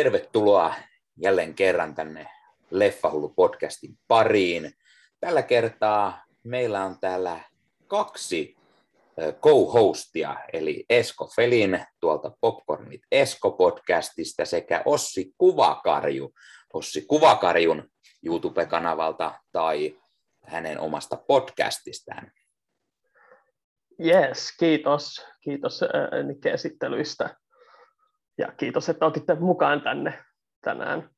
[0.00, 0.74] Tervetuloa
[1.16, 2.26] jälleen kerran tänne
[2.70, 4.72] Leffahullu-podcastin pariin.
[5.20, 7.40] Tällä kertaa meillä on täällä
[7.86, 8.56] kaksi
[9.40, 16.34] co-hostia, eli Esko Felin tuolta Popcornit Esko-podcastista sekä Ossi Kuvakarju,
[16.72, 17.90] Ossi Kuvakarjun
[18.26, 20.00] YouTube-kanavalta tai
[20.44, 22.32] hänen omasta podcastistaan.
[24.04, 25.26] Yes, kiitos.
[25.40, 25.80] Kiitos
[26.26, 27.36] Nikke esittelyistä.
[28.40, 30.24] Ja kiitos, että otitte mukaan tänne
[30.64, 31.10] tänään.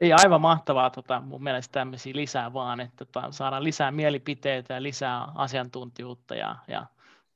[0.00, 4.82] Ei aivan mahtavaa tota, mun mielestä tämmöisiä lisää vaan, että tota, saadaan lisää mielipiteitä ja
[4.82, 6.86] lisää asiantuntijuutta ja, ja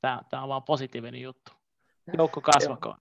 [0.01, 1.53] tämä on vaan positiivinen juttu.
[2.19, 2.99] Joukko kasvakoon.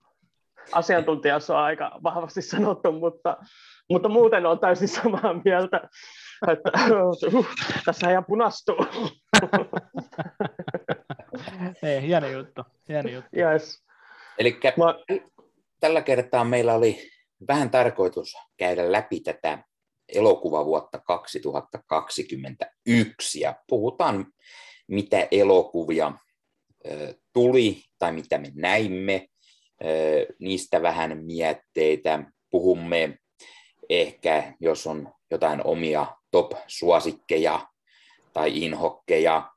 [0.72, 3.36] Asiantuntija on aika vahvasti sanottu, mutta,
[3.90, 5.80] mutta muuten on täysin samaa mieltä,
[6.48, 6.70] että
[7.34, 7.46] uh,
[7.84, 8.76] tässä ihan punastuu.
[11.82, 12.62] Ei, hieno juttu.
[12.88, 13.30] Hieno juttu.
[13.36, 13.84] Yes.
[14.38, 14.94] Eli Mä...
[15.84, 17.10] tällä kertaa meillä oli
[17.48, 19.64] vähän tarkoitus käydä läpi tätä
[20.08, 24.26] elokuvavuotta 2021 ja puhutaan,
[24.88, 26.12] mitä elokuvia
[27.32, 29.28] tuli tai mitä me näimme,
[30.38, 32.24] niistä vähän mietteitä.
[32.50, 33.18] Puhumme
[33.88, 37.68] ehkä, jos on jotain omia top-suosikkeja
[38.32, 39.50] tai inhokkeja.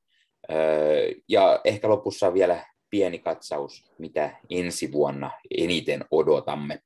[1.30, 6.80] Ja ehkä lopussa vielä pieni katsaus, mitä ensi vuonna eniten odotamme.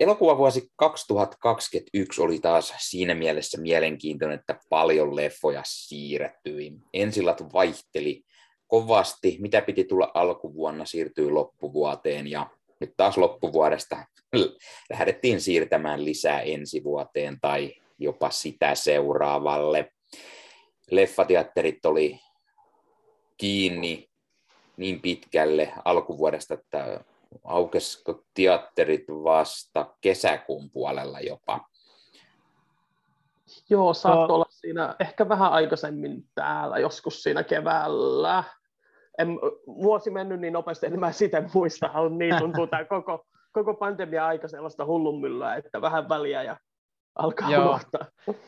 [0.00, 6.72] Elokuvavuosi 2021 oli taas siinä mielessä mielenkiintoinen, että paljon leffoja siirrettyi.
[6.94, 8.22] Ensilat vaihteli
[8.66, 14.04] kovasti, mitä piti tulla alkuvuonna, siirtyi loppuvuoteen ja nyt taas loppuvuodesta
[14.90, 19.92] lähdettiin siirtämään lisää ensi vuoteen tai jopa sitä seuraavalle.
[20.90, 22.20] Leffateatterit oli
[23.38, 24.08] kiinni
[24.76, 27.00] niin pitkälle alkuvuodesta, että
[27.44, 31.60] aukesiko teatterit vasta kesäkuun puolella jopa?
[33.70, 38.44] Joo, saattoi olla siinä ehkä vähän aikaisemmin täällä, joskus siinä keväällä.
[39.18, 39.28] En,
[39.66, 41.90] vuosi mennyt niin nopeasti, että mä sitä muista.
[42.18, 46.56] Niin tuntuu tämä koko, koko pandemia aika sellaista hullunmyllyä, että vähän väliä ja
[47.18, 47.68] alkaa Joo.
[47.68, 48.04] unohtaa.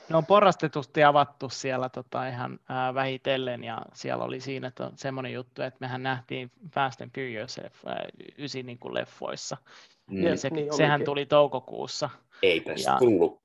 [0.09, 5.33] Ne on porrastetusti avattu siellä tota, ihan ää, vähitellen ja siellä oli siinä to, semmoinen
[5.33, 8.05] juttu, että mehän nähtiin Fast and Furious ää,
[8.39, 9.57] ysi niin kuin leffoissa.
[10.11, 10.23] Mm.
[10.23, 12.11] Ja se, niin sehän tuli toukokuussa.
[12.43, 13.41] Eipä ja, tullut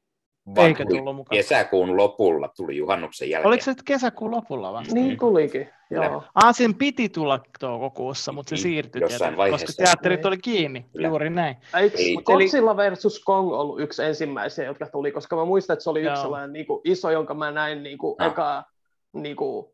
[0.58, 1.38] Eikö tullut mukaan?
[1.38, 3.48] Kesäkuun lopulla tuli juhannuksen jälkeen.
[3.48, 4.94] Oliko se kesäkuun lopulla vasta?
[4.94, 6.24] Niin tulikin, joo.
[6.36, 9.66] Ah, sen piti tulla toukokuussa, mutta se niin, siirtyi, Jossain vaiheessa.
[9.66, 10.28] koska teatterit niin.
[10.28, 11.08] oli kiinni, Kyllä.
[11.08, 11.56] juuri näin.
[11.78, 16.04] Eikö Godzilla versus Kong ollut yksi ensimmäisiä, jotka tuli, koska mä muistan, että se oli
[16.04, 16.12] joo.
[16.12, 18.26] yksi sellainen niin kuin, iso, jonka mä näin niin kuin, no.
[18.26, 18.64] eka,
[19.14, 19.66] niin kuin,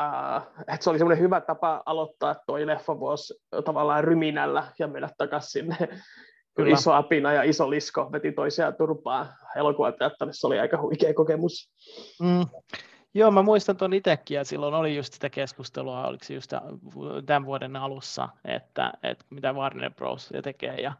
[0.00, 5.50] Uh, että se oli semmoinen hyvä tapa aloittaa toi leffavuosi tavallaan ryminällä ja mennä takaisin
[5.50, 5.76] sinne
[6.64, 6.74] Kyllä.
[6.74, 9.26] iso apina ja iso lisko veti toisiaan turpaa
[9.56, 11.70] elokuvateatterissa, oli aika huikea kokemus.
[12.20, 12.46] Mm.
[13.14, 16.52] Joo, mä muistan tuon itsekin, ja silloin oli just sitä keskustelua, oliko se just
[17.26, 20.30] tämän vuoden alussa, että, että mitä Warner Bros.
[20.42, 20.92] tekee, ja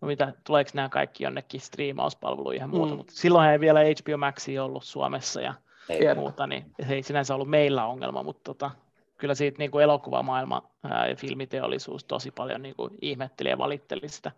[0.00, 2.96] mitä, tuleeko nämä kaikki jonnekin striimauspalveluihin ja muuta, mm.
[2.96, 5.54] mutta silloin ei vielä HBO Max ollut Suomessa ja
[5.88, 6.14] ei.
[6.14, 8.70] muuta, niin se ei sinänsä ollut meillä ongelma, mutta tota,
[9.16, 10.62] kyllä siitä niin kuin elokuvamaailma
[11.08, 14.32] ja filmiteollisuus tosi paljon niin kuin ihmetteli ja valitteli sitä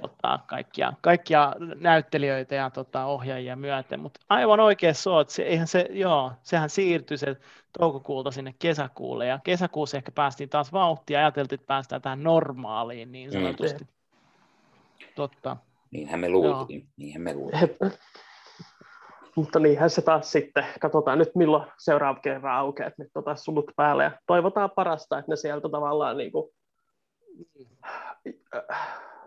[0.00, 5.66] Tota, kaikkia, kaikkia näyttelijöitä ja tota, ohjaajia myöten, mutta aivan oikein se on, se, eihän
[5.66, 7.36] se, joo, sehän siirtyi se
[7.78, 13.30] toukokuulta sinne kesäkuulle, ja kesäkuussa ehkä päästiin taas vauhtia, ajateltiin, että päästään tähän normaaliin niin
[13.30, 13.32] mm.
[13.32, 13.84] sanotusti.
[13.84, 13.88] Mm.
[15.14, 15.56] Totta.
[15.90, 17.76] Niinhän me luultiin, niinhän me luultiin.
[19.36, 23.70] Mutta niinhän se taas sitten, katsotaan nyt milloin seuraava kerran aukeaa, että nyt tota sulut
[23.76, 26.50] päälle ja toivotaan parasta, että ne sieltä tavallaan niin kuin,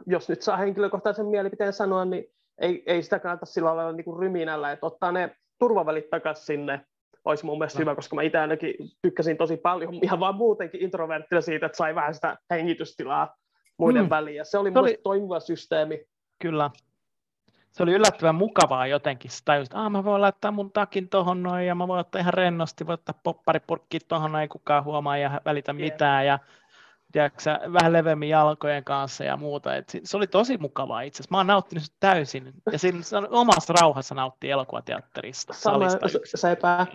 [0.08, 2.26] jos nyt saa henkilökohtaisen mielipiteen sanoa, niin
[2.58, 6.86] ei, ei sitä kannata sillä lailla niin kuin ryminällä, että ottaa ne turvavälit takaisin sinne,
[7.26, 7.82] olisi mun mielestä no.
[7.82, 11.96] hyvä, koska mä itse ainakin tykkäsin tosi paljon ihan vaan muutenkin introverttina siitä, että sai
[11.96, 13.36] vähän sitä hengitystilaa
[13.78, 14.10] muiden mm.
[14.10, 14.98] väliin, ja se oli, se oli...
[15.04, 16.06] toimiva systeemi.
[16.40, 16.72] Kyllä.
[17.72, 19.32] Se oli yllättävän mukavaa jotenkin.
[19.32, 22.34] Sitä just, ah, mä voin laittaa mun takin tohon noin, ja mä voin ottaa ihan
[22.34, 25.92] rennosti, voin ottaa popparipurkki tohon, ei kukaan huomaa ja välitä yeah.
[25.92, 26.40] mitään, ja
[27.16, 29.76] tiedätkö, vähän leveämmin jalkojen kanssa ja muuta.
[29.76, 31.34] Et se oli tosi mukavaa itse asiassa.
[31.34, 32.54] Mä oon nauttinut täysin.
[32.72, 35.54] Ja siinä omassa rauhassa nauttii elokuvateatterista.
[35.54, 35.90] Sama,
[36.36, 36.86] sepä,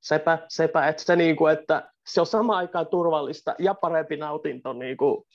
[0.00, 5.26] sepä, sepä, että se, niinku, että se on sama aikaan turvallista ja parempi nautinto niinku,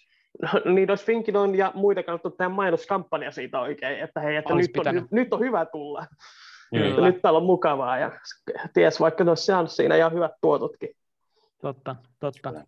[0.73, 5.07] niin olisi Finkinon ja muita kannattaa tehdä mainoskampanja siitä oikein, että hei, että nyt on,
[5.11, 6.05] nyt on hyvä tulla.
[6.69, 7.07] Kyllä.
[7.07, 8.11] Nyt täällä on mukavaa ja
[8.73, 10.89] ties vaikka ne olisi siinä ihan hyvät tuototkin.
[11.61, 12.49] Totta, totta.
[12.49, 12.63] Kyllä.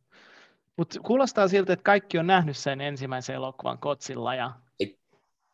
[0.78, 4.52] Mutta kuulostaa siltä, että kaikki on nähnyt sen ensimmäisen elokuvan Kotsilla ja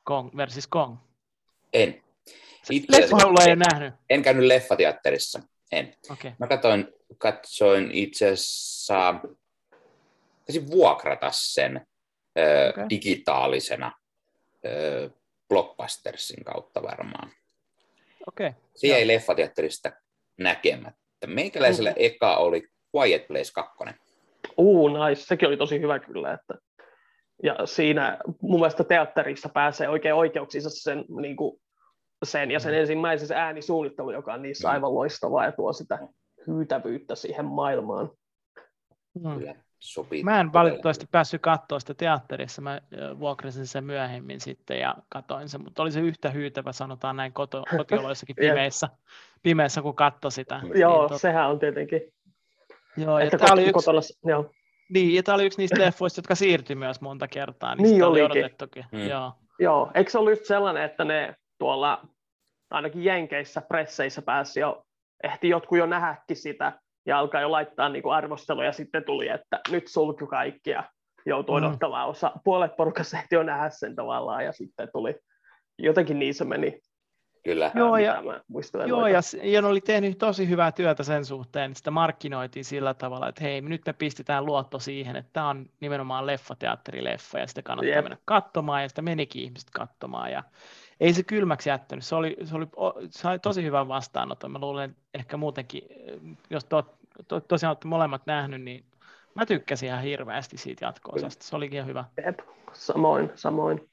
[0.04, 0.98] Kong versus Kong.
[1.74, 2.04] En.
[2.90, 3.94] Leffa ei nähnyt.
[4.10, 5.42] En käynyt leffateatterissa.
[5.72, 5.96] En.
[6.10, 6.32] Okay.
[6.40, 6.88] Mä katsoin,
[7.18, 9.16] katsoin itse asiassa,
[10.46, 11.88] taisin vuokrata sen
[12.40, 12.86] ö, okay.
[12.90, 13.92] digitaalisena
[14.66, 15.10] ö,
[15.50, 17.32] Blockbustersin kautta varmaan.
[18.28, 18.54] Okay.
[18.76, 19.92] Se jäi leffateatterista
[20.38, 21.28] näkemättä.
[21.28, 21.96] Meikäläisellä mm.
[21.98, 22.64] eka oli
[22.96, 23.78] Quiet Place 2.
[24.58, 25.22] Uu, nice.
[25.22, 26.34] Sekin oli tosi hyvä kyllä.
[26.34, 26.54] Että...
[27.44, 31.62] Ja siinä mun mielestä teatterissa pääsee oikein oikeuksiinsa sen, niin kuin,
[32.24, 32.80] sen ja sen mm.
[32.80, 34.74] ensimmäisen se äänisuunnittelu, joka on niissä mm.
[34.74, 36.00] aivan loistavaa ja tuo sitä
[36.48, 38.10] hyytävyyttä siihen maailmaan.
[39.24, 39.40] Mm.
[39.40, 40.24] Kyllä sopii.
[40.24, 42.82] Mä en valitettavasti päässyt katsoa sitä teatterissa, mä
[43.20, 47.64] vuokrasin sen myöhemmin sitten ja katoin sen, mutta oli se yhtä hyytävä, sanotaan näin, koto,
[47.78, 48.90] kotioloissakin pimeissä,
[49.44, 50.62] pimeissä, kun katsoi sitä.
[50.76, 52.02] Joo, niin, sehän on tietenkin.
[52.98, 54.20] Joo, ja tämä oli yksi...
[54.26, 54.52] Joo.
[54.94, 58.22] Niin, ja tämä oli yksi niistä leffoista, jotka siirtyi myös monta kertaa, niin, niin oli
[58.22, 58.86] odotettukin.
[58.92, 59.08] Mm.
[59.08, 59.34] Joo.
[59.60, 62.08] Joo, eikö se ollut just sellainen, että ne tuolla
[62.72, 64.84] ainakin Jenkeissä, presseissä pääsi jo,
[65.24, 69.28] ehti jotkut jo nähäkin sitä, ja alkaa jo laittaa niin kuin arvosteluja, ja sitten tuli,
[69.28, 70.84] että nyt sulku kaikki, ja
[71.26, 71.68] joutui mm.
[71.68, 72.32] odottamaan osa.
[72.44, 75.16] Puolet porukasta ehti jo nähdä sen tavallaan, ja sitten tuli,
[75.78, 76.80] jotenkin niin se meni.
[77.44, 77.72] Kyllä.
[77.76, 78.24] Joo, ja,
[78.86, 83.44] joo ja, ja oli tehnyt tosi hyvää työtä sen suhteen, sitä markkinoitiin sillä tavalla, että
[83.44, 88.04] hei, nyt me pistetään luotto siihen, että tämä on nimenomaan leffateatterileffa, ja sitä kannattaa yep.
[88.04, 90.44] mennä katsomaan, ja sitä menikin ihmiset katsomaan, ja
[91.00, 92.68] ei se kylmäksi jättänyt, se oli, se oli,
[93.10, 94.52] se oli tosi hyvän vastaanoton.
[94.52, 95.82] Mä luulen, että ehkä muutenkin,
[96.50, 96.96] jos to,
[97.28, 98.86] to, tosiaan olette molemmat nähnyt, niin
[99.36, 101.46] mä tykkäsin ihan hirveästi siitä jatko-osasta.
[101.46, 102.06] Se olikin ihan hyvä.
[102.26, 102.40] Jep,
[102.74, 103.91] samoin, samoin.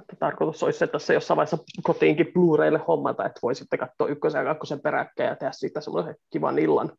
[0.00, 4.38] Että tarkoitus olisi, että tässä jossain vaiheessa kotiinkin Blu-raylle hommata, että voi sitten katsoa ykkösen
[4.38, 6.90] ja kakkosen peräkkäin ja tehdä siitä semmoisen kivan illan.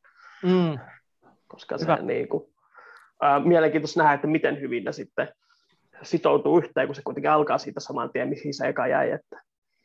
[0.43, 0.79] Mm.
[1.47, 2.43] Koska se niin kuin,
[3.23, 5.27] äh, mielenkiintoista nähdä, että miten hyvin ne sitten
[6.01, 9.11] sitoutuu yhteen, kun se kuitenkin alkaa siitä saman tien, mihin se eka jäi.
[9.11, 9.41] Että.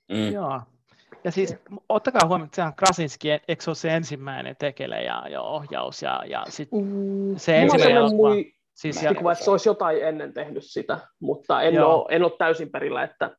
[0.08, 0.32] Mm.
[0.32, 0.60] Joo.
[1.24, 1.56] Ja siis
[1.88, 6.22] ottakaa huomioon, että sehän Krasinski, eikö se ole se ensimmäinen tekele ja, ja ohjaus ja,
[6.26, 7.36] ja sit mm.
[7.36, 8.28] se ensimmäinen elokuva.
[8.28, 8.52] Mui...
[8.78, 9.10] Siis ja...
[9.10, 13.36] että se olisi jotain ennen tehnyt sitä, mutta en, ole, en ole täysin perillä, että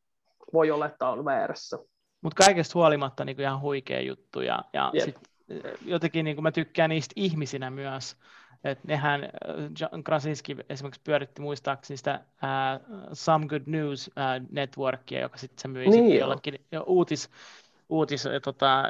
[0.53, 1.77] voi olla, että on väärässä.
[2.21, 5.15] Mutta kaikesta huolimatta niin ihan huikea juttu ja, ja sit,
[5.85, 8.17] jotenkin niin mä tykkään niistä ihmisinä myös,
[8.63, 9.29] että nehän, äh,
[9.81, 15.67] John Krasinski esimerkiksi pyöritti muistaakseni sitä uh, Some Good News uh, Networkia, joka sitten se
[15.67, 17.29] myi niin sitten jollekin uutis,
[17.89, 18.83] uutis tota,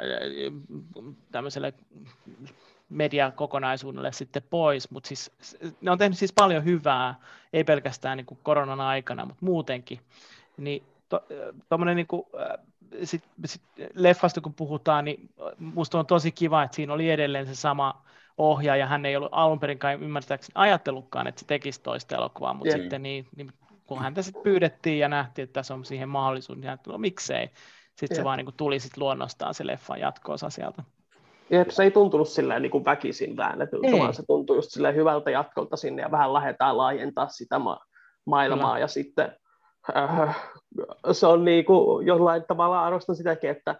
[1.32, 1.74] tämmöiselle
[2.90, 5.32] mediakokonaisuudelle sitten pois, mutta siis
[5.80, 7.14] ne on tehnyt siis paljon hyvää,
[7.52, 10.00] ei pelkästään niin kuin koronan aikana, mutta muutenkin.
[10.56, 10.82] Niin
[11.68, 12.26] tuommoinen to,
[12.90, 13.62] niin sit, sit
[13.94, 18.02] leffasta kun puhutaan, niin musta on tosi kiva, että siinä oli edelleen se sama
[18.38, 22.80] ohjaaja, hän ei ollut alun perin ymmärtääkseni ajatellutkaan, että se tekisi toista elokuvaa, mutta yeah.
[22.80, 23.52] sitten niin, niin,
[23.86, 27.46] kun häntä sitten pyydettiin ja nähtiin, että tässä on siihen mahdollisuus, niin hän no miksei.
[27.46, 28.20] Sitten yeah.
[28.20, 30.82] se vaan niin kuin, tuli sit luonnostaan se leffan jatkoosa sieltä.
[31.50, 35.30] Jep, se ei tuntunut silleen niin kuin väkisin väännetyltä, vaan se tuntui just silleen hyvältä
[35.30, 37.80] jatkolta sinne ja vähän lähdetään laajentaa sitä ma-
[38.26, 38.78] maailmaa Kyllä.
[38.78, 39.36] ja sitten
[39.96, 40.52] äh,
[41.12, 43.76] se on niin kuin, jollain tavalla arvostan sitäkin, että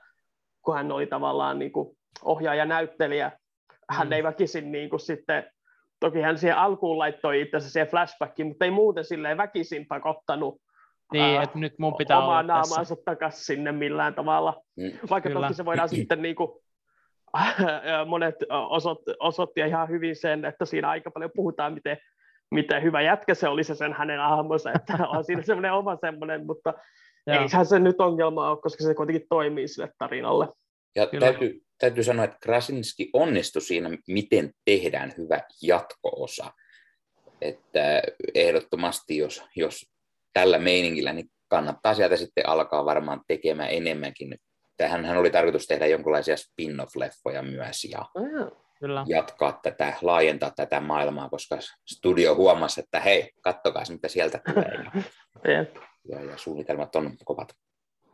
[0.62, 3.32] kun hän oli tavallaan niin kuin ohjaaja näyttelijä,
[3.90, 4.12] hän mm.
[4.12, 5.50] ei väkisin niin kuin sitten,
[6.00, 10.60] toki hän siihen alkuun laittoi itse asiassa siihen flashbackiin, mutta ei muuten silleen väkisin pakottanut
[11.12, 14.62] niin, ää, että nyt mun pitää omaa olla naamaansa takaisin sinne millään tavalla.
[14.76, 14.90] Mm.
[15.10, 15.46] Vaikka Kyllä.
[15.46, 16.50] toki se voidaan sitten niin kuin,
[18.06, 21.96] monet osoitti, osoitti ihan hyvin sen, että siinä aika paljon puhutaan, miten,
[22.50, 26.46] miten hyvä jätkä se oli se sen hänen ahmonsa, että on siinä semmoinen oma semmoinen,
[26.46, 26.74] mutta
[27.26, 30.48] ei se nyt ongelma ole, koska se kuitenkin toimii sille tarinalle.
[30.96, 36.52] Ja täytyy, täytyy sanoa, että Krasinski onnistui siinä, miten tehdään hyvä jatkoosa.
[37.40, 38.02] Että
[38.34, 39.90] ehdottomasti, jos, jos
[40.32, 44.38] tällä meiningillä, niin kannattaa sieltä sitten alkaa varmaan tekemään enemmänkin.
[44.80, 48.04] Tähän hän oli tarkoitus tehdä jonkinlaisia spin-off-leffoja myös ja
[48.78, 49.04] Kyllä.
[49.08, 51.58] jatkaa tätä, laajentaa tätä maailmaa, koska
[51.90, 54.72] studio huomasi, että hei, kattokaa mitä sieltä tulee.
[54.74, 54.90] Ja,
[56.10, 57.48] ja, ja suunnitelmat on kovat.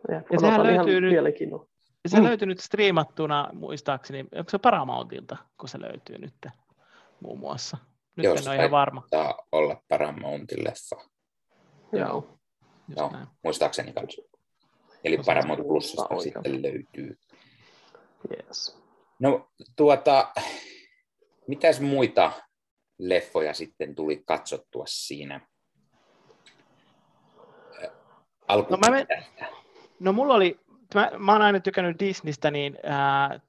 [0.08, 1.14] Ja, ja sehän löytyy nyt,
[2.06, 2.25] se mm.
[2.25, 6.46] löytyy nyt striimattuna, muistaakseni, onko se Paramountilta, kun se löytyy nyt
[7.20, 7.76] muun muassa?
[8.16, 9.02] Nyt Joo, en ole ihan varma.
[9.52, 10.96] olla Paramountin leffa.
[11.92, 12.38] Joo.
[12.96, 13.12] Joo,
[13.44, 14.36] muistaakseni kanssa.
[15.05, 17.19] Eli Paramount Plusista sitten löytyy.
[18.31, 18.79] Yes.
[19.19, 20.33] No tuota,
[21.47, 22.33] mitäs muita
[22.99, 25.41] leffoja sitten tuli katsottua siinä?
[28.49, 29.07] Alku no, mä men...
[30.00, 30.61] no mulla oli
[30.95, 32.79] mä, mä oon aina tykännyt Disneystä, niin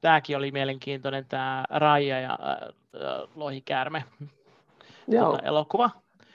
[0.02, 2.70] tämäkin oli mielenkiintoinen, tämä Raija ja ää,
[3.36, 4.04] Lohikäärme.
[5.12, 5.90] Tuota, elokuva.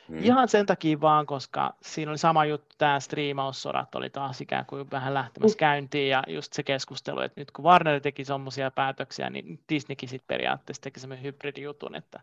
[0.09, 0.19] Hmm.
[0.25, 4.91] Ihan sen takia vaan, koska siinä oli sama juttu, tämä striimaussodat oli taas ikään kuin
[4.91, 5.59] vähän lähtemässä mm.
[5.59, 10.27] käyntiin, ja just se keskustelu, että nyt kun Warner teki semmoisia päätöksiä, niin Disneykin sitten
[10.27, 12.21] periaatteessa teki semmoinen hybridijutun, että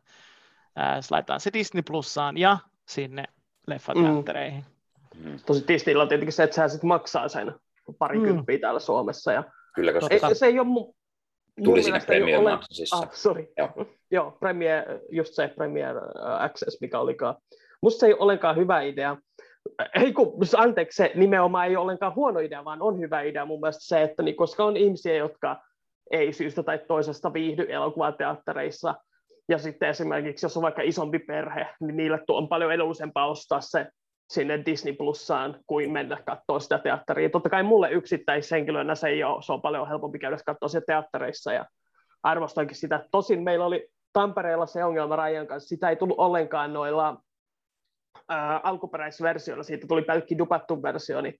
[0.75, 3.23] ää, laitetaan se Disney Plussaan ja sinne
[3.67, 4.65] leffateattereihin.
[5.23, 5.39] Mm.
[5.45, 7.55] Tosi Disneyllä on tietenkin se, että sehän sitten maksaa sen
[7.97, 8.61] parikymppiä mm.
[8.61, 9.31] täällä Suomessa.
[9.31, 9.43] Ja
[9.75, 10.93] Kyllä, koska ei, se ei ole mu-
[11.63, 12.59] tuli siinä Premium ole...
[12.91, 13.47] Ah, sorry.
[13.57, 13.69] Joo.
[14.11, 17.35] Joo, Premiere, just se Premiere uh, Access, mikä olikaan.
[17.81, 19.17] Musta se ei ollenkaan hyvä idea.
[19.95, 23.83] Ei kun, anteeksi, se nimenomaan ei ollenkaan huono idea, vaan on hyvä idea mun mielestä
[23.83, 25.61] se, että niin, koska on ihmisiä, jotka
[26.11, 28.95] ei syystä tai toisesta viihdy elokuvateattereissa,
[29.49, 33.87] ja sitten esimerkiksi, jos on vaikka isompi perhe, niin niille on paljon edullisempaa ostaa se
[34.29, 37.29] sinne Disney Plussaan kuin mennä katsoa sitä teatteria.
[37.29, 41.53] Totta kai mulle yksittäishenkilönä se ei ole, se on paljon helpompi käydä katsoa sitä teattereissa
[41.53, 41.65] ja
[42.23, 43.05] arvostankin sitä.
[43.11, 47.17] Tosin meillä oli Tampereella se ongelma Rajan kanssa, sitä ei tullut ollenkaan noilla
[48.29, 51.39] ää, alkuperäisversioilla, siitä tuli pelkki dupattu versio, niin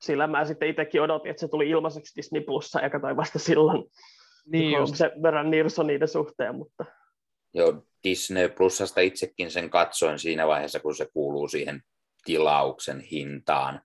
[0.00, 3.84] sillä mä sitten itsekin odotin, että se tuli ilmaiseksi Disney Plussa ja katsoin vasta silloin.
[4.46, 4.96] Niin just.
[4.96, 6.84] Se verran nirso niiden suhteen, mutta...
[7.54, 11.82] Joo, Disney Plusasta itsekin sen katsoin siinä vaiheessa, kun se kuuluu siihen
[12.24, 13.80] tilauksen hintaan.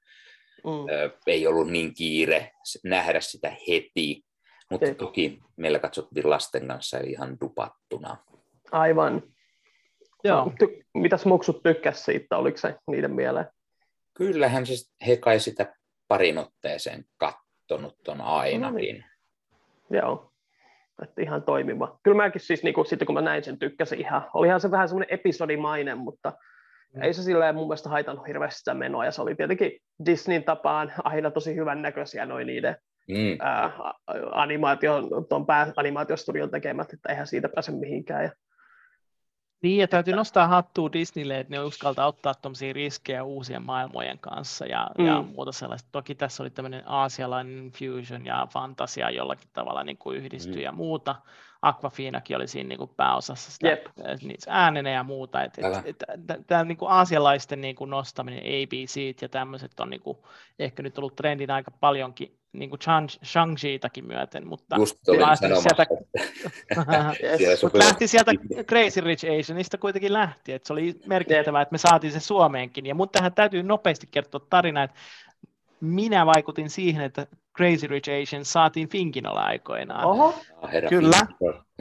[0.64, 0.90] Mm.
[0.90, 2.52] Ö, ei ollut niin kiire
[2.84, 4.26] nähdä sitä heti,
[4.72, 4.98] mutta Eikö.
[4.98, 8.18] toki meillä katsottiin lasten kanssa ihan dupattuna.
[8.72, 9.24] Aivan.
[10.24, 10.54] Joo.
[10.64, 13.46] Ty- mitäs muksut tykkäs siitä, oliko se niiden mieleen?
[14.14, 15.76] Kyllähän siis he kai sitä
[16.08, 18.62] parin otteeseen kattonut on ainakin.
[18.62, 19.06] No niin.
[19.90, 20.32] Joo,
[21.02, 22.00] että ihan toimiva.
[22.04, 24.30] Kyllä mäkin siis, niin kun, sitten kun mä näin sen, tykkäsin ihan.
[24.34, 26.34] Olihan se vähän semmoinen episodimainen, mutta
[26.94, 27.02] Mm.
[27.02, 29.72] Ei se silleen mun mielestä haitannut hirveästi sitä menoa, ja se oli tietenkin
[30.06, 32.76] Disneyn tapaan aina tosi hyvän näköisiä noin niiden
[33.08, 33.38] mm.
[33.40, 33.72] ää,
[34.32, 38.24] animaatio, tuon pääanimaatiostudion tekemät, että eihän siitä pääse mihinkään.
[38.24, 38.32] Ja...
[39.62, 44.66] Niin, ja täytyy nostaa hattua Disneylle, että ne uskaltaa ottaa tuommoisia riskejä uusien maailmojen kanssa
[44.66, 45.06] ja, mm.
[45.06, 45.90] ja muuta sellaista.
[45.92, 50.62] Toki tässä oli tämmöinen aasialainen fusion ja fantasia jollakin tavalla niin kuin yhdistyi mm.
[50.62, 51.16] ja muuta.
[51.62, 53.88] Aquafinakin oli siinä niin kuin pääosassa sitä, yep.
[54.48, 55.44] äänenä ja muuta.
[55.44, 60.02] Et, et, et, Tämä niin kuin aasialaisten niin kuin nostaminen, ABC ja tämmöiset on niin
[60.02, 60.18] kuin,
[60.60, 62.80] ehkä nyt ollut trendin aika paljonkin niin kuin
[63.26, 64.76] Shang-Chiitakin myöten, mutta
[65.20, 65.86] lähti sieltä,
[67.24, 67.64] yes.
[67.74, 68.32] lähti sieltä
[68.64, 72.96] Crazy Rich Asianista kuitenkin lähti, että se oli merkittävää, että me saatiin se Suomeenkin, ja
[72.96, 74.98] mutta tähän täytyy nopeasti kertoa tarina, että
[75.82, 77.28] minä vaikutin siihen, että
[77.60, 80.06] Crazy Rich Asian saatiin Finkinolla aikoinaan.
[80.06, 80.36] Oho.
[80.62, 81.28] Ah, herra Kyllä.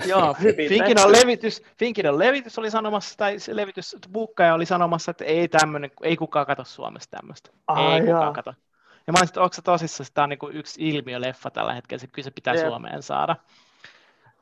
[0.06, 0.34] Joo,
[0.68, 5.90] Finkinon levitys, Finkinon levitys oli sanomassa, tai se levitys, buukkaja oli sanomassa, että ei tämmöinen,
[6.02, 7.50] ei kukaan kato Suomessa tämmöistä.
[7.66, 8.54] Ah, ei kukaan kato.
[9.06, 12.04] Ja mä olisin, että onko se tosissaan, että tämä on niin yksi ilmiöleffa tällä hetkellä,
[12.04, 12.68] että kyllä se pitää yeah.
[12.68, 13.36] Suomeen saada.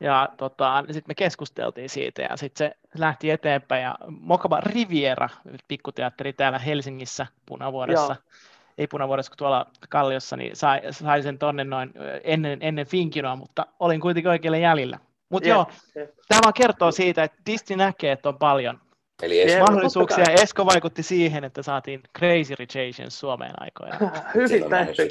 [0.00, 5.28] Ja tota, sitten me keskusteltiin siitä ja sitten se lähti eteenpäin ja Mokaba Riviera,
[5.69, 8.40] pikkuteatteri täällä Helsingissä Punavuoressa, Joo
[8.78, 11.92] ei punavuodessa kuin tuolla Kalliossa, niin sai, sai sen tonne noin
[12.25, 14.99] ennen, ennen Finkinoa, mutta olin kuitenkin oikealle jäljellä.
[15.28, 15.66] Mutta joo,
[16.28, 18.80] tämä vaan kertoo siitä, että Disney näkee, että on paljon
[19.23, 20.25] Eli Esko, mahdollisuuksia.
[20.42, 23.99] Esko vaikutti siihen, että saatiin Crazy Rich Asians Suomeen aikoina.
[24.35, 25.02] Hyvin nähty.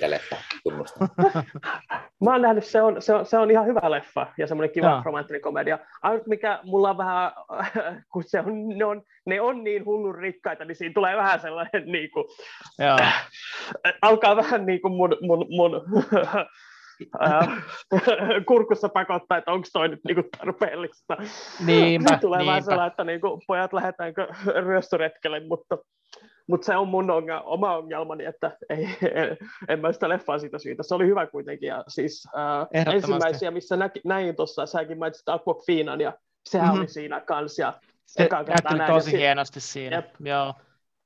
[2.24, 4.90] Mä oon nähnyt, se on, se on, se on ihan hyvä leffa ja semmoinen kiva
[4.90, 5.02] Joo.
[5.06, 5.80] romanttinen komedia.
[6.02, 7.32] Ainut mikä mulla on vähän,
[8.12, 11.84] kun se on, ne, on, ne on niin hullun rikkaita, niin siinä tulee vähän sellainen
[11.92, 12.26] niin kuin,
[12.80, 12.98] Joo.
[14.02, 15.82] alkaa vähän niin kuin mun, mun, mun
[18.48, 21.18] kurkussa pakottaa, että onko toi nyt niinku tarpeellista.
[21.66, 22.50] Niinpä, Tulee niinpä.
[22.50, 24.28] vähän sellainen, että niinku, pojat lähdetäänkö
[24.66, 25.78] ryöstöretkelle, mutta,
[26.48, 29.38] mutta se on mun ongelma, oma ongelmani, että ei, en,
[29.68, 30.84] en mä sitä leffaa siitä syytä.
[30.84, 31.68] Se oli hyvä kuitenkin.
[31.68, 36.14] Ja siis, äh, ensimmäisiä, missä näki, näin tuossa, säkin mainitsit Aquafinan, ja
[36.50, 36.80] sehän mm-hmm.
[36.80, 37.62] oli siinä kanssa.
[37.62, 37.74] Ja
[38.06, 39.96] se näytteli tosi ja hienosti siinä.
[39.96, 40.06] Jep.
[40.20, 40.54] Joo.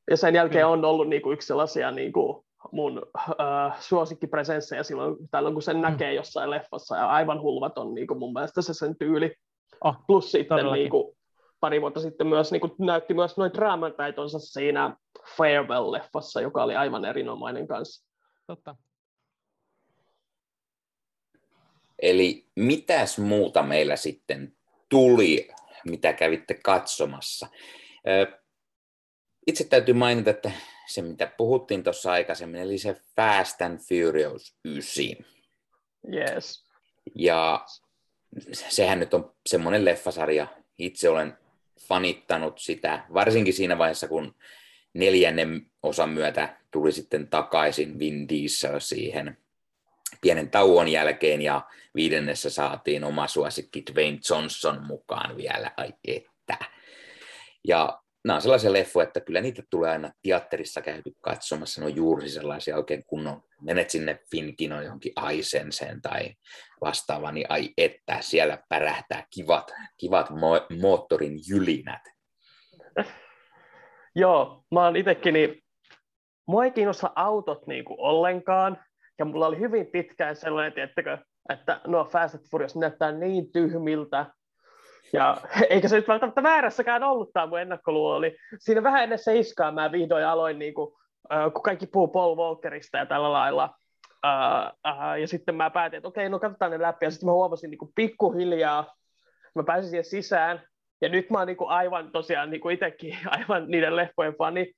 [0.10, 5.62] Ja sen jälkeen on ollut niinku yksi sellaisia niinku, mun äh, suosikkipresenssejä silloin, tällöin, kun
[5.62, 5.82] sen mm.
[5.82, 9.36] näkee jossain leffassa, ja aivan hulvaton niin kuin mun mielestä se sen tyyli.
[9.84, 11.18] Oh, Plus sitten niin kuin,
[11.60, 17.06] pari vuotta sitten myös niin kuin, näytti myös noin draamataitonsa siinä Farewell-leffassa, joka oli aivan
[17.06, 18.10] erinomainen kanssa.
[18.48, 18.76] Totta.
[22.02, 24.54] Eli mitäs muuta meillä sitten
[24.90, 25.50] tuli,
[25.86, 27.48] mitä kävitte katsomassa?
[29.48, 30.52] Itse täytyy mainita, että
[30.90, 35.06] se, mitä puhuttiin tuossa aikaisemmin, eli se Fast and Furious 9.
[36.14, 36.66] Yes.
[37.16, 37.66] Ja
[38.52, 41.38] sehän nyt on semmoinen leffasarja, itse olen
[41.88, 44.36] fanittanut sitä, varsinkin siinä vaiheessa, kun
[44.94, 49.38] neljännen osan myötä tuli sitten takaisin Vin Diesel siihen
[50.22, 51.62] pienen tauon jälkeen, ja
[51.96, 56.58] viidennessä saatiin oma suosikki Dwayne Johnson mukaan vielä, ai että.
[57.68, 61.96] Ja nämä on sellaisia leffoja, että kyllä niitä tulee aina teatterissa käyty katsomassa, ne on
[61.96, 66.34] juuri sellaisia oikein kunnon, menet sinne Finkino johonkin Aisenseen tai
[66.82, 72.02] vastaavaan, niin ai että, siellä pärähtää kivat, kivat mo- moottorin jylinät.
[74.16, 75.64] Joo, mä oon itekin, niin
[76.48, 78.84] mua ei kiinnosta autot niin kuin ollenkaan,
[79.20, 81.18] ja mulla oli hyvin pitkään sellainen, tiettäkö,
[81.50, 84.26] että nuo Fast Furious näyttää niin tyhmiltä,
[85.14, 85.38] ja
[85.70, 88.16] eikä se nyt välttämättä väärässäkään ollut tämä mun ennakkoluulo.
[88.16, 88.38] Oli.
[88.60, 90.94] Siinä vähän ennen seiskaa mä vihdoin aloin, niin kuin,
[91.54, 93.76] kun kaikki puhuu Paul Walkerista ja tällä lailla.
[94.26, 97.06] Uh, uh, ja sitten mä päätin, että okei, no katsotaan ne läpi.
[97.06, 98.96] Ja sitten mä huomasin niin kuin pikkuhiljaa,
[99.56, 100.62] mä pääsin siihen sisään.
[101.02, 104.74] Ja nyt mä oon niin kuin aivan tosiaan niin kuin itsekin aivan niiden leffojen fani.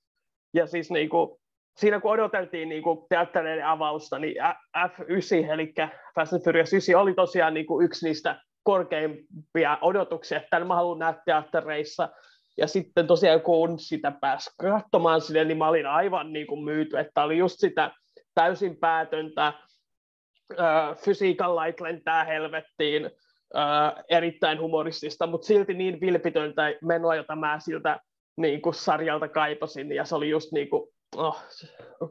[0.54, 1.38] Ja siis niin kuin,
[1.78, 4.36] siinä kun odoteltiin niin kuin teattereiden avausta, niin
[4.78, 5.74] F9, eli
[6.16, 11.00] Fast and Furious 9 oli tosiaan niin kuin yksi niistä korkeimpia odotuksia, että mä haluan
[11.00, 12.10] nähdä teattereissa.
[12.58, 16.98] Ja sitten tosiaan kun sitä pääsi katsomaan sinne, niin mä olin aivan niin kuin myyty,
[16.98, 17.92] että oli just sitä
[18.34, 19.54] täysin päätöntä,
[20.98, 23.12] fysiikan lait lentää helvettiin,
[24.10, 28.00] erittäin humoristista, mutta silti niin vilpitöntä menoa, jota mä siltä
[28.38, 31.44] niin kuin sarjalta kaipasin, ja se oli just niin kuin, oh,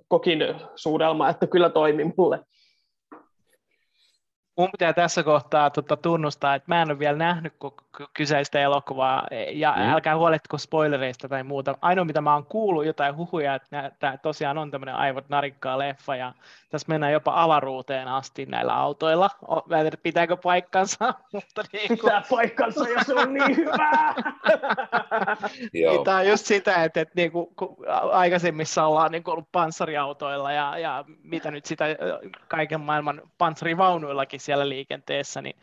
[0.09, 0.41] kokin
[0.75, 2.41] suudelma, että kyllä toimi mulle
[4.61, 7.55] mun pitää tässä kohtaa tota, tunnustaa, että mä en ole vielä nähnyt
[8.15, 9.83] kyseistä elokuvaa, ja mm.
[9.83, 11.79] älkää huolehtiko spoilereista tai muuta.
[11.81, 16.17] Ainoa, mitä mä oon kuullut jotain huhuja, että tämä tosiaan on tämmöinen aivot narikkaa leffa,
[16.17, 16.33] ja
[16.71, 19.31] tässä mennään jopa avaruuteen asti näillä autoilla.
[19.67, 21.99] Mä en tiedä, pitääkö paikkansa, mutta niin kuin...
[21.99, 24.15] Pitää paikkansa, ja se on niin hyvää!
[25.73, 27.49] Niin, tämä on just sitä, että, että niin kuin,
[28.13, 31.85] aikaisemmissa ollaan niin kuin ollut panssariautoilla, ja, ja mitä nyt sitä
[32.49, 35.57] kaiken maailman panssarivaunuillakin siellä liikenteessä, niin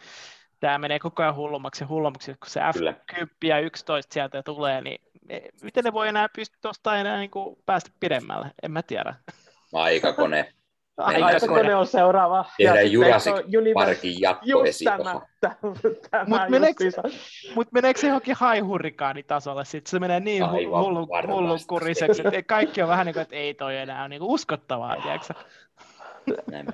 [0.59, 5.01] tämä menee koko ajan hullummaksi ja hullummaksi, kun se F10 ja 11 sieltä tulee, niin
[5.61, 9.15] miten ne voi enää pystyä tuosta enää niin kuin päästä pidemmälle, en mä tiedä.
[9.73, 10.53] Aikakone.
[10.97, 12.45] Aikakone on seuraava.
[12.57, 13.33] Tehdään Jurassic
[13.73, 15.21] Parkin jatkoesiosa.
[15.61, 16.83] Mutta meneekö,
[17.55, 19.91] mut meneekö se johonkin haihurrikaanitasolle sitten?
[19.91, 24.07] Se menee niin hullu, hullukuriseksi, että kaikki on vähän niin kuin, että ei toi enää
[24.07, 25.33] niin kuin uskottavaa, tiedätkö?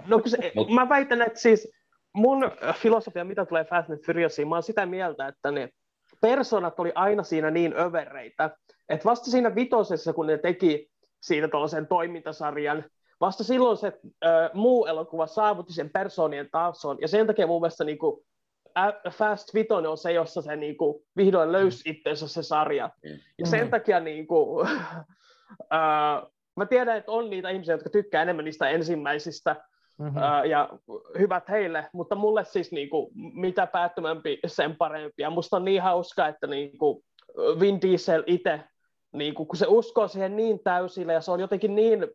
[0.08, 0.70] No, se, Mut...
[0.70, 1.72] Mä väitän, että siis
[2.14, 5.70] mun filosofia, mitä tulee Fast and Furiousiin, mä oon sitä mieltä, että ne
[6.22, 8.58] personat oli aina siinä niin övereitä,
[8.90, 10.90] että vasta siinä vitosessa, kun ne teki
[11.22, 12.86] siitä tuollaisen toimintasarjan,
[13.22, 13.88] vasta silloin se
[14.26, 18.26] äh, muu elokuva saavutti sen persoonien tason, ja sen takia mun mielestä niin kuin,
[19.10, 21.92] Fast Vitoinen on se, jossa se niin kuin, vihdoin löysi mm.
[21.92, 22.90] itsensä se sarja.
[23.04, 23.20] Mm.
[23.40, 23.70] Ja sen mm.
[23.70, 24.68] takia niin kuin,
[25.74, 26.22] äh,
[26.56, 29.56] mä tiedän, että on niitä ihmisiä, jotka tykkää enemmän niistä ensimmäisistä,
[29.98, 30.18] mm-hmm.
[30.18, 30.70] ää, ja
[31.20, 35.22] hyvät heille, mutta mulle siis niin kuin, mitä päättömämpi, sen parempi.
[35.22, 37.04] Ja musta on niin hauska, että niin kuin
[37.60, 38.64] Vin Diesel itse,
[39.14, 42.08] niin kuin, kun se uskoo siihen niin täysille, ja se on jotenkin niin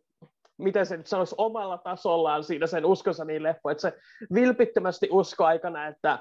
[0.59, 3.93] miten se nyt sanoisi, omalla tasollaan siinä sen uskonsa niin leppo, että se
[4.33, 6.11] vilpittömästi usko aikana, että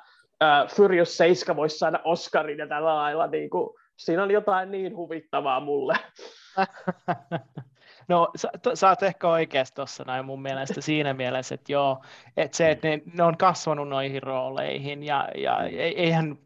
[0.43, 4.97] äh, Furious 7 voisi saada Oscarin ja tällä lailla, niin kuin, siinä on jotain niin
[4.97, 5.97] huvittavaa mulle.
[8.09, 12.03] No sä, to, sä oot ehkä oikeassa tuossa näin mun mielestä siinä mielessä, että joo,
[12.37, 15.65] että se, että ne, ne on kasvanut noihin rooleihin ja, ja
[15.97, 16.39] eihän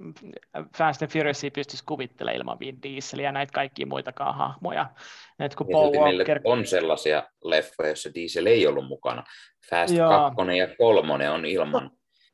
[0.76, 4.86] Fast and Furiousia pystyisi kuvittelemaan ilman Vin Dieselia ja näitä kaikkia muitakaan hahmoja.
[5.38, 6.40] Et kun Paul Walker...
[6.44, 9.24] on sellaisia leffoja, joissa Diesel ei ollut mukana.
[9.70, 11.90] Fast 2 ja 3 on ilman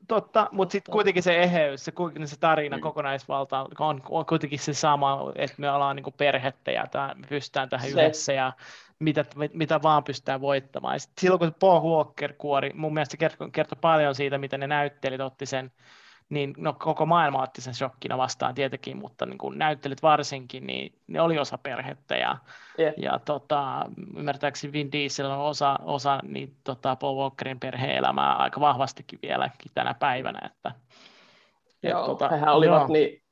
[0.09, 1.93] Totta, mutta sitten kuitenkin se eheys, se,
[2.25, 2.81] se tarina mm.
[2.81, 7.69] kokonaisvalta on, on kuitenkin se sama, että me ollaan niin perhettä ja tämä, me pystytään
[7.69, 7.93] tähän se.
[7.93, 8.53] yhdessä ja
[9.01, 10.95] mitä, mitä vaan pystytään voittamaan.
[10.95, 15.21] Ja silloin kun Paul Walker kuori, mun mielestä kertoi, kertoi paljon siitä, miten ne näyttelijät
[15.21, 15.73] otti sen,
[16.29, 20.93] niin no, koko maailma otti sen shokkina vastaan tietenkin, mutta niin kun näyttelijät varsinkin, niin
[21.07, 22.39] ne oli osa perhettä ja,
[22.79, 22.95] yeah.
[22.97, 23.85] ja tota,
[24.17, 29.95] ymmärtääkseni Vin Diesel on osa, osa niin, tota, Paul Walkerin perhe-elämää aika vahvastikin vieläkin tänä
[29.95, 30.51] päivänä.
[30.53, 30.73] Että,
[31.83, 32.89] Joo, et, tota, hehän olivat joo.
[32.89, 33.23] niin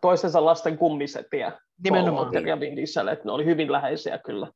[0.00, 1.52] toisensa lasten kummisetiä.
[1.84, 2.14] Nimenomaan.
[2.14, 4.46] Paul Walker ja Vin Diesel, että ne oli hyvin läheisiä kyllä.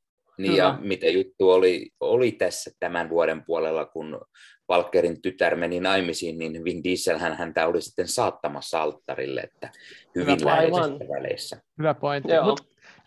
[0.41, 0.63] Niin Hyvä.
[0.63, 4.21] ja miten juttu oli, oli tässä tämän vuoden puolella, kun
[4.69, 9.71] Valkerin tytär meni naimisiin, niin Vin Diesel hän häntä oli sitten saattamassa alttarille, että
[10.15, 11.63] hyvin Hyvä läheisissä väleissä.
[11.79, 12.33] Hyvä pointti.
[12.45, 12.61] Mut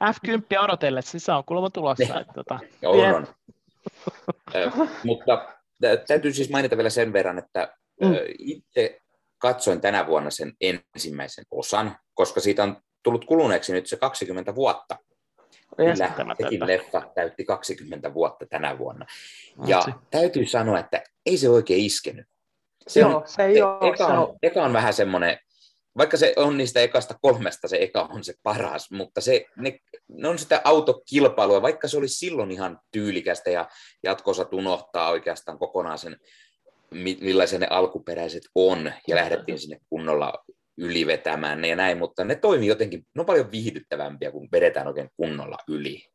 [0.03, 2.19] F10 odotellessa, siis on kuulemma tulossa.
[2.21, 2.59] Että, tota.
[2.85, 3.27] on, on.
[5.03, 5.47] mutta
[6.07, 8.15] täytyy siis mainita vielä sen verran, että mm.
[8.39, 8.99] itse
[9.37, 14.97] katsoin tänä vuonna sen ensimmäisen osan, koska siitä on tullut kuluneeksi nyt se 20 vuotta.
[15.77, 19.05] Kyllä, sekin leffa täytti 20 vuotta tänä vuonna.
[19.65, 19.91] Ja Atsi.
[20.11, 22.27] täytyy sanoa, että ei se oikein iskenyt.
[22.87, 23.89] Se Joo, on, se ei ole.
[23.93, 25.37] Eka on, eka on vähän semmoinen
[25.97, 30.27] vaikka se on niistä ekasta kolmesta, se eka on se paras, mutta se, ne, ne
[30.27, 33.67] on sitä autokilpailua, vaikka se oli silloin ihan tyylikästä ja
[34.03, 36.17] jatkossa unohtaa oikeastaan kokonaan sen,
[37.21, 40.43] millaisia ne alkuperäiset on, ja lähdettiin sinne kunnolla
[40.77, 45.09] ylivetämään ne ja näin, mutta ne toimii jotenkin, ne on paljon viihdyttävämpiä, kun vedetään oikein
[45.17, 46.05] kunnolla yli.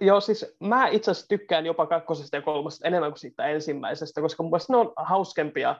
[0.00, 4.42] Joo, siis mä itse asiassa tykkään jopa kakkosesta ja kolmosesta enemmän kuin siitä ensimmäisestä, koska
[4.42, 5.76] mun ne on hauskempia.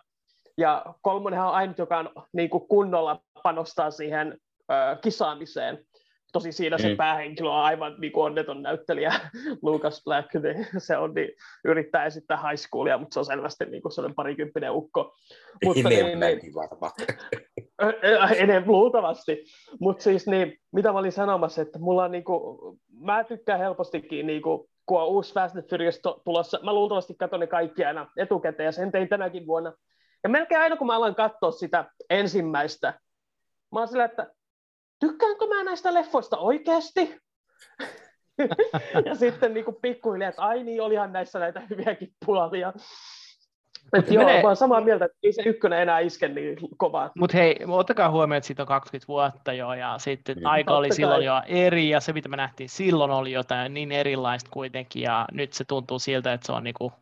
[0.58, 4.38] Ja kolmonenhan on ainut, joka on niin kuin kunnolla panostaa siihen
[4.70, 5.86] ö, kisaamiseen.
[6.32, 6.96] Tosi siinä se mm.
[6.96, 9.12] päähenkilö on aivan niin kuin onneton näyttelijä,
[9.62, 11.28] Lucas Black, niin se on, niin,
[11.64, 15.16] yrittää esittää high schoolia, mutta se on selvästi niin kuin sellainen parikymppinen ukko.
[15.64, 16.92] Mutta niin, niin, varmaan.
[18.36, 19.44] enemmän luultavasti.
[19.80, 22.58] Mutta siis niin, mitä mä olin sanomassa, että mulla on niinku,
[23.00, 27.46] mä tykkään helpostikin niinku, kun on uusi Fast and Furious tulossa, mä luultavasti katson ne
[27.46, 29.72] kaikki aina etukäteen, ja sen tein tänäkin vuonna.
[30.22, 32.94] Ja melkein aina kun mä alan katsoa sitä ensimmäistä,
[33.72, 34.26] mä oon sillä, että
[35.06, 37.16] tykkäänkö mä näistä leffoista oikeasti?
[39.06, 42.72] ja sitten niin pikkuhiljaa, että ai niin, olihan näissä näitä hyviäkin puolia.
[43.98, 44.42] Et joo, menee...
[44.42, 47.10] vaan samaa mieltä, että ei se ykkönen enää iske niin kovaa.
[47.18, 50.46] Mutta hei, ottakaa huomioon, että siitä on 20 vuotta jo, ja sitten mm.
[50.46, 54.50] aika oli silloin jo eri, ja se mitä me nähtiin silloin oli jotain niin erilaista
[54.50, 56.92] kuitenkin, ja nyt se tuntuu siltä, että se on niinku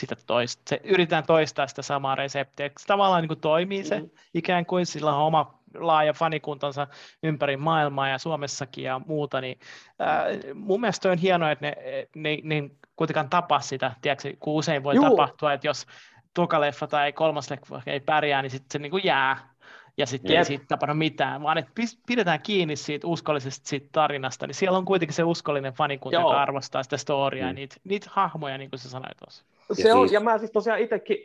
[0.00, 2.70] sitä toista, se, yritetään toistaa sitä samaa reseptiä.
[2.78, 4.10] Se tavallaan niin kuin toimii se, mm.
[4.34, 6.86] ikään kuin sillä on oma laaja fanikuntansa
[7.22, 9.58] ympäri maailmaa ja Suomessakin ja muuta, niin
[9.98, 11.76] ää, mun mielestä on hienoa, että ne,
[12.16, 15.10] ne, ne kuitenkaan tapaa sitä, tiedätkö, kun usein voi Juu.
[15.10, 15.86] tapahtua, että jos
[16.34, 19.56] toka leffa tai kolmas leffa ei pärjää, niin sitten se niin kuin jää
[19.98, 20.38] ja sitten yep.
[20.38, 21.72] ei siitä tapahdu mitään, vaan että
[22.06, 26.82] pidetään kiinni siitä uskollisesta siitä tarinasta, niin siellä on kuitenkin se uskollinen fanikunta, joka arvostaa
[26.82, 27.48] sitä storya mm.
[27.48, 29.44] ja niitä, niitä hahmoja, niin kuin sä sanoit tuossa.
[29.72, 30.12] Se ja on, siis...
[30.12, 31.16] ja mä siis tosiaan itsekin,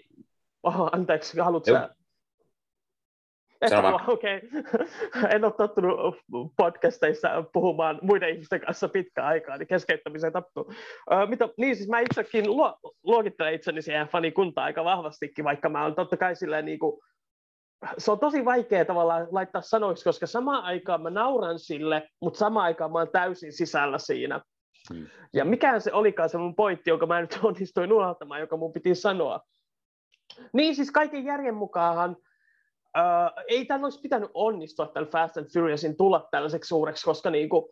[0.63, 1.89] oh, anteeksi, haluatko sä
[4.07, 4.37] okei.
[4.37, 5.29] Okay.
[5.29, 6.15] en ole tottunut
[6.57, 10.63] podcasteissa puhumaan muiden ihmisten kanssa pitkä aikaa, niin keskeyttämiseen taptuu.
[10.63, 15.83] Uh, mitä, niin siis mä itsekin luo, luokittelen itseni siihen fanikuntaan aika vahvastikin, vaikka mä
[15.83, 17.01] oon totta kai silleen niin kuin,
[17.97, 22.65] se on tosi vaikea tavallaan laittaa sanoiksi, koska samaan aikaan mä nauran sille, mutta samaan
[22.65, 24.41] aikaan mä oon täysin sisällä siinä.
[24.93, 25.07] Hmm.
[25.33, 28.95] Ja mikään se olikaan se mun pointti, jonka mä nyt onnistuin unohtamaan, joka mun piti
[28.95, 29.39] sanoa.
[30.53, 32.15] Niin siis kaiken järjen mukaanhan
[32.97, 37.49] Uh, ei tämän olisi pitänyt onnistua tällä Fast and Furiousin tulla tällaiseksi suureksi, koska niin
[37.49, 37.63] kuin,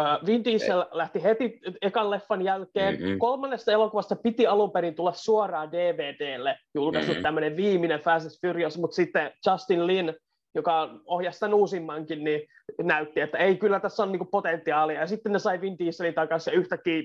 [0.00, 0.86] uh, Vin Diesel ei.
[0.90, 2.94] lähti heti ekan leffan jälkeen.
[2.94, 3.18] Mm-hmm.
[3.18, 7.22] Kolmannesta elokuvasta piti alun perin tulla suoraan DVDlle julkaistu mm-hmm.
[7.22, 10.14] tämmöinen viimeinen Fast and Furious, mutta sitten Justin Lin,
[10.54, 12.40] joka ohjasi tämän uusimmankin, niin
[12.82, 15.00] näytti, että ei kyllä tässä on niin potentiaalia.
[15.00, 17.02] Ja sitten ne sai Vin Dieselin takaisin yhtäkkiä.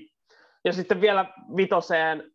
[0.64, 1.24] Ja sitten vielä
[1.56, 2.30] vitoseen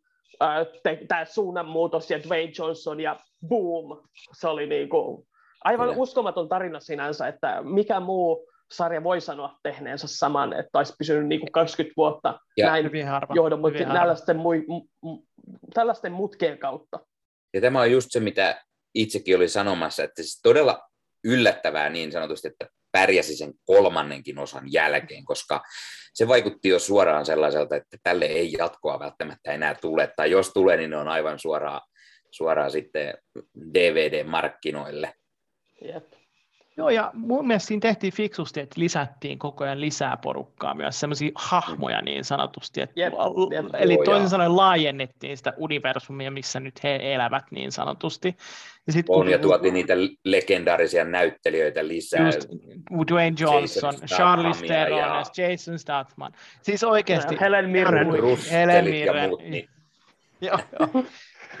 [1.08, 3.16] tämä suunnanmuutos ja Dwayne Johnson ja
[3.48, 5.26] boom, se oli niin kuin
[5.64, 6.02] aivan Kyllä.
[6.02, 11.40] uskomaton tarina sinänsä, että mikä muu sarja voi sanoa tehneensä saman, että olisi pysynyt niin
[11.40, 12.90] kuin 20 vuotta ja näin
[13.34, 14.36] johdonmukaisesti tällaisten,
[15.74, 17.00] tällaisten mutkien kautta.
[17.54, 18.62] Ja tämä on just se, mitä
[18.94, 20.88] itsekin oli sanomassa, että siis todella
[21.24, 25.62] yllättävää niin sanotusti, että pärjäsi sen kolmannenkin osan jälkeen, koska
[26.14, 30.76] se vaikutti jo suoraan sellaiselta, että tälle ei jatkoa välttämättä enää tule, tai jos tulee,
[30.76, 31.80] niin ne on aivan suoraan,
[32.30, 33.14] suoraan sitten
[33.74, 35.12] DVD-markkinoille.
[35.82, 36.12] Jep.
[36.76, 41.30] Joo, ja mun mielestä siinä tehtiin fiksusti, että lisättiin koko ajan lisää porukkaa, myös sellaisia
[41.34, 42.80] hahmoja niin sanotusti.
[42.80, 43.12] Että, jep,
[43.50, 43.66] jep.
[43.78, 48.36] Eli toisin sanoen laajennettiin sitä universumia, missä nyt he elävät niin sanotusti.
[48.86, 52.26] Ja sit, on, kun, ja tuotiin niitä legendaarisia näyttelijöitä lisää.
[52.26, 52.48] Just,
[53.10, 55.22] Dwayne Johnson, Charles Theron, ja...
[55.36, 56.32] Jason Statham.
[56.62, 57.36] Siis oikeasti.
[57.40, 58.08] Helen Mirren.
[58.50, 59.22] Helen Mirren.
[59.22, 59.68] Ja muut, niin.
[60.40, 61.04] joo, joo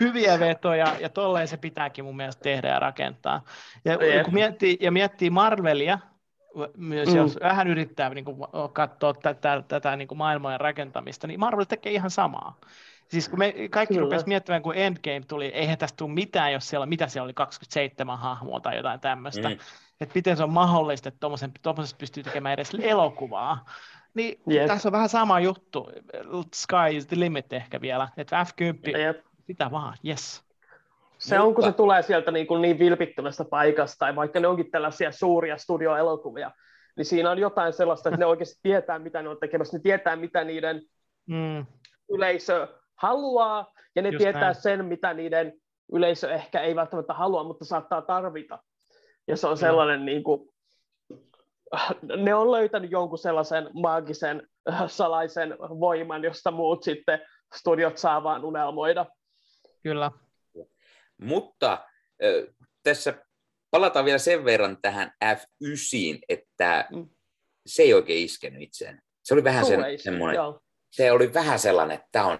[0.00, 3.42] hyviä vetoja, ja tolleen se pitääkin mun mielestä tehdä ja rakentaa.
[3.84, 5.98] Ja kun miettii, ja miettii Marvelia,
[6.76, 7.16] myös mm.
[7.16, 8.36] jos vähän yrittää niin kuin,
[8.72, 12.60] katsoa tätä, tätä niin kuin maailmojen rakentamista, niin Marvel tekee ihan samaa.
[13.08, 16.86] Siis kun me kaikki rupesivat miettimään, kun Endgame tuli, eihän tästä tule mitään, jos siellä,
[16.86, 19.48] mitä siellä oli, 27 hahmoa tai jotain tämmöistä.
[19.48, 19.58] Mm.
[20.00, 21.28] Että miten se on mahdollista, että
[21.62, 23.64] tuommoisesta pystyy tekemään edes elokuvaa.
[24.14, 24.66] Niin yep.
[24.66, 25.90] tässä on vähän sama juttu.
[26.54, 28.08] Sky is the limit ehkä vielä.
[28.16, 30.44] Että F10 yep sitä vaan, yes.
[31.18, 34.70] Se on, kun se tulee sieltä niin, kuin niin vilpittömästä paikasta, tai vaikka ne onkin
[34.70, 36.50] tällaisia suuria studioelokuvia,
[36.96, 40.16] niin siinä on jotain sellaista, että ne oikeasti tietää, mitä ne on tekemässä, ne tietää,
[40.16, 40.82] mitä niiden
[41.26, 41.66] mm.
[42.10, 44.54] yleisö haluaa, ja ne Just tietää näin.
[44.54, 45.52] sen, mitä niiden
[45.92, 48.58] yleisö ehkä ei välttämättä halua, mutta saattaa tarvita.
[49.28, 50.06] Ja se on sellainen, mm.
[50.06, 50.48] niin kuin,
[52.16, 54.48] ne on löytänyt jonkun sellaisen maagisen,
[54.86, 57.20] salaisen voiman, josta muut sitten
[57.54, 59.06] studiot saa vaan unelmoida.
[59.84, 60.10] Kyllä.
[61.18, 61.86] Mutta
[62.82, 63.14] tässä
[63.70, 67.08] palataan vielä sen verran tähän F9, että mm.
[67.66, 69.02] se ei oikein iskenyt itseään.
[69.22, 70.40] Se oli vähän sen, semmoinen,
[70.90, 72.38] se oli vähän sellainen, että tämä on,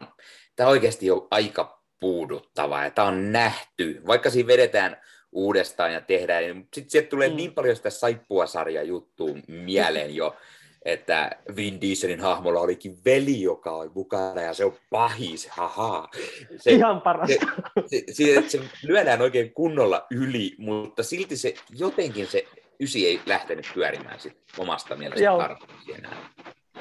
[0.57, 4.03] tämä on oikeasti jo aika puuduttava ja tämä on nähty.
[4.07, 4.97] Vaikka siinä vedetään
[5.33, 7.37] uudestaan ja tehdään, niin sitten sieltä tulee mm.
[7.37, 10.37] niin paljon sitä saippua-sarja juttua mieleen jo,
[10.85, 16.09] että Vin Dieselin hahmolla olikin veli, joka on mukana ja se on pahis, haha.
[16.57, 17.47] Se, Ihan parasta.
[17.87, 22.45] Se, se, se, se lyödään oikein kunnolla yli, mutta silti se jotenkin se
[22.81, 26.17] ysi ei lähtenyt pyörimään sit omasta mielestä tarpeeksi enää.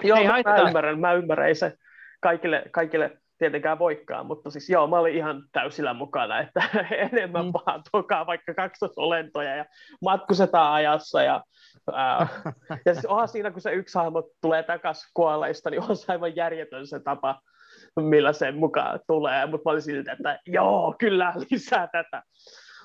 [0.03, 1.77] Joo, ei mä, mä ymmärrän, mä ymmärrän, ei se
[2.19, 6.61] kaikille, kaikille tietenkään voikkaan, mutta siis joo, mä olin ihan täysillä mukana, että
[7.11, 7.51] enemmän mm.
[7.53, 9.65] vaan tuokaa vaikka kaksosolentoja ja
[10.01, 11.43] matkustetaan ajassa ja
[11.93, 12.27] ää,
[12.85, 16.35] ja siis onhan siinä, kun se yksi hahmo tulee takaisin kuolleista, niin on se aivan
[16.35, 17.39] järjetön se tapa,
[17.95, 22.23] millä se mukaan tulee, mutta mä olin siltä, että joo, kyllä lisää tätä.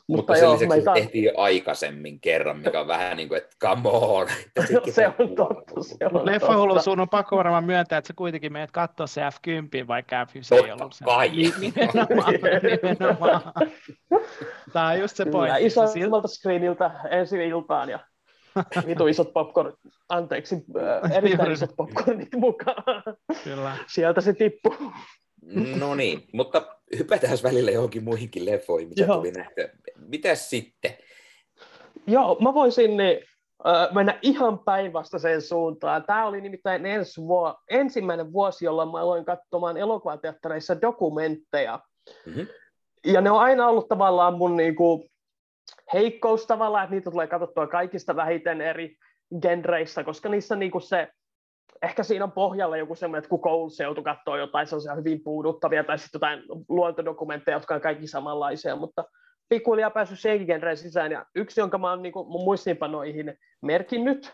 [0.08, 0.92] Mutta, mutta sen lisäksi meitä...
[0.92, 4.26] tehtiin jo aikaisemmin kerran, mikä on vähän niin kuin, että come on.
[4.90, 5.82] se on totta.
[5.82, 9.86] Se on Leffa sun on pakko varmaan myöntää, että se kuitenkin menet katsoa se F10,
[9.86, 11.04] vaikka F9 ei ollut se.
[11.04, 11.28] kai.
[11.28, 12.34] Nimenomaan,
[12.82, 13.42] nimenomaan.
[14.72, 15.66] Tämä on just se pointti.
[15.66, 17.98] Isolta screeniltä ensi iltaan ja
[18.86, 19.72] vitu isot popcorn,
[20.08, 23.02] anteeksi, äh, erittäin isot popcornit mukaan.
[23.44, 23.76] Kyllä.
[23.86, 24.92] Sieltä se tippuu.
[25.78, 29.16] No niin, mutta hypätään välillä johonkin muihinkin leffoihin, mitä Joo.
[29.16, 29.68] tuli nähtyä.
[29.96, 30.96] Mitäs sitten?
[32.06, 33.18] Joo, mä voisin niin,
[33.66, 36.04] äh, mennä ihan päinvastaiseen suuntaan.
[36.04, 41.80] Tämä oli nimittäin ensi vuo, ensimmäinen vuosi, jolloin mä aloin katsomaan elokuvateattereissa dokumentteja.
[42.26, 42.46] Mm-hmm.
[43.06, 45.10] Ja ne on aina ollut tavallaan mun niin kuin,
[45.92, 48.96] heikkous tavallaan, että niitä tulee katsottua kaikista vähiten eri
[49.42, 51.08] genreissa, koska niissä niin kuin se
[51.82, 55.84] ehkä siinä on pohjalla joku semmoinen, että kun koulussa joutuu katsoa jotain sellaisia hyvin puuduttavia
[55.84, 59.04] tai sitten jotain luontodokumentteja, jotka on kaikki samanlaisia, mutta
[59.48, 61.12] pikkuhiljaa päässyt senkin genreen sisään.
[61.12, 64.32] Ja yksi, jonka mä oon niin mun muistiinpanoihin merkinnyt,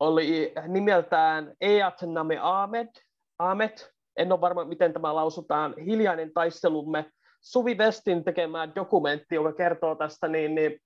[0.00, 2.88] oli nimeltään Eat Name Ahmed.
[3.38, 3.78] Ahmed.
[4.16, 5.74] En ole varma, miten tämä lausutaan.
[5.84, 7.04] Hiljainen taistelumme.
[7.40, 10.80] Suvi Vestin tekemä dokumentti, joka kertoo tästä niin, niin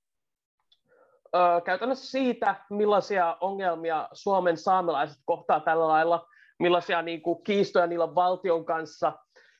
[1.34, 6.26] ö, käytännössä siitä, millaisia ongelmia Suomen saamelaiset kohtaa tällä lailla,
[6.58, 9.12] millaisia niin kuin, kiistoja niillä on valtion kanssa,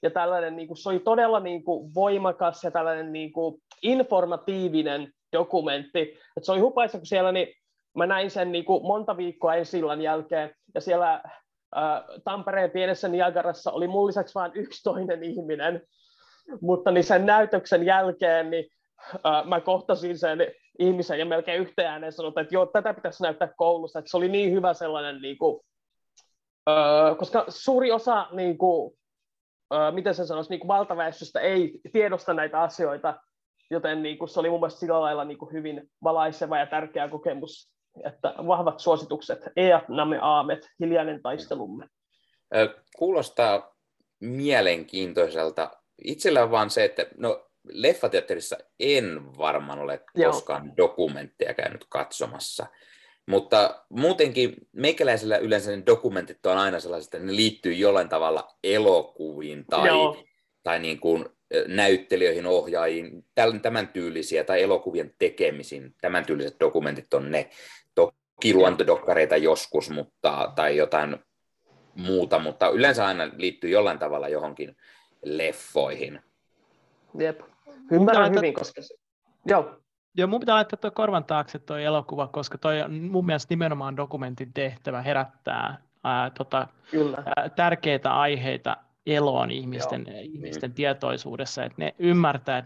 [0.03, 5.13] ja tällainen, niin kuin, se oli todella niin kuin, voimakas ja tällainen niin kuin, informatiivinen
[5.33, 6.19] dokumentti.
[6.37, 7.49] Et se oli hupaisa, kun siellä niin,
[7.97, 11.23] mä näin sen niin kuin, monta viikkoa ensi jälkeen, ja siellä
[12.25, 15.83] Tampereen pienessä Niagarassa oli mun lisäksi vain yksi toinen ihminen,
[16.61, 18.65] mutta niin sen näytöksen jälkeen niin,
[19.45, 20.39] mä kohtasin sen
[20.79, 24.29] ihmisen ja melkein yhteen ääneen sanotaan, että joo, tätä pitäisi näyttää koulussa, että se oli
[24.29, 25.61] niin hyvä sellainen, niin kuin,
[27.19, 28.99] koska suuri osa, niin kuin,
[29.93, 33.15] miten se sanoisi, niin kuin valtaväestöstä ei tiedosta näitä asioita,
[33.71, 37.09] joten niin kuin, se oli mun mielestä sillä lailla niin kuin, hyvin valaiseva ja tärkeä
[37.09, 37.73] kokemus,
[38.05, 41.87] että vahvat suositukset, Eat Name Aamet, hiljainen taistelumme.
[42.97, 43.75] Kuulostaa
[44.21, 45.71] mielenkiintoiselta.
[46.05, 50.33] Itsellä on vaan se, että no, leffateatterissa en varmaan ole Joo.
[50.33, 52.67] koskaan dokumentteja käynyt katsomassa.
[53.27, 59.65] Mutta muutenkin meikäläisellä yleensä ne dokumentit on aina sellaiset, että ne liittyy jollain tavalla elokuviin
[59.67, 59.89] tai,
[60.63, 61.25] tai niin kuin
[61.67, 63.25] näyttelijöihin, ohjaajiin,
[63.63, 65.95] tämän tyylisiä tai elokuvien tekemisiin.
[66.01, 67.51] Tämän tyyliset dokumentit on ne.
[67.95, 71.17] Toki luontodokkareita joskus mutta, tai jotain
[71.95, 74.77] muuta, mutta yleensä aina liittyy jollain tavalla johonkin
[75.25, 76.21] leffoihin.
[77.19, 77.41] Jep.
[77.91, 78.95] Ymmärrän hyvin, koska se...
[79.47, 79.81] Joo.
[80.17, 83.97] Joo, mun pitää laittaa tuo korvan taakse tuo elokuva, koska toi on mun mielestä nimenomaan
[83.97, 86.69] dokumentin tehtävä herättää ää, tota.
[87.37, 90.19] Ää, tärkeitä aiheita eloon ihmisten, Joo.
[90.21, 90.75] ihmisten mm.
[90.75, 92.65] tietoisuudessa, että ne ymmärtää,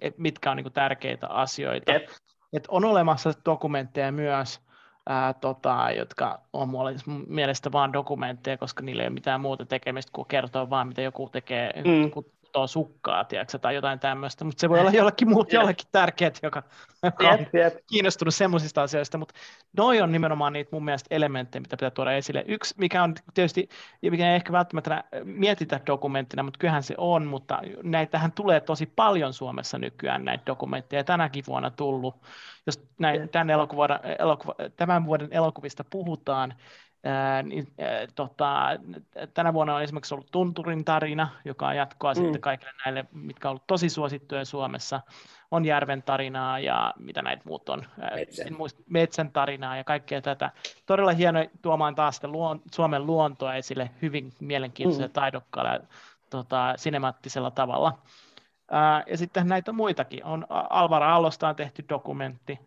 [0.00, 1.94] että mitkä on niin tärkeitä asioita.
[1.94, 2.22] Et.
[2.52, 4.60] Et on olemassa dokumentteja myös,
[5.06, 6.94] ää, tota, jotka on mun
[7.28, 11.28] mielestä vain dokumentteja, koska niillä ei ole mitään muuta tekemistä kuin kertoa vaan, mitä joku
[11.28, 12.10] tekee, mm
[12.56, 16.62] kutoo sukkaa, tiedätkö, tai jotain tämmöistä, mutta se voi olla jollekin muut, jollekin tärkeät, joka,
[17.02, 17.38] joka on
[17.90, 19.34] kiinnostunut semmoisista asioista, mutta
[19.76, 22.44] noi on nimenomaan niitä mun mielestä elementtejä, mitä pitää tuoda esille.
[22.48, 23.68] Yksi, mikä on tietysti,
[24.02, 29.32] mikä ei ehkä välttämättä mietitä dokumenttina, mutta kyllähän se on, mutta näitähän tulee tosi paljon
[29.32, 32.16] Suomessa nykyään näitä dokumentteja, tänäkin vuonna tullut.
[32.66, 33.88] Jos näin, tämän, elokuva,
[34.18, 36.54] elokuva, tämän vuoden elokuvista puhutaan,
[37.42, 37.66] niin,
[38.14, 38.68] tota,
[39.34, 42.14] tänä vuonna on esimerkiksi ollut Tunturin tarina, joka on jatkoa mm.
[42.14, 45.00] sitten kaikille näille, mitkä on ollut tosi suosittuja Suomessa.
[45.50, 47.82] On Järven tarinaa ja mitä näitä muut on,
[48.14, 50.50] Metsän, muista, Metsän tarinaa ja kaikkea tätä.
[50.86, 55.12] Todella hieno tuomaan taas sitä luon, Suomen luontoa esille hyvin mielenkiintoisella, mm.
[55.12, 55.80] taidokkaalla ja
[56.30, 57.98] tota, sinemaattisella tavalla.
[58.70, 60.24] Ää, ja sitten näitä muitakin.
[60.24, 62.58] On Alvara Allosta on tehty dokumentti,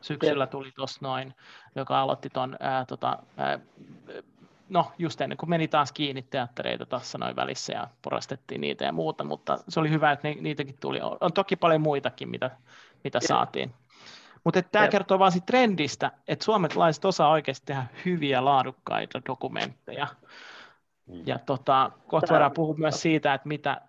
[0.00, 1.34] syksyllä tuli tuossa noin,
[1.74, 2.56] joka aloitti tuon,
[2.88, 3.18] tota,
[4.68, 8.92] no just ennen kuin meni taas kiinni teattereita tuossa noin välissä ja porastettiin niitä ja
[8.92, 11.00] muuta, mutta se oli hyvä, että ne, niitäkin tuli.
[11.20, 12.50] On toki paljon muitakin, mitä,
[13.04, 13.74] mitä saatiin.
[14.44, 20.06] Mutta tämä kertoo vain siitä trendistä, että suomalaiset osaa oikeasti tehdä hyviä, laadukkaita dokumentteja.
[21.06, 21.22] Mm.
[21.26, 23.80] Ja tota, kohta voidaan puhua myös siitä, että mitä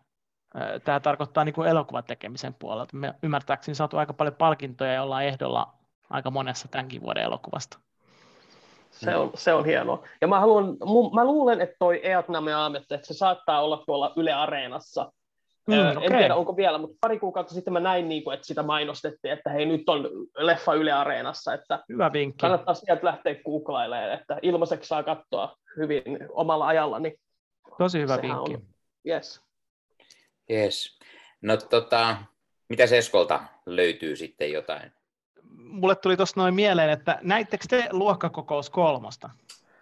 [0.83, 2.97] tämä tarkoittaa niin kuin elokuvan tekemisen puolelta.
[2.97, 5.73] Me ymmärtääkseni saatu aika paljon palkintoja ja ollaan ehdolla
[6.11, 7.79] aika monessa tämänkin vuoden elokuvasta.
[8.91, 10.07] Se on, se on hienoa.
[10.21, 10.77] Ja mä, haluan,
[11.13, 15.11] mä luulen, että toi Eatname Aamet, että se saattaa olla tuolla Yle Areenassa.
[15.67, 16.09] Mm, en okay.
[16.09, 19.49] tiedä, onko vielä, mutta pari kuukautta sitten mä näin, niin kuin, että sitä mainostettiin, että
[19.49, 21.53] hei, nyt on leffa Yle Areenassa.
[21.53, 22.41] Että Hyvä vinkki.
[22.41, 26.99] Kannattaa sieltä lähteä googlailemaan, että ilmaiseksi saa katsoa hyvin omalla ajalla.
[26.99, 27.13] Niin
[27.77, 28.55] Tosi hyvä vinkki.
[28.55, 28.61] On,
[29.07, 29.41] yes.
[30.51, 30.99] Yes.
[31.41, 32.17] No tota,
[32.69, 34.91] mitä Eskolta löytyy sitten jotain?
[35.71, 39.29] Mulle tuli tuossa noin mieleen, että näittekö te luokkakokous kolmosta?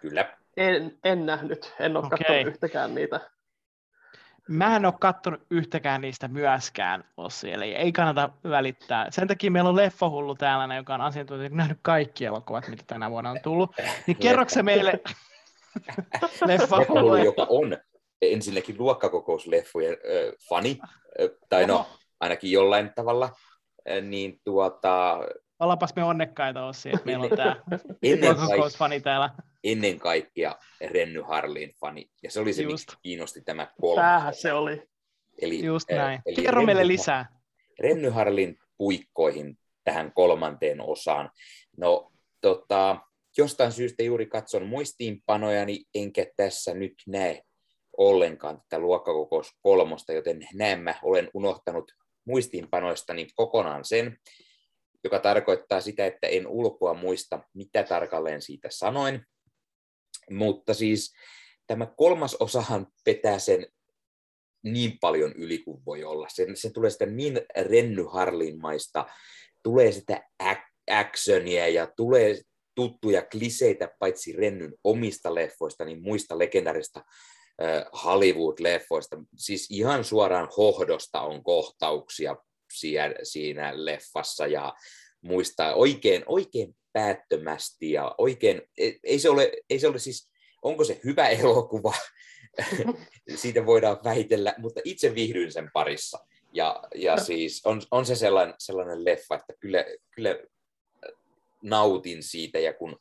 [0.01, 0.37] Kyllä.
[0.57, 2.17] En, en nähnyt, en ole okay.
[2.17, 3.19] katsonut yhtäkään niitä.
[4.47, 9.07] Mä en ole katsonut yhtäkään niistä myöskään, Ossi, eli ei kannata välittää.
[9.11, 13.31] Sen takia meillä on Leffahullu täällä, joka on asiantuntija, nähnyt kaikki elokuvat, mitä tänä vuonna
[13.31, 13.75] on tullut.
[14.07, 14.99] Niin kerroksä meille
[16.47, 17.77] Leffahullu, joka on
[18.21, 21.85] ensinnäkin luokkakokousleffojen äh, fani, äh, tai no
[22.19, 23.29] ainakin jollain tavalla,
[23.89, 25.19] äh, niin tuota...
[25.59, 27.55] Ollaanpas me onnekkaita Ossi, että meillä on tämä
[28.25, 29.29] luokkakokousfani täällä.
[29.63, 30.55] Ennen kaikkea
[30.91, 32.73] Renny Harlin fani, ja se oli se, Just.
[32.73, 34.05] miksi kiinnosti tämä kolmas.
[34.05, 34.83] Tämähän se oli.
[35.41, 36.21] Eli, Just näin.
[36.25, 37.25] Eli Kerro Renny, meille lisää.
[37.79, 41.31] Renny Harlin puikkoihin tähän kolmanteen osaan.
[41.77, 42.97] No, tota,
[43.37, 47.41] jostain syystä juuri katson muistiinpanojani, enkä tässä nyt näe
[47.97, 51.91] ollenkaan tätä luokkakokous kolmosta, joten näin mä olen unohtanut
[52.25, 54.17] muistiinpanoistani kokonaan sen,
[55.03, 59.25] joka tarkoittaa sitä, että en ulkoa muista, mitä tarkalleen siitä sanoin.
[60.31, 61.13] Mutta siis
[61.67, 63.67] tämä kolmas osahan petää sen
[64.63, 66.27] niin paljon yli kuin voi olla.
[66.29, 69.05] Se, se tulee sitä niin Renny Harlin-maista,
[69.63, 70.29] tulee sitä
[70.91, 72.41] actionia ja tulee
[72.75, 77.03] tuttuja kliseitä paitsi Rennyn omista leffoista, niin muista legendarista
[78.03, 79.23] Hollywood-leffoista.
[79.37, 82.35] Siis ihan suoraan hohdosta on kohtauksia
[83.23, 84.73] siinä leffassa ja
[85.21, 90.29] muistaa oikein, oikein päättömästi ja oikein, e, ei se ole, ei se ole siis,
[90.61, 91.93] onko se hyvä elokuva,
[93.35, 96.19] siitä voidaan väitellä, mutta itse viihdyin sen parissa.
[96.53, 100.35] Ja, ja siis on, on se sellainen, sellainen leffa, että kyllä, kyllä
[101.63, 102.97] nautin siitä ja kun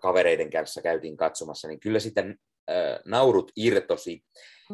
[0.00, 2.24] kavereiden kanssa käytiin katsomassa, niin kyllä sitä
[3.04, 4.24] naurut irtosi.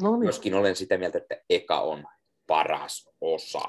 [0.03, 0.27] No niin.
[0.27, 2.05] Joskin olen sitä mieltä, että eka on
[2.47, 3.65] paras osa.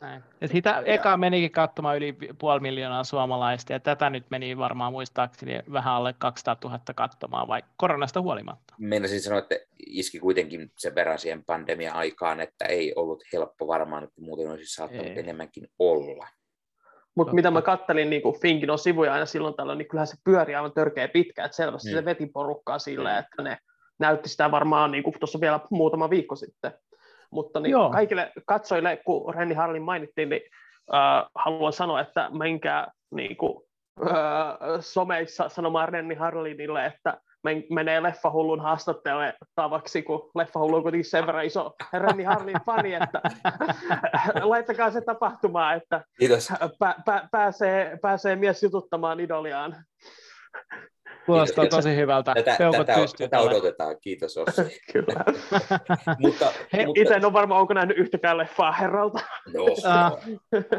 [0.00, 0.24] Näin.
[0.40, 5.60] Ja sitä eka menikin katsomaan yli puoli miljoonaa suomalaista, ja tätä nyt meni varmaan muistaakseni
[5.72, 8.74] vähän alle 200 000 katsomaan, vai koronasta huolimatta?
[8.78, 9.54] Meinasin sanoa, että
[9.86, 15.06] iski kuitenkin sen verran siihen pandemia-aikaan, että ei ollut helppo varmaan, että muuten olisi saattanut
[15.06, 15.18] ei.
[15.18, 16.28] enemmänkin olla.
[17.14, 20.72] Mutta mitä mä kattelin niin Finkinon sivuja aina silloin tällöin, niin kyllähän se pyöri aivan
[20.72, 21.94] törkeä pitkä, että selvästi mm.
[21.94, 23.20] se veti porukkaa silleen, mm.
[23.20, 23.58] että ne
[23.98, 26.72] näytti sitä varmaan niin tuossa vielä muutama viikko sitten.
[27.30, 30.42] Mutta niin kaikille katsojille, kun Renni Harlin mainittiin, niin
[30.94, 33.62] äh, haluan sanoa, että menkää niin kuin,
[34.06, 41.26] äh, someissa sanomaan Renni Harlinille, että men, menee leffahullun haastattelevaksi, kun leffahullu on kuitenkin sen
[41.26, 43.20] verran iso Renni Harlin fani, että
[44.42, 46.52] laittakaa se tapahtumaan, että Kiitos.
[46.78, 49.76] Pä, pä, pääsee, pääsee mies jututtamaan idoliaan.
[51.28, 52.34] Kuulostaa tosi hyvältä.
[52.34, 54.62] Tätä, tätä, tätä odotetaan, kiitos Ossi.
[54.92, 55.24] Kyllä.
[56.18, 57.02] mutta, He, mutta...
[57.02, 59.20] Itse en ole varma, onko nähnyt yhtäkään leffaa herralta.
[59.54, 59.64] No,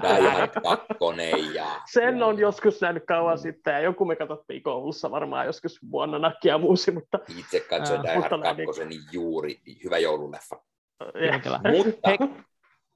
[0.02, 1.82] Diehard kakkonen ja...
[1.92, 3.42] Sen on joskus nähnyt kauan mm.
[3.42, 7.20] sitten, ja joku me katsottiin koulussa varmaan joskus vuonna nakkia muusi, mutta...
[7.40, 10.56] Itse katsoin Diehard kakkosen niin juuri hyvä joululeffa.
[11.78, 12.10] mutta,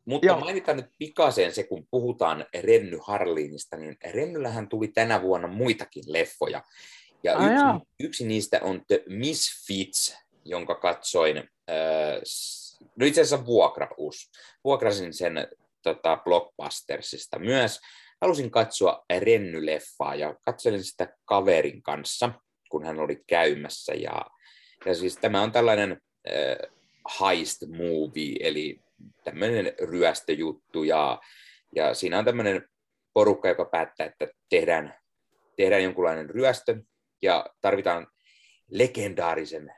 [0.05, 0.39] mutta Joo.
[0.39, 6.61] mainitaan nyt pikaisen se, kun puhutaan Renny Harlinista, niin Rennyllähän tuli tänä vuonna muitakin leffoja.
[7.23, 12.21] Ja ah, yksi, yksi niistä on The Misfits, jonka katsoin, äh,
[12.95, 14.31] no itse asiassa vuokraus.
[14.63, 15.47] Vuokrasin sen
[15.81, 17.79] tota, Blockbustersista myös.
[18.21, 22.29] Halusin katsoa Renny-leffaa ja katselin sitä kaverin kanssa,
[22.69, 23.93] kun hän oli käymässä.
[23.93, 24.25] Ja,
[24.85, 26.71] ja siis tämä on tällainen äh,
[27.21, 28.81] heist movie, eli
[29.23, 30.83] tämmöinen ryöstöjuttu.
[30.83, 31.21] Ja,
[31.75, 32.69] ja siinä on tämmöinen
[33.13, 34.95] porukka, joka päättää, että tehdään,
[35.55, 36.77] tehdään jonkunlainen ryöstö,
[37.23, 38.07] ja tarvitaan
[38.71, 39.73] legendaarisen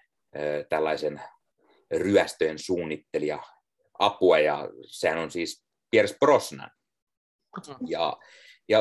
[0.69, 1.21] tällaisen
[1.91, 3.43] ryöstöjen suunnittelija
[3.99, 6.71] apua, ja sehän on siis Piers Brosnan.
[7.67, 7.75] Mm.
[7.87, 8.17] Ja,
[8.69, 8.79] ja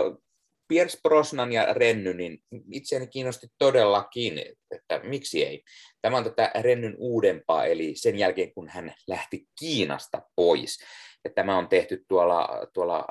[0.69, 2.39] Pierce Brosnan ja Renny, niin
[2.73, 4.39] itseäni kiinnosti todellakin,
[4.71, 5.62] että miksi ei.
[6.03, 10.79] Tämä on tätä Rennyn uudempaa, eli sen jälkeen kun hän lähti Kiinasta pois.
[11.25, 13.07] Ja tämä on tehty tuolla, tuolla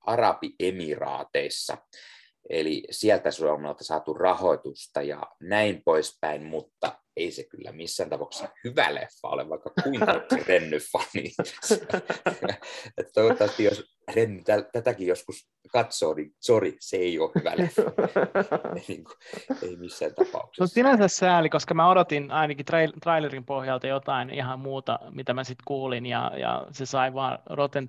[0.00, 1.78] Arabiemiraateissa.
[2.50, 8.94] Eli sieltä Suomelta saatu rahoitusta ja näin poispäin, mutta ei se kyllä missään tapauksessa hyvä
[8.94, 10.12] leffa ole, vaikka kuinka
[10.48, 11.32] Renny-fani.
[13.14, 14.42] toivottavasti jos Renny
[14.72, 17.82] tätäkin joskus katsoo, niin sori, se ei ole hyvä leffa.
[18.88, 19.04] ei,
[19.62, 20.56] ei missään tapauksessa.
[20.56, 25.34] Se on sinänsä sääli, koska mä odotin ainakin trail- trailerin pohjalta jotain ihan muuta, mitä
[25.34, 27.88] mä sitten kuulin, ja, ja se sai vaan Rotten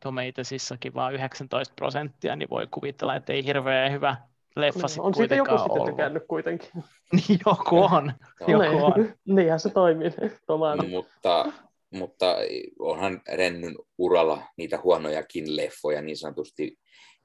[0.00, 4.16] Tomatoesissakin vaan 19 prosenttia, niin voi kuvitella, että ei hirveän hyvä
[4.56, 6.70] leffa niin, On siitä joku sitten tykännyt kuitenkin.
[7.12, 8.12] niin joku on.
[8.48, 9.14] joku niin, on.
[9.36, 10.10] Niinhän se toimii.
[10.48, 11.52] No, mutta,
[11.90, 12.36] mutta
[12.78, 16.78] onhan Rennyn uralla niitä huonojakin leffoja niin sanotusti,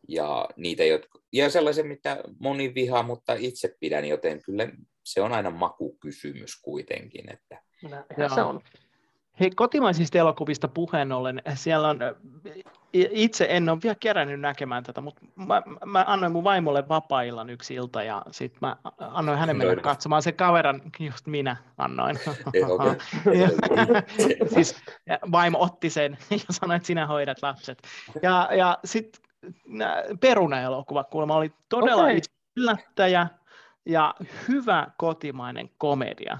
[0.07, 4.69] ja, niitä, jotka, ja sellaisia, mitä moni vihaa, mutta itse pidän, joten kyllä
[5.05, 7.34] se on aina makukysymys kuitenkin.
[7.34, 7.61] Että...
[8.17, 8.61] No, se on.
[9.42, 12.00] Hei, kotimaisista elokuvista puheen ollen, siellä on,
[12.94, 17.74] itse en ole vielä kerännyt näkemään tätä, mutta mä, mä annoin mun vaimolle vapaa-illan yksi
[17.74, 22.16] ilta ja sitten mä annoin hänen mennä katsomaan se kaveran, just minä annoin.
[24.54, 24.76] siis
[25.32, 27.82] vaimo otti sen ja sanoi, että sinä hoidat lapset.
[28.22, 29.22] Ja, ja sitten
[30.20, 32.20] Peruna-elokuva kuulemma oli todella okay.
[32.58, 33.28] yllättäjä
[33.86, 34.16] ja
[34.48, 36.38] hyvä kotimainen komedia.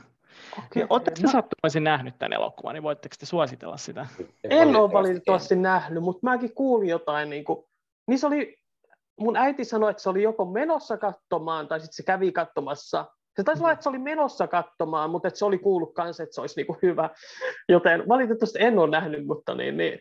[0.58, 0.88] Okay.
[0.90, 4.08] Oletteko sattumoisin nähnyt tämän elokuvan, niin voitteko te suositella sitä?
[4.44, 7.66] En ole valitettavasti nähnyt, mutta mäkin kuulin jotain, niin, kuin,
[8.08, 8.58] niin se oli,
[9.20, 13.06] mun äiti sanoi, että se oli joko menossa katsomaan, tai sitten se kävi katsomassa.
[13.36, 16.36] Se taisi olla, että se oli menossa katsomaan, mutta että se oli kuullut kanssa, että
[16.36, 17.10] se olisi niin kuin hyvä.
[17.70, 20.00] Joten valitettavasti en ole nähnyt, mutta niin, niin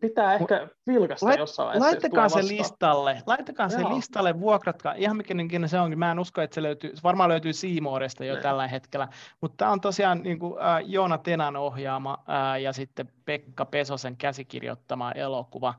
[0.00, 1.90] pitää ehkä vilkasta Lait, jossain vaiheessa.
[1.90, 5.34] Laittakaa se listalle, laittakaa se listalle, vuokratkaa, ihan mikä
[5.66, 8.40] se onkin, mä en usko, että se löytyy, se varmaan löytyy Seamoresta jo ne.
[8.40, 9.08] tällä hetkellä,
[9.40, 14.16] mutta tämä on tosiaan niin kuin, äh, Joona Tenan ohjaama äh, ja sitten Pekka Pesosen
[14.16, 15.74] käsikirjoittama elokuva,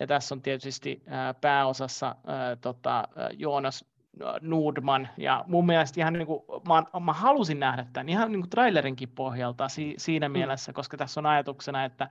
[0.00, 3.84] ja tässä on tietysti äh, pääosassa äh, tota, äh, Joonas
[4.40, 8.50] Nordman, ja mun mielestä ihan niin kuin, mä, mä halusin nähdä tämän ihan niin kuin
[8.50, 10.32] trailerinkin pohjalta si, siinä mm.
[10.32, 12.08] mielessä, koska tässä on ajatuksena, että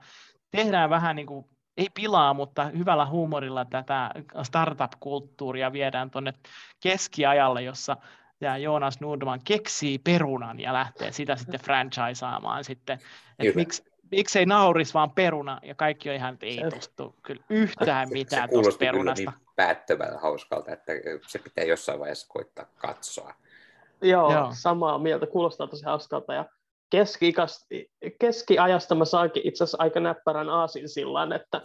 [0.50, 1.46] tehdään vähän niin kuin,
[1.76, 4.10] ei pilaa, mutta hyvällä huumorilla tätä
[4.42, 6.32] startup-kulttuuria viedään tuonne
[6.82, 7.96] keskiajalle, jossa
[8.40, 12.98] ja Joonas Nordman keksii perunan ja lähtee sitä sitten franchisaamaan sitten.
[13.38, 18.08] Että miksi, miksei nauris vaan peruna, ja kaikki on ihan, että ei tostu kyllä yhtään
[18.12, 19.30] mitään tuosta perunasta.
[19.30, 20.92] Niin päättävällä hauskalta, että
[21.26, 23.34] se pitää jossain vaiheessa koittaa katsoa.
[24.02, 24.48] Joo, Joo.
[24.52, 26.44] samaa mieltä, kuulostaa tosi hauskalta, ja
[28.18, 31.60] keskiajasta mä saankin itse asiassa aika näppärän aasinsillan, että...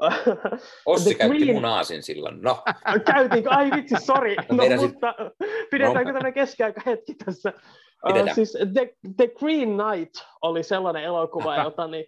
[0.86, 1.54] Ossi käytti Green...
[1.54, 2.62] mun aasinsillan, no.
[3.12, 3.50] Käytiinkö?
[3.50, 4.36] Ai vitsi, sori.
[4.36, 5.70] No, no mutta sit...
[5.70, 6.04] pidetäänkö no.
[6.04, 7.52] tämmöinen keskiaika hetki tässä?
[8.10, 12.06] Uh, siis The, The Green Knight oli sellainen elokuva, jota niin,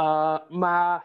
[0.00, 1.00] uh, mä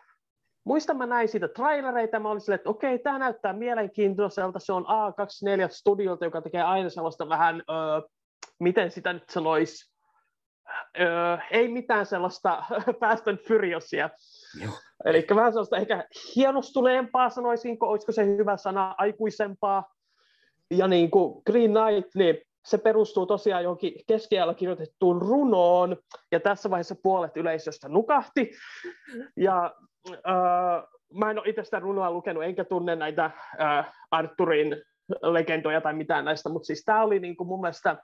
[0.64, 4.86] muistan, mä näin siitä trailereita, mä olin silleen, että okei, tämä näyttää mielenkiintoiselta, se on
[4.86, 8.12] A24 studiolta, joka tekee aina sellaista vähän, uh,
[8.60, 9.95] miten sitä nyt sanoisi,
[11.00, 12.64] öö, ei mitään sellaista
[13.00, 14.10] Fast and Furiousia.
[15.06, 19.94] Eli vähän sellaista ehkä hienostuneempaa, sanoisinko, olisiko se hyvä sana, aikuisempaa.
[20.72, 25.98] Ja niin kuin Green Knight, niin se perustuu tosiaan johonkin keskiajalla kirjoitettuun runoon,
[26.32, 28.52] ja tässä vaiheessa puolet yleisöstä nukahti.
[29.38, 29.76] Ja
[30.10, 34.82] äh, mä en ole itse sitä runoa lukenut, enkä tunne näitä äh, Arturin
[35.22, 37.98] legendoja tai mitään näistä, mutta siis tämä oli niin kuin mun mielestä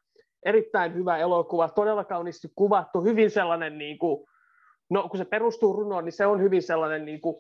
[0.46, 4.28] erittäin hyvä elokuva, todella kauniisti kuvattu, hyvin sellainen, niin kuin,
[4.90, 7.36] no kun se perustuu runoon, niin se on hyvin sellainen niin kuin,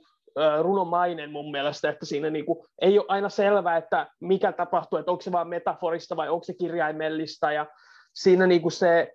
[0.62, 5.12] runomainen mun mielestä, että siinä niin kuin, ei ole aina selvää, että mikä tapahtuu, että
[5.12, 7.66] onko se vain metaforista vai onko se kirjaimellista, ja
[8.14, 9.14] siinä niin kuin se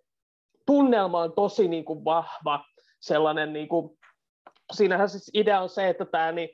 [0.66, 2.64] tunnelma on tosi niin kuin vahva,
[3.00, 3.98] sellainen, niin kuin,
[4.72, 6.48] siinähän siis idea on se, että tämä, niin,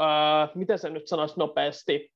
[0.00, 2.12] uh, miten se nyt sanoisi nopeasti,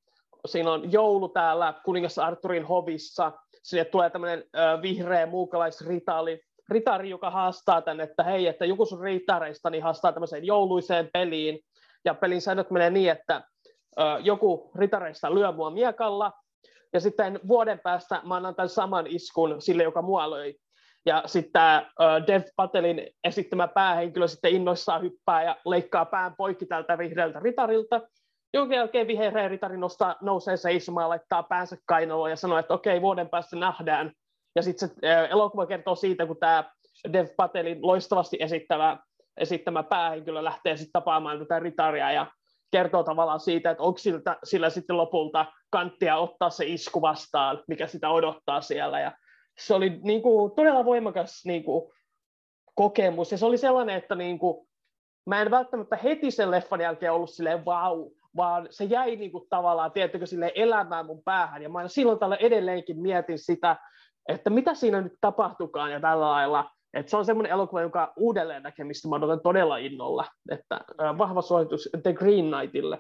[0.47, 3.33] siinä on joulu täällä kuningas Arturin hovissa,
[3.63, 4.45] sinne tulee tämmöinen
[4.83, 10.47] vihreä muukalaisritari, ritari, joka haastaa tänne, että hei, että joku sun ritareista niin haastaa tämmöiseen
[10.47, 11.61] jouluiseen peliin,
[12.05, 13.43] ja pelin säännöt menee niin, että
[14.23, 16.33] joku ritareista lyö mua miekalla,
[16.93, 20.55] ja sitten vuoden päästä mä annan tämän saman iskun sille, joka mua löi.
[21.07, 21.91] Ja sitten tämä
[22.27, 28.01] Dev Patelin esittämä päähenkilö sitten innoissaan hyppää ja leikkaa pään poikki tältä vihreältä ritarilta,
[28.55, 33.29] jonka jälkeen vihreä ritari nostaa, nousee seisomaan, laittaa päänsä kainaloon ja sanoo, että okei, vuoden
[33.29, 34.13] päästä nähdään.
[34.57, 34.95] Ja sitten se
[35.31, 36.65] elokuva kertoo siitä, kun tämä
[37.13, 38.99] Dev Patelin loistavasti esittävä,
[39.37, 42.27] esittämä päähenkilö lähtee sitten tapaamaan tätä ritaria ja
[42.71, 47.87] kertoo tavallaan siitä, että onko sillä, sillä sitten lopulta kanttia ottaa se isku vastaan, mikä
[47.87, 49.01] sitä odottaa siellä.
[49.01, 49.13] Ja
[49.59, 51.93] se oli niin kuin, todella voimakas niin kuin,
[52.75, 53.33] kokemus.
[53.33, 54.69] Ja se oli sellainen, että niin kuin,
[55.27, 59.45] mä en välttämättä heti sen leffan jälkeen ollut silleen vau, vaan se jäi niin kuin,
[59.49, 61.63] tavallaan, tiettykö, sille elämään mun päähän.
[61.63, 63.77] Ja mä silloin tällä edelleenkin mietin sitä,
[64.29, 66.71] että mitä siinä nyt tapahtukaan ja tällä lailla.
[66.95, 70.27] Että se on semmoinen elokuva, joka uudelleen näkemistä mä odotan todella innolla.
[70.51, 72.99] Että äh, vahva suositus The Green Knightille.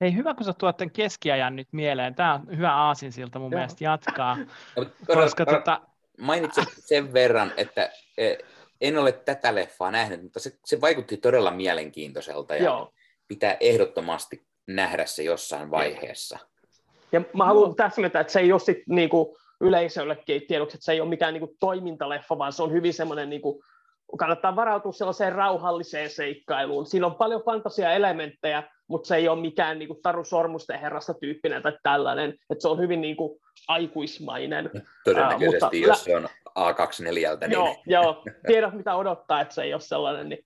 [0.00, 2.14] Hei, hyvä kun sä tuot tämän keskiajan nyt mieleen.
[2.14, 3.58] Tämä on hyvä aasinsilta mun Joo.
[3.58, 4.36] mielestä jatkaa.
[5.14, 5.80] Koska, tota...
[6.20, 8.34] Mainitsin sen verran, että e,
[8.80, 12.92] en ole tätä leffaa nähnyt, mutta se, se vaikutti todella mielenkiintoiselta ja Joo.
[13.34, 16.38] Pitää ehdottomasti nähdä se jossain vaiheessa.
[17.12, 21.00] Ja mä haluan täsmätä, että se ei ole sit niinku yleisöllekin tiedoksi, että se ei
[21.00, 23.64] ole mikään niinku toimintaleffa, vaan se on hyvin semmoinen, niinku,
[24.18, 26.86] kannattaa varautua sellaiseen rauhalliseen seikkailuun.
[26.86, 31.72] Siinä on paljon fantasia-elementtejä, mutta se ei ole mikään niinku Taru Sormusten herrasta tyyppinen tai
[31.82, 34.70] tällainen, että se on hyvin niinku aikuismainen.
[35.04, 36.28] Todennäköisesti, uh, mutta, jos se on
[36.58, 37.04] A24.
[37.04, 37.52] Niin...
[37.52, 40.44] Joo, joo, tiedät mitä odottaa, että se ei ole sellainen niin,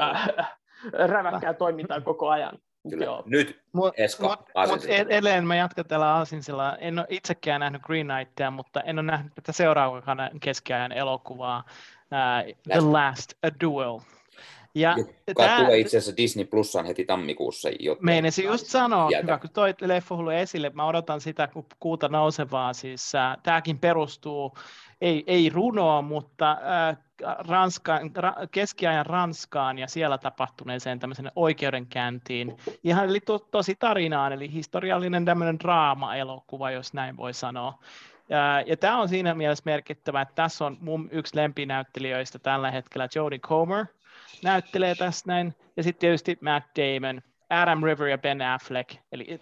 [0.00, 0.56] äh,
[0.92, 2.58] räväkkää toimintaa koko ajan.
[2.90, 3.04] Kyllä.
[3.04, 3.22] Joo.
[3.26, 3.60] Nyt
[3.96, 6.76] Esko, mut, mut e- edelleen mä jatkan tällä Aasinsilla.
[6.76, 12.54] En ole itsekään nähnyt Green Knightia, mutta en ole nähnyt tätä seuraavaa keskiajan elokuvaa, uh,
[12.72, 14.00] The Last A Duel.
[14.74, 14.96] Ja
[15.26, 17.68] Joka tämä, tulee itse asiassa Disney Plusaan heti tammikuussa.
[18.00, 19.22] Meinasin just sanoa, jätä.
[19.22, 21.48] hyvä kun toi leffa esille, mä odotan sitä
[21.80, 22.72] kuuta nousevaa.
[22.72, 24.54] Siis, uh, tämäkin perustuu,
[25.00, 27.03] ei, ei runoa, mutta uh,
[27.48, 32.56] Ranskaan, ra, keskiajan Ranskaan ja siellä tapahtuneeseen tämmöisen oikeudenkäyntiin.
[32.84, 37.78] Ihan eli to, tosi tarinaan, eli historiallinen tämmöinen draama-elokuva, jos näin voi sanoa.
[38.28, 43.08] Ja, ja tämä on siinä mielessä merkittävä, että tässä on mun yksi lempinäyttelijöistä tällä hetkellä,
[43.14, 43.86] Jodie Comer,
[44.42, 49.40] näyttelee tässä näin, ja sitten tietysti Matt Damon, Adam River ja Ben Affleck, eli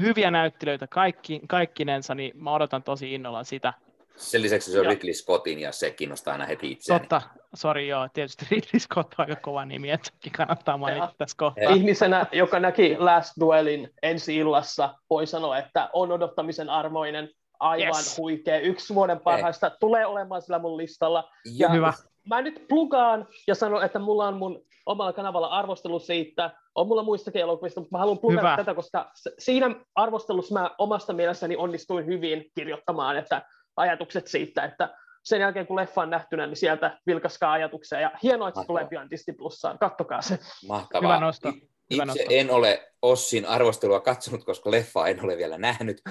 [0.00, 3.74] hyviä näyttelijöitä kaikki, kaikkinensa, niin mä odotan tosi innolla sitä,
[4.16, 7.00] sen lisäksi se on Ridley Scottin ja se kiinnostaa aina heti itseäni.
[7.00, 7.22] Totta,
[7.54, 11.12] sori joo, tietysti Ridley Scott on aika kova nimi, että sekin kannattaa mainita ja.
[11.18, 11.74] tässä kohtaa.
[11.74, 17.30] Ihmisenä, joka näki Last Duelin ensi illassa, voi sanoa, että on odottamisen armoinen,
[17.60, 18.18] aivan yes.
[18.18, 18.60] huikea.
[18.60, 19.76] Yksi vuoden parhaista Ei.
[19.80, 21.30] tulee olemaan sillä mun listalla.
[21.56, 21.92] Ja Hyvä.
[22.28, 26.50] Mä nyt plugaan ja sanon, että mulla on mun omalla kanavalla arvostelu siitä.
[26.74, 31.56] On mulla muistakin elokuvista, mutta mä haluan plugata tätä, koska siinä arvostelussa mä omasta mielestäni
[31.56, 33.42] onnistuin hyvin kirjoittamaan, että
[33.80, 38.00] ajatukset siitä, että sen jälkeen kun leffa on nähtynä, niin sieltä vilkaskaa ajatuksia.
[38.00, 39.78] Ja hienoa, että se tulee pian Disney Plussaan.
[39.78, 40.38] Kattokaa se.
[40.68, 41.12] Mahtavaa.
[41.12, 41.48] Hyvä nosto.
[41.48, 42.24] Hyvä Itse nosto.
[42.28, 46.02] en ole Ossin arvostelua katsonut, koska leffaa en ole vielä nähnyt,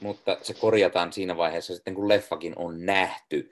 [0.00, 3.50] mutta se korjataan siinä vaiheessa sitten, kun leffakin on nähty.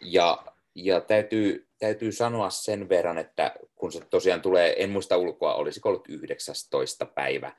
[0.00, 0.42] Ja,
[0.74, 5.88] ja täytyy, täytyy sanoa sen verran, että kun se tosiaan tulee, en muista ulkoa, olisiko
[5.88, 7.06] ollut 19.
[7.06, 7.52] päivä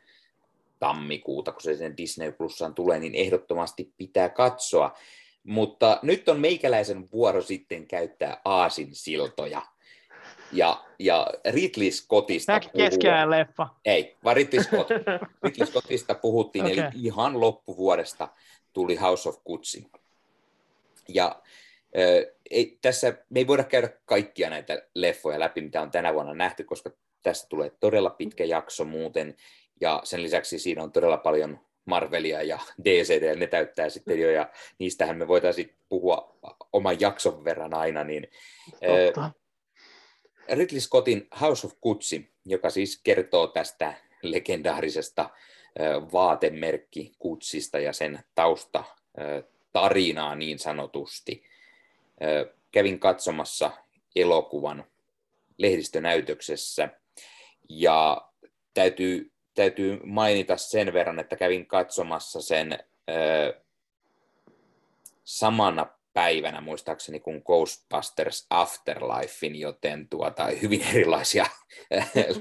[0.80, 4.98] tammikuuta, kun se sen Disney Plussaan tulee, niin ehdottomasti pitää katsoa.
[5.44, 9.62] Mutta nyt on meikäläisen vuoro sitten käyttää aasin siltoja.
[10.52, 13.30] Ja, ja Ridley Scottista puhuu...
[13.30, 13.68] leffa.
[13.86, 14.90] Ei, vaan Ridley, Scott.
[15.44, 16.78] Ridley Scottista puhuttiin, okay.
[16.78, 18.28] eli ihan loppuvuodesta
[18.74, 19.88] tuli House of Gucci.
[21.08, 21.42] Ja
[21.98, 26.34] äh, ei, tässä me ei voida käydä kaikkia näitä leffoja läpi, mitä on tänä vuonna
[26.34, 26.90] nähty, koska
[27.24, 29.36] tästä tulee todella pitkä jakso muuten,
[29.82, 34.32] ja sen lisäksi siinä on todella paljon Marvelia ja DCD, ja ne täyttää sitten jo,
[34.32, 36.38] ja niistähän me voitaisiin puhua
[36.74, 38.28] oman jakson verran aina, niin
[38.72, 39.32] Totta.
[40.50, 45.30] Ridley Scottin House of Gucci, joka siis kertoo tästä legendaarisesta
[46.14, 48.84] vaatemerkki Gucciista ja sen tausta
[49.74, 51.44] tarinaa niin sanotusti.
[52.72, 53.72] Kävin katsomassa
[54.16, 54.86] elokuvan
[55.58, 56.90] lehdistönäytöksessä
[57.70, 58.28] ja
[58.74, 62.80] täytyy täytyy mainita sen verran, että kävin katsomassa sen
[63.10, 63.62] ö,
[65.24, 71.46] samana päivänä muistaakseni kuin Ghostbusters Afterlifein, joten tuota, hyvin erilaisia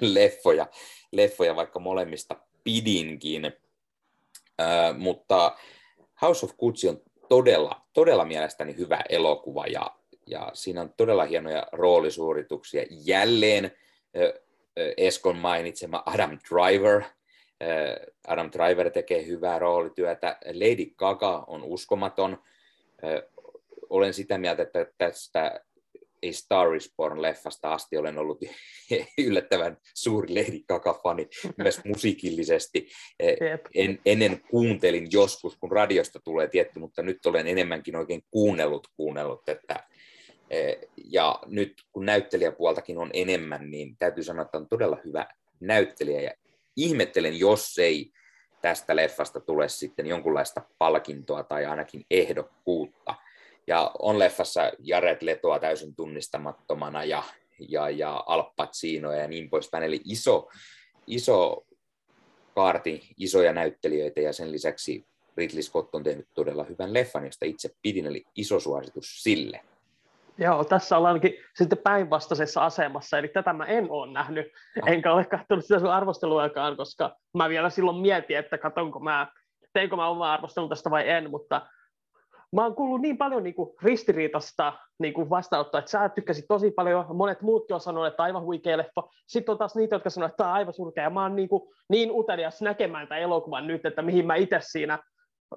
[0.00, 0.66] leffoja,
[1.12, 3.44] leffoja, vaikka molemmista pidinkin.
[3.44, 4.64] Ö,
[4.98, 5.56] mutta
[6.22, 9.96] House of Gucci on todella, todella mielestäni hyvä elokuva ja,
[10.26, 12.84] ja siinä on todella hienoja roolisuorituksia.
[12.90, 13.72] Jälleen
[14.97, 17.03] Eskon mainitsema Adam Driver.
[18.28, 20.39] Adam Driver tekee hyvää roolityötä.
[20.45, 22.43] Lady Gaga on uskomaton.
[23.91, 25.61] Olen sitä mieltä, että tästä
[26.22, 28.41] A Star is Born-leffasta asti olen ollut
[29.26, 32.89] yllättävän suuri Lady Gaga-fani myös musiikillisesti.
[33.74, 39.49] En, ennen kuuntelin joskus, kun radiosta tulee tietty, mutta nyt olen enemmänkin oikein kuunnellut, kuunnellut,
[39.49, 39.89] että
[41.05, 45.26] ja nyt kun näyttelijäpuoltakin on enemmän, niin täytyy sanoa, että on todella hyvä
[45.61, 46.30] näyttelijä ja
[46.76, 48.12] ihmettelen, jos ei
[48.62, 53.14] tästä leffasta tule sitten jonkunlaista palkintoa tai ainakin ehdokkuutta.
[53.66, 57.22] Ja on leffassa Jared Letoa täysin tunnistamattomana ja,
[57.68, 59.84] ja, ja Al Pacinoa ja niin poispäin.
[59.84, 60.48] Eli iso,
[61.07, 61.66] iso
[62.55, 67.70] kaarti, isoja näyttelijöitä ja sen lisäksi Ridley Scott on tehnyt todella hyvän leffan, josta itse
[67.82, 69.61] pidin, eli iso suositus sille.
[70.41, 74.47] Joo, tässä ollaankin sitten päinvastaisessa asemassa, eli tätä mä en ole nähnyt,
[74.82, 74.88] ah.
[74.88, 79.26] enkä ole katsonut sitä sun arvosteluakaan, koska mä vielä silloin mietin, että katsonko mä,
[79.72, 81.66] teinkö mä oma arvostelu tästä vai en, mutta
[82.57, 86.70] mä oon kuullut niin paljon niin kuin ristiriitasta niin kuin vastaanottoa, että sä tykkäsit tosi
[86.70, 89.03] paljon, monet muutkin on sanonut, että aivan huikea leffa.
[89.26, 91.05] Sitten on taas niitä, jotka sanoo, että tämä on aivan surkea.
[91.05, 94.59] Ja mä oon niin, kuin, niin utelias näkemään tämän elokuvan nyt, että mihin mä itse
[94.61, 94.99] siinä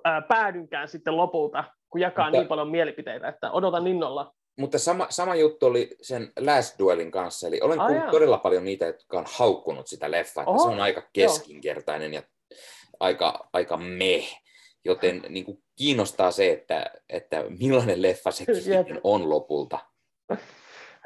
[0.04, 2.38] ää, päädynkään sitten lopulta, kun jakaa Mutta...
[2.38, 7.48] niin paljon mielipiteitä, että odotan innolla mutta sama, sama juttu oli sen Last Duelin kanssa,
[7.48, 11.10] eli olen kuullut todella paljon niitä, jotka on haukkunut sitä leffaa, että se on aika
[11.14, 12.24] keskinkertainen joo.
[12.24, 12.58] ja
[13.00, 14.42] aika, aika meh,
[14.86, 19.80] joten niin kuin kiinnostaa se, että, että millainen leffa se sitten on lopulta.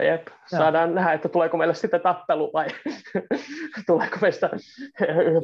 [0.03, 2.67] Jep, saadaan nähdä, että tuleeko meille sitten tappelu vai
[3.87, 4.49] tuleeko meistä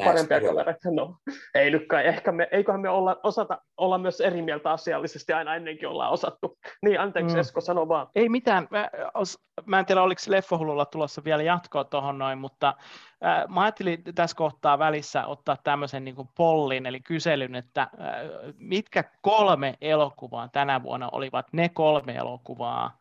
[0.05, 0.91] parempia kavereita.
[0.91, 1.15] No,
[1.55, 2.07] ei nyt kai.
[2.07, 6.57] Ehkä me, eiköhän me olla, osata olla myös eri mieltä asiallisesti, aina ennenkin ollaan osattu.
[6.81, 7.39] Niin, anteeksi mm.
[7.39, 8.07] Esko, sano vaan.
[8.15, 8.67] Ei mitään.
[8.71, 12.73] Mä, os, mä en tiedä, oliko Leffohululla tulossa vielä jatkoa tuohon noin, mutta
[13.25, 17.89] äh, mä ajattelin tässä kohtaa välissä ottaa tämmöisen niin pollin, eli kyselyn, että äh,
[18.57, 22.97] mitkä kolme elokuvaa tänä vuonna olivat ne kolme elokuvaa,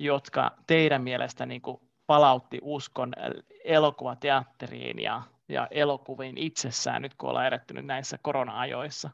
[0.00, 3.12] jotka teidän mielestä niin kuin palautti uskon
[3.64, 9.10] elokuvateatteriin ja, ja elokuviin itsessään, nyt kun ollaan erettynyt näissä korona-ajoissa?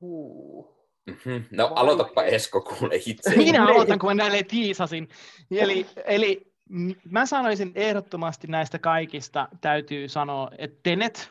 [0.00, 0.76] Uh.
[1.06, 1.44] Mm-hmm.
[1.50, 3.36] No aloitapa Esko kuule itse.
[3.36, 5.08] Minä aloitan, kun mä näille tiisasin.
[5.50, 6.52] Eli, eli
[7.10, 11.30] mä sanoisin ehdottomasti näistä kaikista, täytyy sanoa, että Tenet,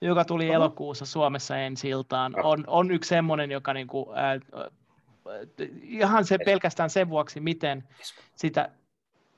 [0.00, 4.70] joka tuli elokuussa Suomessa ensi iltaan, on, on yksi semmoinen, joka niinku, äh,
[5.82, 8.22] ihan se pelkästään sen vuoksi, miten Esko.
[8.34, 8.70] sitä...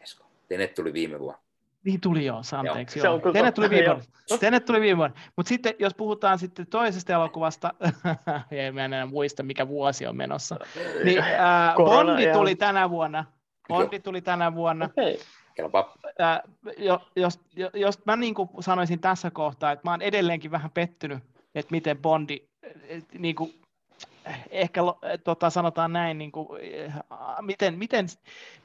[0.00, 0.24] Esko.
[0.48, 1.40] Tenet tuli viime vuonna.
[1.84, 2.98] Niin tuli jo, anteeksi.
[2.98, 3.20] Joo.
[3.24, 3.32] joo.
[3.32, 4.04] Tenet tuli viime vuonna.
[4.40, 5.16] Tenet tuli viime vuonna.
[5.36, 7.74] Mutta sitten jos puhutaan sitten toisesta elokuvasta,
[8.50, 10.56] ei mä enää muista mikä vuosi on menossa,
[11.04, 13.24] niin äh, Bondi tuli tänä vuonna.
[13.68, 14.84] Bondi tuli tänä vuonna.
[14.84, 15.16] Okay.
[16.20, 16.40] Äh,
[16.78, 17.40] jos, jos,
[17.74, 21.18] jos mä niin kuin sanoisin tässä kohtaa, että mä oon edelleenkin vähän pettynyt,
[21.54, 22.38] että miten Bondi
[23.18, 23.54] niin kuin
[24.50, 24.80] ehkä
[25.24, 26.48] tota, sanotaan näin, niin kuin,
[27.40, 28.06] miten, miten,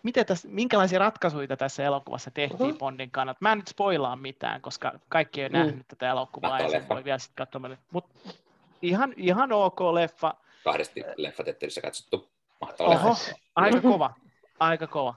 [0.03, 2.77] miten tässä, minkälaisia ratkaisuja tässä elokuvassa tehtiin uh-huh.
[2.77, 3.37] Bondin kannalta.
[3.41, 5.65] Mä en nyt spoilaa mitään, koska kaikki ei ole mm.
[5.65, 7.77] nähnyt tätä elokuvaa ja sen voi vielä sitten katsoa.
[7.91, 8.19] Mutta
[8.81, 10.33] ihan, ihan ok leffa.
[10.63, 12.29] Kahdesti leffateatterissa katsottu.
[12.61, 13.35] Mahtava Oho, leffa.
[13.55, 14.13] aika kova,
[14.59, 15.15] aika kova.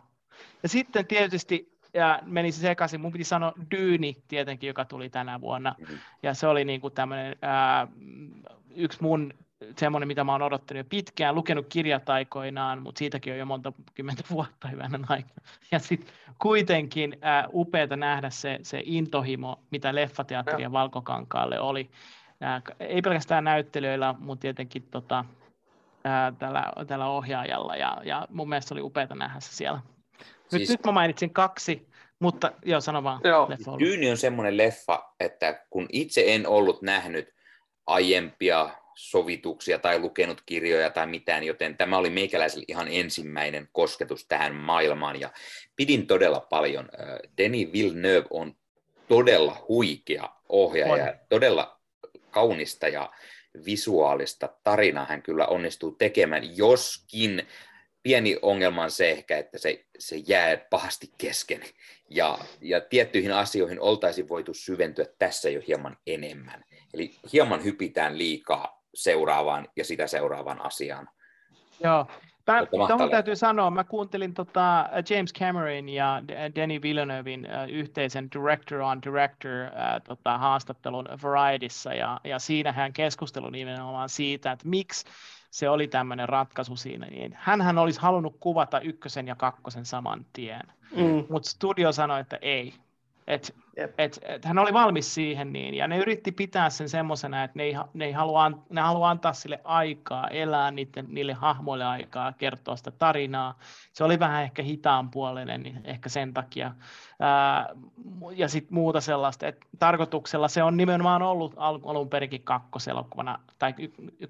[0.62, 3.00] Ja sitten tietysti ja menisi sekaisin.
[3.00, 5.74] Mun piti sanoa Dyyni tietenkin, joka tuli tänä vuonna.
[5.78, 5.98] Mm-hmm.
[6.22, 7.88] Ja se oli niin kuin tämmöinen, ää,
[8.74, 9.34] yksi mun
[9.78, 13.72] semmoinen, mitä mä oon odottanut jo pitkään, lukenut kirjat aikoinaan, mutta siitäkin on jo monta
[13.94, 15.42] kymmentä vuotta hyvänä aikana.
[15.72, 21.90] Ja sitten kuitenkin äh, upeata nähdä se, se intohimo, mitä leffateatteri ja Valkokankaalle oli.
[22.42, 25.24] Äh, ei pelkästään näyttelijöillä, mutta tietenkin tota,
[26.06, 29.80] äh, tällä, tällä ohjaajalla, ja, ja mun mielestä oli upeata nähdä se siellä.
[30.52, 30.68] Nyt, siis...
[30.68, 31.88] nyt mä mainitsin kaksi,
[32.18, 33.20] mutta joo, sano vaan.
[33.24, 33.48] Joo.
[33.78, 37.34] Dyyni on semmoinen leffa, että kun itse en ollut nähnyt
[37.86, 44.54] aiempia sovituksia tai lukenut kirjoja tai mitään, joten tämä oli meikäläiselle ihan ensimmäinen kosketus tähän
[44.54, 45.30] maailmaan ja
[45.76, 46.88] pidin todella paljon.
[47.38, 48.56] Denis Villeneuve on
[49.08, 51.18] todella huikea ohjaaja, on.
[51.28, 51.80] todella
[52.30, 53.10] kaunista ja
[53.66, 57.46] visuaalista tarinaa hän kyllä onnistuu tekemään, joskin
[58.02, 61.60] pieni ongelma on se ehkä, että se, se jää pahasti kesken.
[62.10, 66.64] Ja, ja tiettyihin asioihin oltaisiin voitu syventyä tässä jo hieman enemmän.
[66.94, 71.08] Eli hieman hypitään liikaa seuraavaan ja sitä seuraavaan asiaan.
[71.84, 72.06] Joo.
[72.88, 76.22] Tuohon täytyy sanoa, mä kuuntelin tota James Cameron ja
[76.56, 79.50] Danny Villeneuvein uh, yhteisen Director on Director
[80.04, 85.06] tota, haastattelun Varietyssä, ja, ja siinä hän keskustelu nimenomaan siitä, että miksi
[85.50, 90.62] se oli tämmöinen ratkaisu siinä, niin hän olisi halunnut kuvata ykkösen ja kakkosen saman tien,
[90.96, 91.26] mm.
[91.30, 92.74] mutta studio sanoi, että ei,
[93.26, 93.54] et,
[93.98, 97.62] et, et hän oli valmis siihen niin, ja ne yritti pitää sen semmoisena, että ne
[97.62, 102.76] ei, ne, ei halua, ne halua antaa sille aikaa, elää niiden, niille hahmoille aikaa, kertoa
[102.76, 103.58] sitä tarinaa.
[103.92, 105.10] Se oli vähän ehkä hitaan
[105.58, 106.74] niin ehkä sen takia.
[107.20, 107.68] Ää,
[108.32, 113.74] ja sitten muuta sellaista, että tarkoituksella se on nimenomaan ollut alun perinkin kakkoselokuvana, tai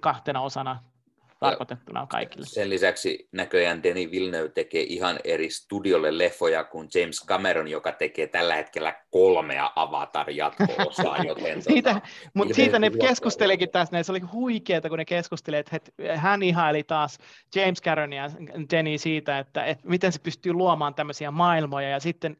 [0.01, 0.81] kahtena osana
[1.49, 2.47] tarkoitettuna kaikille.
[2.47, 8.27] Sen lisäksi näköjään Denis Villeneuve tekee ihan eri studiolle leffoja kuin James Cameron, joka tekee
[8.27, 11.19] tällä hetkellä kolmea Avatar-jatko-osaa.
[11.29, 16.17] Joten siitä, tota, mutta siitä ne keskustelikin tässä, se oli huikeaa, kun ne keskustelivat, että
[16.17, 17.19] hän ihaili taas
[17.55, 18.31] James Cameron ja
[18.71, 22.37] Denis siitä, että, että miten se pystyy luomaan tämmöisiä maailmoja, ja sitten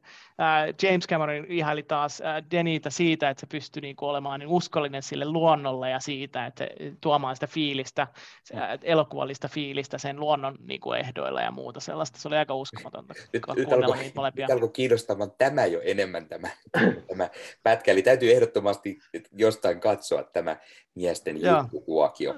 [0.83, 5.25] James Cameron ihaili taas äh, Denitä siitä, että se pystyy niinku olemaan niin uskollinen sille
[5.25, 6.67] luonnolle ja siitä, että
[7.01, 8.07] tuomaan sitä fiilistä,
[8.53, 8.59] mm.
[8.83, 12.19] elokuvallista fiilistä sen luonnon niin kuin ehdoilla ja muuta sellaista.
[12.19, 13.97] Se oli aika uskomatonta nyt, nyt alkoi,
[14.37, 16.49] Nyt alkoi kiinnostamaan tämä jo enemmän tämä,
[17.09, 17.29] tämä
[17.63, 17.91] pätkä.
[17.91, 18.99] Eli täytyy ehdottomasti
[19.33, 20.57] jostain katsoa tämä
[20.95, 22.35] miesten juttukuokio.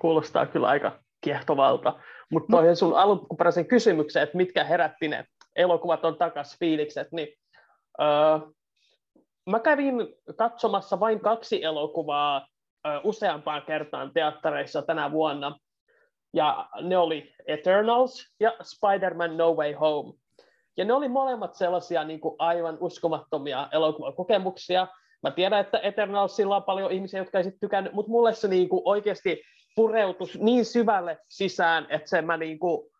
[0.00, 2.00] Kuulostaa kyllä aika kiehtovalta.
[2.30, 2.74] Mutta no.
[2.74, 7.28] sun alkuperäisen kysymyksen, että mitkä herätti ne elokuvat on takas fiilikset, niin
[8.00, 8.38] öö,
[9.50, 9.94] mä kävin
[10.36, 12.46] katsomassa vain kaksi elokuvaa
[13.04, 15.58] useampaan kertaan teattereissa tänä vuonna.
[16.34, 20.12] Ja ne oli Eternals ja Spider-Man No Way Home.
[20.76, 24.86] Ja ne oli molemmat sellaisia niin kuin aivan uskomattomia elokuvakokemuksia.
[25.22, 28.68] Mä tiedän, että Eternalsilla on paljon ihmisiä, jotka ei sitten tykännyt, mutta mulle se niin
[28.68, 29.42] kuin oikeasti
[29.76, 32.90] pureutus niin syvälle sisään, että se mä niin kuin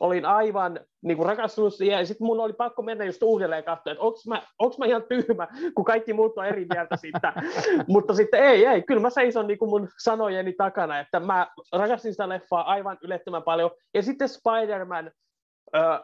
[0.00, 3.92] olin aivan niin kuin rakastunut siihen, ja sitten mun oli pakko mennä just uudelleen katsoa,
[3.92, 7.32] että onko mä, onks mä ihan tyhmä, kun kaikki muut on eri mieltä siitä.
[7.88, 12.12] Mutta sitten ei, ei, kyllä mä seison niin kuin mun sanojeni takana, että mä rakastin
[12.12, 13.70] sitä leffaa aivan ylettömän paljon.
[13.94, 15.10] Ja sitten Spider-Man,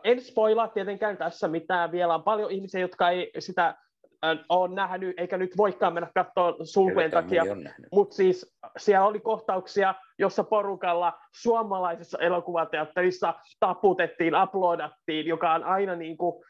[0.04, 3.74] en spoilaa tietenkään tässä mitään, vielä on paljon ihmisiä, jotka ei sitä
[4.48, 7.44] ole nähnyt, eikä nyt voikaan mennä katsoa sulkujen takia,
[7.92, 16.16] mutta siis siellä oli kohtauksia, jossa porukalla suomalaisessa elokuvateatterissa taputettiin, aplodattiin, joka on aina niin
[16.16, 16.44] kuin,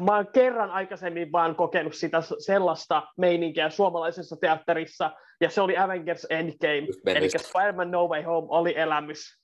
[0.00, 6.26] mä oon kerran aikaisemmin vaan kokenut sitä sellaista meininkiä suomalaisessa teatterissa, ja se oli Avengers
[6.30, 9.40] Endgame, eli Spider-Man No Way Home oli elämys.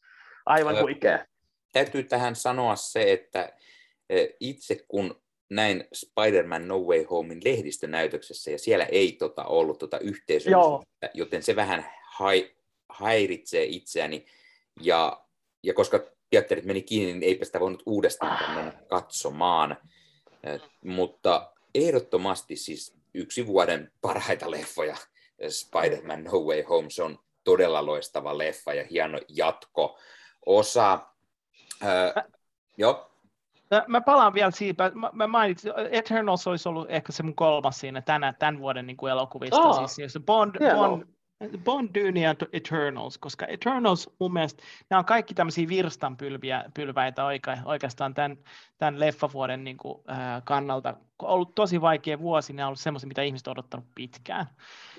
[0.47, 1.25] Aivan huikea.
[1.73, 3.53] Täytyy tähän sanoa se, että
[4.41, 11.11] itse kun näin Spider-Man No Way Homein lehdistönäytöksessä, ja siellä ei tota ollut tota yhteisöllisyyttä,
[11.15, 11.87] joten se vähän
[12.19, 12.51] hai,
[12.93, 14.27] häiritsee itseäni,
[14.81, 15.25] ja,
[15.63, 19.77] ja koska teatterit meni kiinni, niin eipä sitä voinut uudestaan mennä katsomaan.
[20.85, 24.97] mutta ehdottomasti siis yksi vuoden parhaita leffoja,
[25.49, 29.99] Spider-Man No Way Home, se on todella loistava leffa ja hieno jatko.
[30.47, 31.01] Osa,
[31.83, 32.25] äh,
[32.77, 33.11] joo.
[33.87, 38.03] Mä palaan vielä siitä, mä, mä mainitsin, Eternals olisi ollut ehkä se mun kolmas siinä
[38.03, 41.03] tänä, tämän vuoden niin kuin elokuvista, oh, siis Bond, Bond, Bond,
[41.95, 48.15] Dune ja Eternals, koska Eternals mun mielestä, nämä on kaikki tämmöisiä virstanpylviä pylväitä oika, oikeastaan
[48.15, 48.37] tämän,
[48.79, 50.95] tämän leffavuoden niin kuin, äh, kannalta.
[51.19, 54.47] On ollut tosi vaikea vuosi, ne on ollut semmoisia, mitä ihmiset on odottanut pitkään.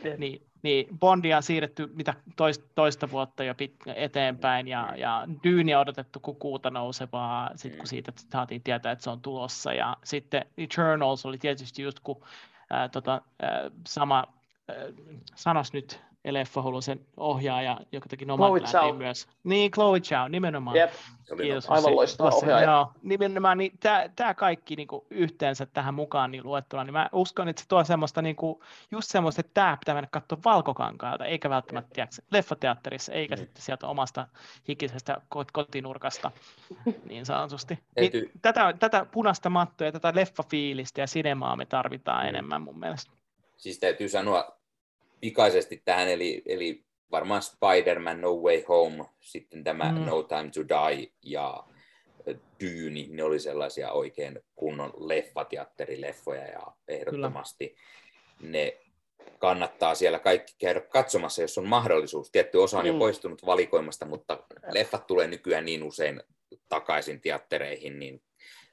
[0.06, 0.18] Yeah.
[0.18, 5.78] Niin, niin Bondia on siirretty mitä toista, toista vuotta jo pit, eteenpäin, ja, ja Dune
[5.78, 10.46] on odotettu kukuuta nousevaa, sit kun siitä saatiin tietää, että se on tulossa, ja sitten
[10.58, 12.24] Eternals oli tietysti just kun
[12.74, 14.24] äh, tota, äh, sama,
[14.70, 14.76] äh,
[15.36, 19.28] sanos nyt leffahullusen ohjaaja, joka teki Nomadlandin myös.
[19.44, 20.78] Niin, Chloe Chow, nimenomaan.
[20.78, 20.92] Yep.
[21.38, 21.70] Kiitos.
[21.70, 22.72] Aivan loistava ohjaaja.
[22.72, 23.80] Joo, nimenomaan niin
[24.16, 27.84] tämä kaikki niin kuin, yhteensä tähän mukaan niin luettuna, niin mä uskon, että se tuo
[27.84, 28.60] semmoista, niin kuin,
[28.92, 33.40] just semmoista, että tämä pitää mennä katsoa valkokankaalta, eikä välttämättä tiedätkö, leffateatterissa, eikä mm.
[33.40, 34.28] sitten sieltä omasta
[34.68, 35.22] hikisestä
[35.54, 36.32] kotinurkasta,
[37.10, 37.80] niin sanotusti.
[37.96, 42.30] Niin, tätä, tätä punaista mattoa ja tätä leffafiilistä ja sinemaa me tarvitaan mm.
[42.30, 43.12] enemmän mun mielestä.
[43.58, 44.57] Siis täytyy sanoa,
[45.20, 50.06] pikaisesti tähän, eli, eli varmaan Spider-Man No Way Home, sitten tämä mm.
[50.06, 51.64] No Time to Die ja
[52.60, 57.76] Dyyni, ne oli sellaisia oikein kunnon leffateatterileffoja ja ehdottomasti
[58.40, 58.52] Kyllä.
[58.52, 58.78] ne
[59.40, 62.32] kannattaa siellä kaikki käydä katsomassa, jos on mahdollisuus.
[62.32, 62.88] Tietty osa on mm.
[62.88, 66.24] jo poistunut valikoimasta, mutta leffat tulee nykyään niin usein
[66.70, 68.22] takaisin teattereihin, niin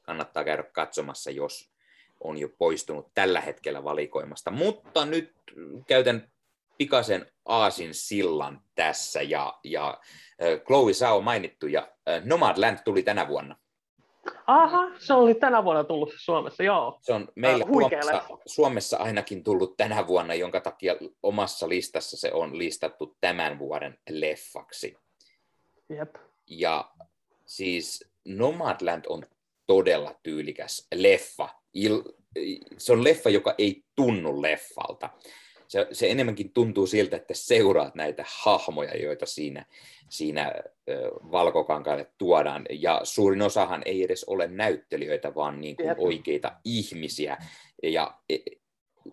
[0.02, 1.70] kannattaa käydä katsomassa, jos
[2.20, 4.50] on jo poistunut tällä hetkellä valikoimasta.
[4.50, 5.32] Mutta nyt
[5.86, 6.32] käytän
[6.78, 10.00] pikaisen aasin sillan tässä ja, ja
[10.66, 11.88] Chloe Sao mainittu ja
[12.24, 13.56] Nomadland tuli tänä vuonna.
[14.46, 16.98] Aha, se oli tänä vuonna tullut Suomessa, joo.
[17.02, 22.58] Se on meillä Suomessa, Suomessa ainakin tullut tänä vuonna, jonka takia omassa listassa se on
[22.58, 24.96] listattu tämän vuoden leffaksi.
[25.88, 26.14] Jep.
[26.46, 26.90] Ja
[27.46, 29.26] siis Nomadland on
[29.66, 31.48] todella tyylikäs leffa.
[31.74, 32.02] Il,
[32.78, 35.10] se on leffa, joka ei tunnu leffalta
[35.68, 39.66] se, se enemmänkin tuntuu siltä, että seuraat näitä hahmoja, joita siinä,
[40.08, 40.52] siinä
[41.32, 42.66] valkokankaalle tuodaan.
[42.70, 47.36] Ja suurin osahan ei edes ole näyttelijöitä, vaan niin kuin oikeita ihmisiä.
[47.82, 48.36] Ja e,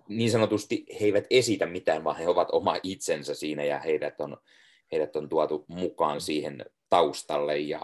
[0.07, 4.37] niin sanotusti he eivät esitä mitään, vaan he ovat oma itsensä siinä ja heidät on,
[4.91, 7.81] heidät on tuotu mukaan siihen taustalle ja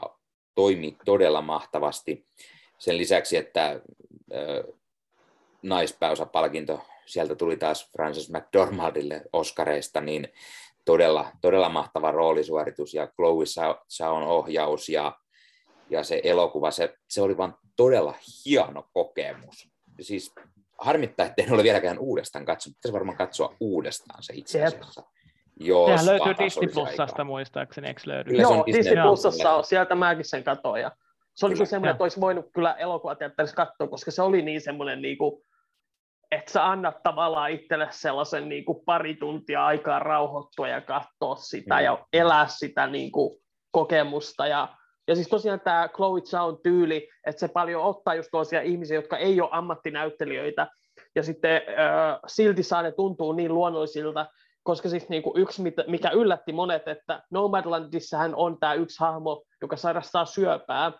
[0.55, 2.25] toimi todella mahtavasti.
[2.77, 3.81] Sen lisäksi, että
[5.61, 10.27] naispääosapalkinto sieltä tuli taas Frances McDormandille Oscareista, niin
[10.85, 13.45] todella, todella mahtava roolisuoritus ja Chloe
[13.89, 15.17] Shaon ohjaus ja,
[15.89, 18.13] ja se elokuva, se, se oli vaan todella
[18.45, 19.69] hieno kokemus.
[20.01, 20.33] Siis
[20.77, 22.77] harmittaa, että en ole vieläkään uudestaan katsonut.
[22.77, 25.03] Pitäisi varmaan katsoa uudestaan se itse asiassa.
[25.59, 28.29] Jos Sehän löytyy Disney Plusasta muistaakseni, eikö löydy?
[28.29, 30.81] Kyllä Joo, Disney, Disney Plusassa on, sieltä mäkin sen katoin.
[30.81, 30.91] Ja
[31.33, 35.01] se oli kyllä, semmoinen, että olisi voinut kyllä elokuvateatterissa katsoa, koska se oli niin semmoinen,
[35.01, 35.41] niin kuin,
[36.31, 41.75] että sä annat tavallaan itselle sellaisen niin kuin pari tuntia aikaa rauhoittua ja katsoa sitä
[41.75, 41.83] mm.
[41.83, 43.39] ja elää sitä niin kuin,
[43.71, 44.47] kokemusta.
[44.47, 44.67] Ja,
[45.07, 49.17] ja siis tosiaan tämä Chloe Zhaon tyyli, että se paljon ottaa just tuollaisia ihmisiä, jotka
[49.17, 50.67] ei ole ammattinäyttelijöitä,
[51.15, 54.25] ja sitten äh, silti saa ne tuntuu niin luonnollisilta,
[54.63, 59.77] koska siis niin kuin yksi, mikä yllätti monet, että Nomadlandissahan on tämä yksi hahmo, joka
[59.77, 60.91] sairastaa syöpää,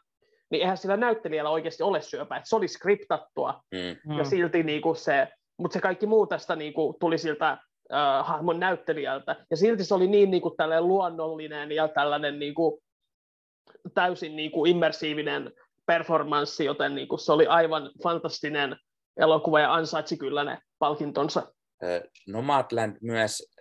[0.50, 4.18] niin eihän sillä näyttelijällä oikeasti ole syöpää, että se oli skriptattua, mm.
[4.18, 4.30] ja mm.
[4.30, 5.28] silti niin kuin se,
[5.58, 9.94] mutta se kaikki muu tästä niin kuin tuli siltä äh, hahmon näyttelijältä, ja silti se
[9.94, 12.82] oli niin, niin kuin luonnollinen ja tällainen niin kuin,
[13.94, 15.52] täysin niin kuin immersiivinen
[15.86, 18.78] performanssi, joten niin kuin se oli aivan fantastinen
[19.18, 21.54] elokuva ja ansaitsi kyllä ne palkintonsa.
[22.28, 23.54] Nomadland myös,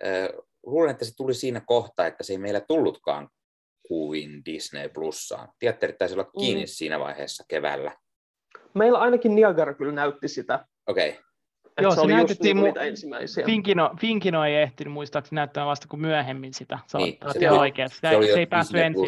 [0.65, 3.29] luulen, että se tuli siinä kohtaa, että se ei meillä tullutkaan
[3.87, 5.49] kuin Disney Plussaan.
[5.59, 6.67] Teatterit taisi olla kiinni mm.
[6.67, 7.91] siinä vaiheessa keväällä.
[8.73, 10.65] Meillä ainakin Niagara kyllä näytti sitä.
[10.87, 11.09] Okei.
[11.09, 11.23] Okay.
[11.81, 13.45] Joo, se, se näytettiin mu- ensimmäisiä.
[13.45, 16.79] Finkino, Finkino ei ehtinyt muistaakseni näyttämään vasta kuin myöhemmin sitä.
[16.87, 17.89] Se, niin, se, se, oikein.
[17.89, 19.01] Se, se, se ei päässyt ensi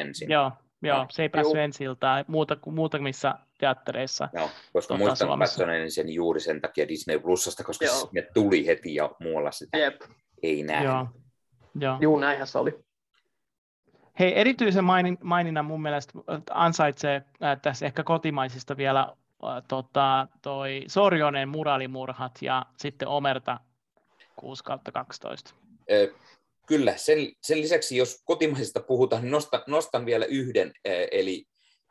[0.00, 0.30] ensin.
[0.30, 1.84] Joo, joo, se ei päässyt ensi
[2.26, 4.28] muuta, muutamissa teattereissa.
[4.32, 8.10] Joo, koska tota, muistan katsoneeni sen juuri sen takia Disney Plusasta, koska Joo.
[8.14, 10.00] se tuli heti ja muualla sitä Jep.
[10.42, 10.84] ei näe.
[10.84, 11.06] Joo.
[11.80, 11.98] Joo.
[12.00, 12.83] Juu, näinhän se oli.
[14.18, 16.12] Hei, erityisen mainin, maininnan mun mielestä
[16.50, 23.60] ansaitsee äh, tässä ehkä kotimaisista vielä äh, tota, toi Sorjonen muralimurhat ja sitten Omerta
[24.36, 25.54] 6 12.
[25.92, 26.14] Ö,
[26.66, 30.72] kyllä, sen, sen lisäksi jos kotimaisista puhutaan, niin nostan, nostan vielä yhden,
[31.10, 31.44] eli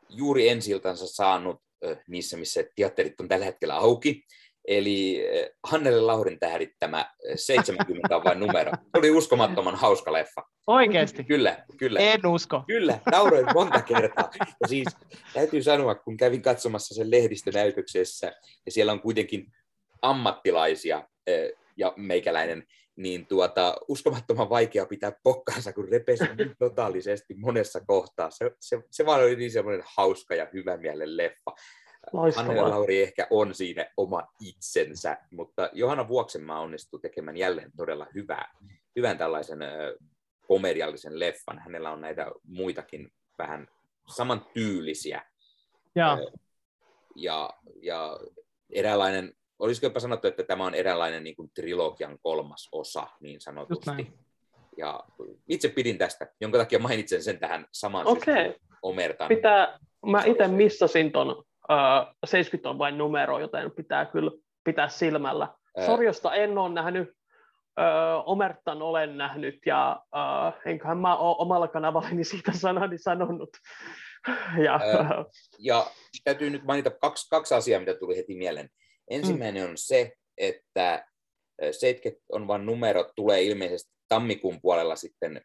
[0.08, 1.62] juuri ensiltansa saanut
[2.08, 4.24] niissä, missä teatterit on tällä hetkellä auki.
[4.68, 5.24] Eli
[5.64, 8.72] Hannele Laurin tähdittämä 70 on vain numero.
[8.94, 10.42] Oli uskomattoman hauska leffa.
[10.66, 11.24] Oikeasti?
[11.24, 12.00] Kyllä, kyllä.
[12.00, 12.64] En usko.
[12.66, 14.30] Kyllä, nauroin monta kertaa.
[14.60, 14.86] Ja siis
[15.34, 18.32] täytyy sanoa, kun kävin katsomassa sen lehdistönäytöksessä,
[18.66, 19.46] ja siellä on kuitenkin
[20.02, 21.08] ammattilaisia,
[21.76, 22.64] ja meikäläinen
[22.96, 28.30] niin tuota, uskomattoman vaikea pitää pokkansa, kun repesi niin totaalisesti monessa kohtaa.
[28.30, 31.54] Se, se, se vaan oli niin semmoinen hauska ja hyvä mielen leffa.
[32.36, 38.52] Anne Lauri ehkä on siinä oma itsensä, mutta Johanna Vuoksenmaa onnistuu tekemään jälleen todella hyvää,
[38.96, 39.58] hyvän tällaisen
[40.48, 41.58] komediallisen leffan.
[41.58, 43.68] Hänellä on näitä muitakin vähän
[44.08, 45.22] samantyylisiä.
[45.94, 46.18] Ja,
[47.16, 47.50] ja,
[47.82, 48.20] ja
[48.70, 54.12] eräänlainen olisiko jopa sanottu, että tämä on eräänlainen niin kuin trilogian kolmas osa, niin sanotusti.
[54.76, 55.00] Ja
[55.48, 58.54] itse pidin tästä, jonka takia mainitsen sen tähän samaan okay.
[58.82, 59.28] Omertan.
[59.28, 61.44] Pitää, mä itse missasin ton
[62.24, 64.30] 70 on vain numero, joten pitää kyllä
[64.64, 65.48] pitää silmällä.
[65.76, 65.86] Ää...
[65.86, 67.08] Sorjosta en ole nähnyt,
[68.24, 73.50] Omertan olen nähnyt, ja uh, enköhän mä ole omalla kanavallani siitä sanani sanonut.
[74.64, 75.24] ja, ää,
[75.58, 75.86] ja
[76.24, 78.68] täytyy nyt mainita kaksi, kaksi asiaa, mitä tuli heti mieleen.
[79.10, 79.70] Ensimmäinen mm.
[79.70, 81.06] on se, että
[81.70, 85.40] 70 on vain numero, tulee ilmeisesti tammikuun puolella sitten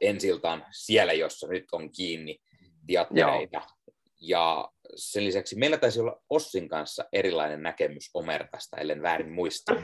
[0.00, 2.38] ensiltaan siellä, jossa nyt on kiinni
[2.86, 3.58] teattereita.
[3.58, 3.81] Joo.
[4.22, 9.74] Ja sen lisäksi meillä taisi olla Ossin kanssa erilainen näkemys Omertasta, ellen väärin muista.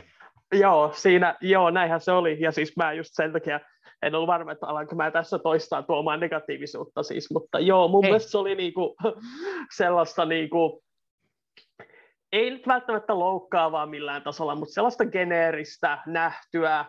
[0.53, 2.37] Joo, siinä, joo, näinhän se oli.
[2.41, 3.61] Ja siis mä just sen takia
[4.03, 8.11] en ollut varma, että alanko mä tässä toistaa tuomaan negatiivisuutta siis, mutta joo, mun Ei.
[8.11, 8.97] mielestä se oli niinku
[9.77, 10.83] sellaista niinku,
[12.33, 16.85] ei nyt välttämättä loukkaavaa millään tasolla, mutta sellaista geneeristä nähtyä,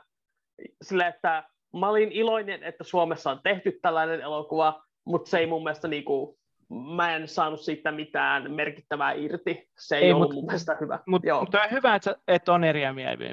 [0.82, 1.44] sille, että
[1.80, 6.40] mä olin iloinen, että Suomessa on tehty tällainen elokuva, mutta se ei mun mielestä niinku,
[6.70, 9.70] mä en saanut siitä mitään merkittävää irti.
[9.78, 11.00] Se ei, ei ollut mut, mun mielestä hyvä.
[11.06, 12.82] Mutta mut on hyvä, että, että on eri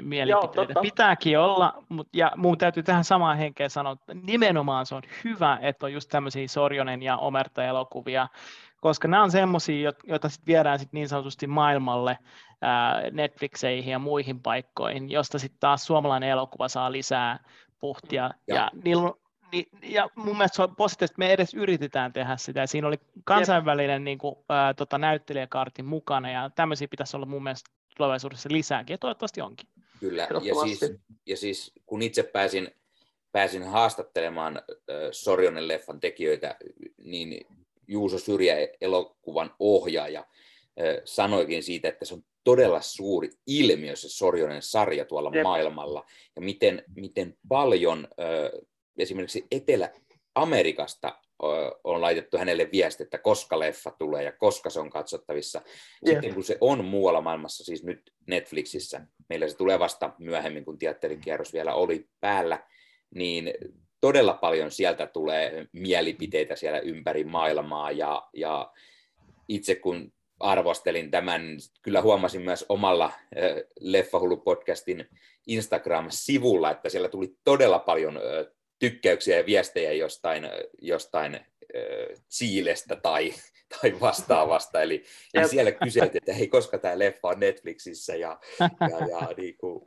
[0.01, 0.73] mielipiteitä.
[0.73, 5.01] Joo, Pitääkin olla, mut, ja mun täytyy tähän samaan henkeen sanoa, että nimenomaan se on
[5.23, 8.27] hyvä, että on just tämmöisiä Sorjonen ja Omerta-elokuvia,
[8.81, 12.17] koska nämä on semmoisia, joita sitten viedään sit niin sanotusti maailmalle,
[13.11, 17.39] Netflixeihin ja muihin paikkoihin, josta sitten taas suomalainen elokuva saa lisää
[17.79, 18.31] puhtia.
[18.47, 19.13] Ja, ja, niillä,
[19.51, 22.59] ni, ja mun mielestä se on positiivista, että me edes yritetään tehdä sitä.
[22.59, 27.43] Ja siinä oli kansainvälinen niin kuin, ää, tota, näyttelijäkaartin mukana, ja tämmöisiä pitäisi olla mun
[27.43, 29.69] mielestä tulevaisuudessa lisääkin, ja toivottavasti onkin.
[29.99, 30.79] Kyllä, ja siis,
[31.25, 32.71] ja siis kun itse pääsin
[33.31, 34.61] pääsin haastattelemaan
[35.11, 36.55] Sorjonen-leffan tekijöitä
[36.97, 37.45] niin
[37.87, 40.25] Juuso Syrjä, elokuvan ohjaaja,
[41.05, 45.43] sanoikin siitä, että se on todella suuri ilmiö se Sorjonen sarja tuolla Jep.
[45.43, 48.07] maailmalla, ja miten, miten paljon
[48.97, 51.19] esimerkiksi Etelä-Amerikasta
[51.83, 55.61] on laitettu hänelle viesti, että koska leffa tulee ja koska se on katsottavissa.
[56.05, 60.77] Sitten kun se on muualla maailmassa, siis nyt Netflixissä, meillä se tulee vasta myöhemmin, kun
[60.77, 62.63] teatterikierros vielä oli päällä,
[63.15, 63.53] niin
[64.01, 68.71] todella paljon sieltä tulee mielipiteitä siellä ympäri maailmaa ja, ja
[69.47, 71.41] itse kun arvostelin tämän,
[71.81, 73.11] kyllä huomasin myös omalla
[73.79, 75.17] Leffahullu-podcastin
[75.47, 78.19] Instagram-sivulla, että siellä tuli todella paljon
[78.79, 80.49] tykkäyksiä ja viestejä jostain,
[80.81, 81.39] jostain
[82.31, 83.33] Chiilestä tai,
[83.81, 84.81] tai vastaavasta.
[84.81, 85.03] Eli
[85.33, 88.15] ja siellä kyseltiin, että hei, koska tämä leffa on Netflixissä.
[88.15, 89.85] Ja, ja, ja niin kuin,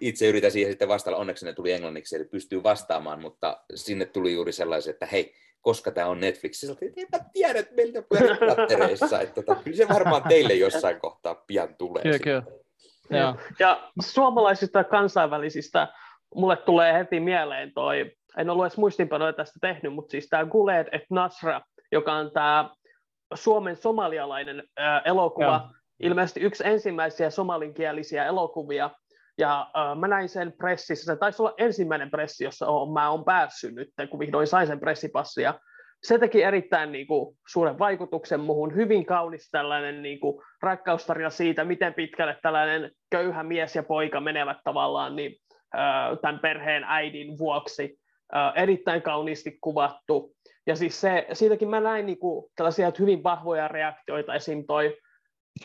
[0.00, 1.18] itse yritän siihen sitten vastailla.
[1.18, 5.90] Onneksi ne tuli englanniksi, eli pystyy vastaamaan, mutta sinne tuli juuri sellaiset, että hei, koska
[5.90, 6.72] tämä on Netflixissä.
[6.72, 11.74] Että enpä tiedä, että meiltä pyörii Että, tota, kyllä se varmaan teille jossain kohtaa pian
[11.74, 12.02] tulee.
[12.02, 12.42] Kyllä, kyllä.
[13.10, 15.88] Ja, ja suomalaisista kansainvälisistä
[16.34, 20.88] mulle tulee heti mieleen toi en ollut edes muistinpanoja tästä tehnyt, mutta siis tämä Guled
[20.92, 21.60] et Nasra,
[21.92, 22.70] joka on tämä
[23.34, 25.74] Suomen somalialainen äh, elokuva, Joo.
[26.00, 28.90] ilmeisesti yksi ensimmäisiä somalinkielisiä elokuvia,
[29.38, 33.24] ja äh, mä näin sen pressissä, se taisi olla ensimmäinen pressi, jossa on, mä oon
[33.24, 35.54] päässyt nyt, kun vihdoin sain sen pressipassia.
[36.02, 41.64] Se teki erittäin niin kuin, suuren vaikutuksen muhun, hyvin kaunis tällainen niin kuin, rakkaustarina siitä,
[41.64, 45.36] miten pitkälle tällainen köyhä mies ja poika menevät tavallaan niin,
[45.74, 48.01] äh, tämän perheen äidin vuoksi
[48.54, 50.32] erittäin kauniisti kuvattu.
[50.66, 54.64] Ja siis se, siitäkin mä näin niinku tällaisia hyvin vahvoja reaktioita, esim.
[54.66, 54.96] toi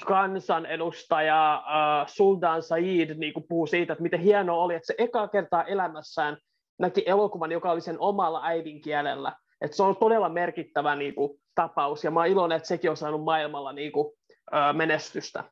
[0.06, 5.64] kansanedustaja äh, Sultan Said niin puhuu siitä, että miten hienoa oli, että se ekaa kertaa
[5.64, 6.38] elämässään
[6.80, 9.34] näki elokuvan, joka oli sen omalla äidinkielellä.
[9.62, 12.98] Että se on todella merkittävä niin kuin, tapaus, ja mä oon iloinen, että sekin on
[12.98, 14.14] saanut maailmalla niin kuin,
[14.74, 15.44] menestystä.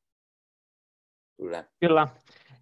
[1.38, 1.64] Kyllä.
[1.80, 2.08] Kyllä.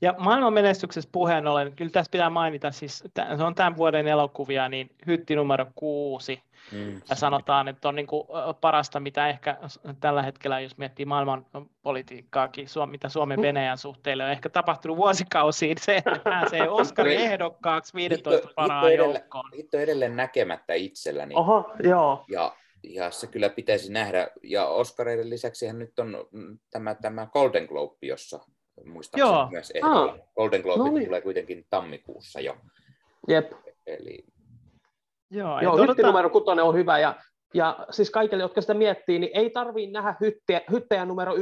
[0.04, 3.04] Ja maailman menestyksessä puheen ollen, kyllä tässä pitää mainita, siis
[3.38, 6.44] se on tämän vuoden elokuvia, niin hytti numero kuusi.
[6.72, 7.02] Mm.
[7.10, 8.28] Ja sanotaan, että on niin kuin
[8.62, 9.58] parasta, mitä ehkä
[10.00, 11.46] tällä hetkellä, jos miettii maailman
[11.82, 18.48] politiikkaakin, mitä Suomen Venäjän suhteille on ehkä tapahtunut vuosikausiin, se, että pääsee Oscarin ehdokkaaksi 15
[18.56, 19.52] parhaan joukkoon.
[19.56, 21.36] Hitto edelleen näkemättä itselläni.
[21.36, 22.26] Oho, joo.
[22.28, 24.28] Ja, ja se kyllä pitäisi nähdä.
[24.44, 26.28] Ja Oscareiden lisäksi nyt on
[26.70, 28.40] tämä, tämä Golden Globe, jossa
[28.86, 29.50] muistaakseni Joo.
[29.52, 30.12] myös ehdolla.
[30.12, 30.20] Ah.
[30.36, 31.06] Golden Globe no niin.
[31.06, 32.58] tulee kuitenkin tammikuussa jo.
[33.28, 33.52] Jep.
[33.88, 34.26] Eli...
[35.32, 37.16] Joo, Joo hytti numero kutonen on hyvä ja,
[37.54, 41.40] ja siis kaikille, jotka sitä miettii, niin ei tarvii nähdä hyttejä, hyttejä numero 1-5,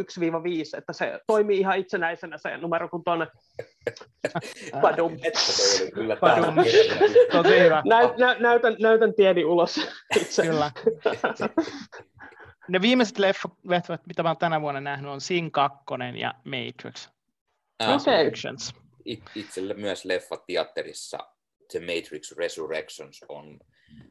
[0.77, 3.27] että se toimii ihan itsenäisenä se numero kutonen.
[4.81, 5.17] Padum.
[5.93, 6.55] Kyllä Padum.
[7.85, 9.79] Näy, nä, näytän, näytän tieni ulos
[10.21, 10.43] itse.
[10.43, 10.71] Kyllä.
[12.67, 15.77] Ne viimeiset leffat, leffat, mitä mä oon tänä vuonna nähnyt, on Sin 2
[16.19, 17.09] ja Matrix.
[17.89, 18.31] Okay.
[19.35, 21.17] itselle myös leffa teatterissa
[21.71, 23.59] The Matrix Resurrections on,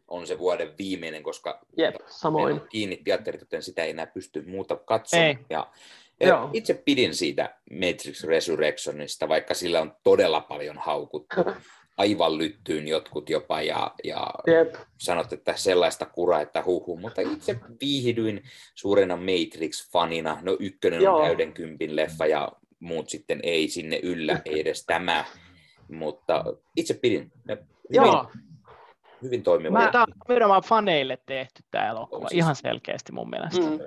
[0.08, 2.60] on se vuoden viimeinen, koska Jep, samoin.
[2.68, 5.28] kiinni teatterit, joten sitä ei enää pysty muuta katsomaan.
[5.28, 5.38] Ei.
[5.50, 5.70] Ja,
[6.20, 11.36] ja itse pidin siitä Matrix Resurrectionista, vaikka sillä on todella paljon haukuttu.
[12.00, 14.74] aivan lyttyyn jotkut jopa ja, ja yep.
[14.98, 18.42] sanot, että sellaista kuraa, että huhu, mutta itse viihdyin
[18.74, 20.38] suurena Matrix-fanina.
[20.42, 21.16] No ykkönen Joo.
[21.16, 25.24] on täyden kympin leffa ja muut sitten ei sinne yllä, ei edes tämä,
[25.88, 26.44] mutta
[26.76, 27.32] itse pidin.
[27.48, 28.26] Hyvin, Joo.
[29.22, 29.78] hyvin toimiva.
[29.78, 32.38] Mä, tämä on nimenomaan faneille tehty tämä elokuva, siis...
[32.38, 33.60] ihan selkeästi mun mielestä.
[33.60, 33.78] Mm.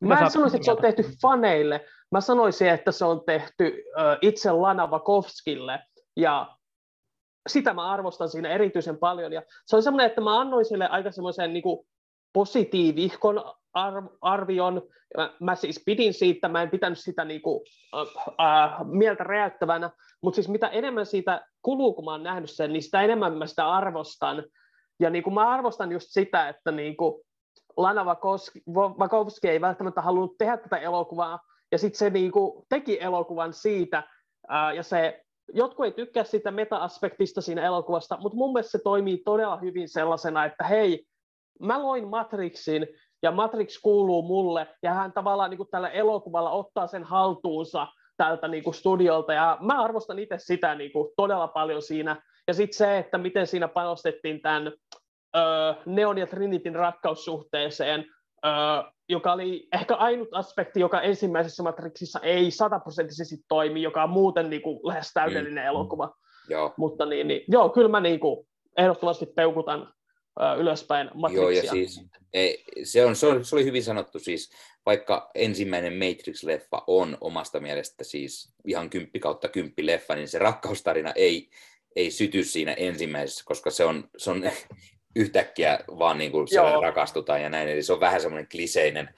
[0.00, 1.84] Mä en sanoisi, että se on tehty faneille.
[2.12, 3.84] Mä sanoisin, että se on tehty
[4.20, 5.80] itse Lana Vakovskille.
[6.16, 6.56] Ja
[7.48, 9.32] sitä mä arvostan siinä erityisen paljon.
[9.32, 11.62] Ja se on semmoinen, että mä annoin sille aika semmoisen niin
[12.32, 13.44] positiivihkon
[14.20, 14.82] arvion.
[15.16, 17.60] Mä, mä siis pidin siitä, mä en pitänyt sitä niin kuin,
[17.94, 19.90] äh, äh, mieltä räjäyttävänä,
[20.22, 23.46] mutta siis mitä enemmän siitä kuluu, kun mä oon nähnyt sen, niin sitä enemmän mä
[23.46, 24.44] sitä arvostan.
[25.00, 27.22] Ja niin kuin mä arvostan just sitä, että niin kuin
[27.76, 28.04] Lana
[28.98, 31.38] Vakovski ei välttämättä halunnut tehdä tätä elokuvaa,
[31.72, 34.02] ja sitten se niin kuin teki elokuvan siitä,
[34.48, 35.20] ää, ja se
[35.54, 40.44] jotkut ei tykkää siitä meta-aspektista siinä elokuvasta, mutta mun mielestä se toimii todella hyvin sellaisena,
[40.44, 41.06] että hei,
[41.60, 42.86] mä loin Matrixin,
[43.22, 47.86] ja Matrix kuuluu mulle, ja hän tavallaan niin kuin tällä elokuvalla ottaa sen haltuunsa
[48.16, 52.54] tältä niin kuin studiolta, ja mä arvostan itse sitä niin kuin todella paljon siinä, ja
[52.54, 54.72] sitten se, että miten siinä panostettiin tämän
[55.36, 55.40] ö,
[55.86, 58.06] Neon ja Trinitin rakkaussuhteeseen,
[58.44, 58.48] ö,
[59.08, 64.62] joka oli ehkä ainut aspekti, joka ensimmäisessä Matrixissa ei sataprosenttisesti toimi, joka on muuten niin
[64.62, 65.68] kuin lähes täydellinen mm.
[65.68, 66.14] elokuva.
[66.48, 66.74] Joo.
[66.76, 68.46] Mutta niin, niin, joo, kyllä mä niin kuin
[68.76, 69.92] ehdottomasti peukutan
[70.58, 71.42] ylöspäin Matrixia.
[71.42, 72.00] Joo, ja siis
[72.32, 74.50] ei, se, on, se, on, se oli hyvin sanottu siis,
[74.86, 81.12] vaikka ensimmäinen Matrix-leffa on omasta mielestä siis ihan kymppi kautta kymppi leffa, niin se rakkaustarina
[81.12, 81.50] ei,
[81.96, 84.50] ei syty siinä ensimmäisessä, koska se on, se on
[85.16, 86.46] yhtäkkiä vaan niin kuin
[86.82, 89.14] rakastutaan ja näin, eli se on vähän semmoinen kliseinen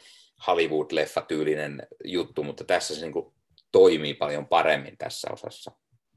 [0.46, 3.32] Hollywood-leffa-tyylinen juttu, mutta tässä se niin kuin
[3.72, 5.72] toimii paljon paremmin tässä osassa.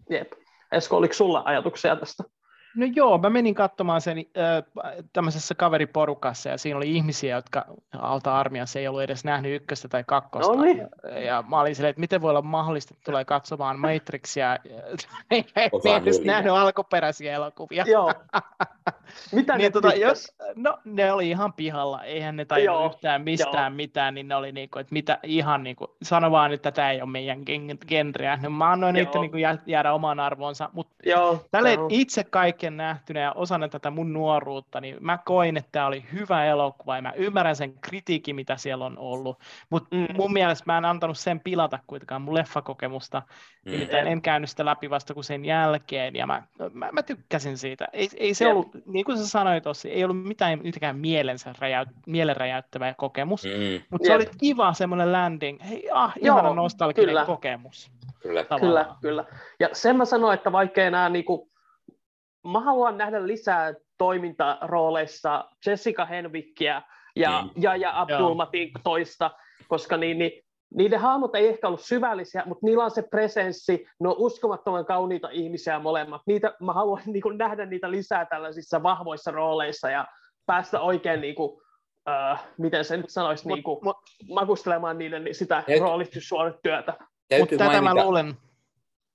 [0.09, 0.31] Jep.
[0.71, 2.23] Esko, oliko sulla ajatuksia tästä?
[2.75, 4.63] No joo, mä menin katsomaan sen äh,
[5.13, 7.65] tämmöisessä kaveriporukassa ja siinä oli ihmisiä, jotka
[7.97, 10.55] alta armiassa ei ollut edes nähnyt ykköstä tai kakkosta.
[10.55, 10.87] No niin.
[11.25, 14.57] Ja mä olin silleen, että miten voi olla mahdollista, että tulee katsomaan Matrixia,
[15.31, 15.45] ei
[16.01, 17.83] edes nähnyt alkuperäisiä elokuvia.
[17.87, 18.13] Joo.
[19.31, 23.75] Mitä niin, tota, jos, No ne oli ihan pihalla, eihän ne tajunnut yhtään mistään joo.
[23.75, 27.09] mitään, niin ne oli niinku, että mitä ihan niinku, sano vaan, että tämä ei ole
[27.09, 27.39] meidän
[27.87, 28.39] genreä.
[28.41, 30.95] No, mä annoin niitä niinku jäädä omaan arvoonsa, mutta
[31.51, 36.05] tälle itse kaiken nähtynä ja osana tätä mun nuoruutta, niin mä koin, että tämä oli
[36.13, 39.39] hyvä elokuva ja mä ymmärrän sen kritiikin, mitä siellä on ollut,
[39.69, 40.07] mutta mm.
[40.17, 43.21] mun mielestä mä en antanut sen pilata kuitenkaan mun leffakokemusta,
[43.65, 44.07] mm.
[44.07, 46.43] en käynyt sitä läpi vasta kuin sen jälkeen ja mä,
[46.73, 47.87] mä, mä tykkäsin siitä.
[47.93, 51.89] Ei, ei se ollut, niin kuin sä sanoit tosi, ei ollut mitään yhtäkään mielensä räjäyt,
[52.07, 53.83] mielenräjäyttävä kokemus, mm.
[53.89, 57.25] mutta se oli kiva semmoinen landing, hei ah, ihana nostalginen kyllä.
[57.25, 57.91] kokemus.
[58.21, 58.45] Kyllä.
[58.59, 59.25] kyllä, kyllä.
[59.59, 61.51] Ja sen mä sanoin, että vaikka enää niinku
[62.47, 66.81] mä haluan nähdä lisää toimintarooleissa Jessica Henwickia
[67.15, 67.61] ja, mm.
[67.61, 69.31] ja, ja Abdul Matin toista,
[69.67, 70.31] koska niin, niin,
[70.73, 75.29] niiden hahmot ei ehkä ollut syvällisiä, mutta niillä on se presenssi, ne on uskomattoman kauniita
[75.31, 76.21] ihmisiä molemmat.
[76.25, 80.07] Niitä, mä haluan niin kuin, nähdä niitä lisää tällaisissa vahvoissa rooleissa ja
[80.45, 83.97] päästä oikein, niin kuin, uh, miten se nyt sanoisi, mut, niin kuin, mut,
[84.29, 86.93] makustelemaan niiden sitä roolistysuonetyötä.
[87.39, 88.37] Mutta tätä mä luulen,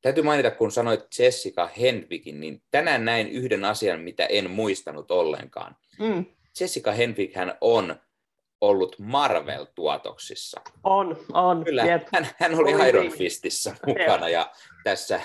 [0.07, 5.77] Täytyy mainita, kun sanoit Jessica Henwickin, niin tänään näin yhden asian, mitä en muistanut ollenkaan.
[5.99, 6.25] Mm.
[6.61, 7.97] Jessica Henwick hän on
[8.61, 10.61] ollut Marvel-tuotoksissa.
[10.85, 11.65] On, on.
[11.65, 12.03] Kyllä, yep.
[12.13, 13.19] hän, hän oli Oli Iron niin.
[13.19, 14.51] Fistissä mukana ja
[14.85, 15.21] tässä,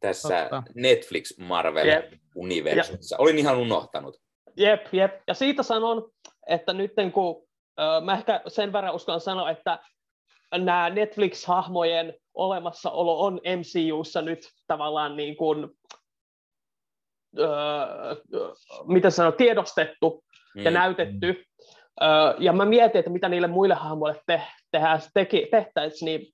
[0.00, 3.14] tässä Netflix Marvel-universumissa.
[3.14, 3.20] Yep.
[3.20, 4.16] Olin ihan unohtanut.
[4.56, 5.14] Jep, jep.
[5.26, 6.10] Ja siitä sanon,
[6.46, 7.46] että nyt kun,
[7.80, 9.78] äh, mä ehkä sen verran uskallan sanoa, että
[10.52, 15.68] nämä Netflix-hahmojen olemassaolo on MCUssa nyt tavallaan niin kuin,
[17.38, 17.46] öö,
[18.86, 20.24] mitä sanoo, tiedostettu
[20.56, 20.62] mm.
[20.62, 21.44] ja näytetty.
[22.02, 26.32] Öö, ja mä mietin, että mitä niille muille hahmoille te, tehdään, teki, tehtäisiin, niin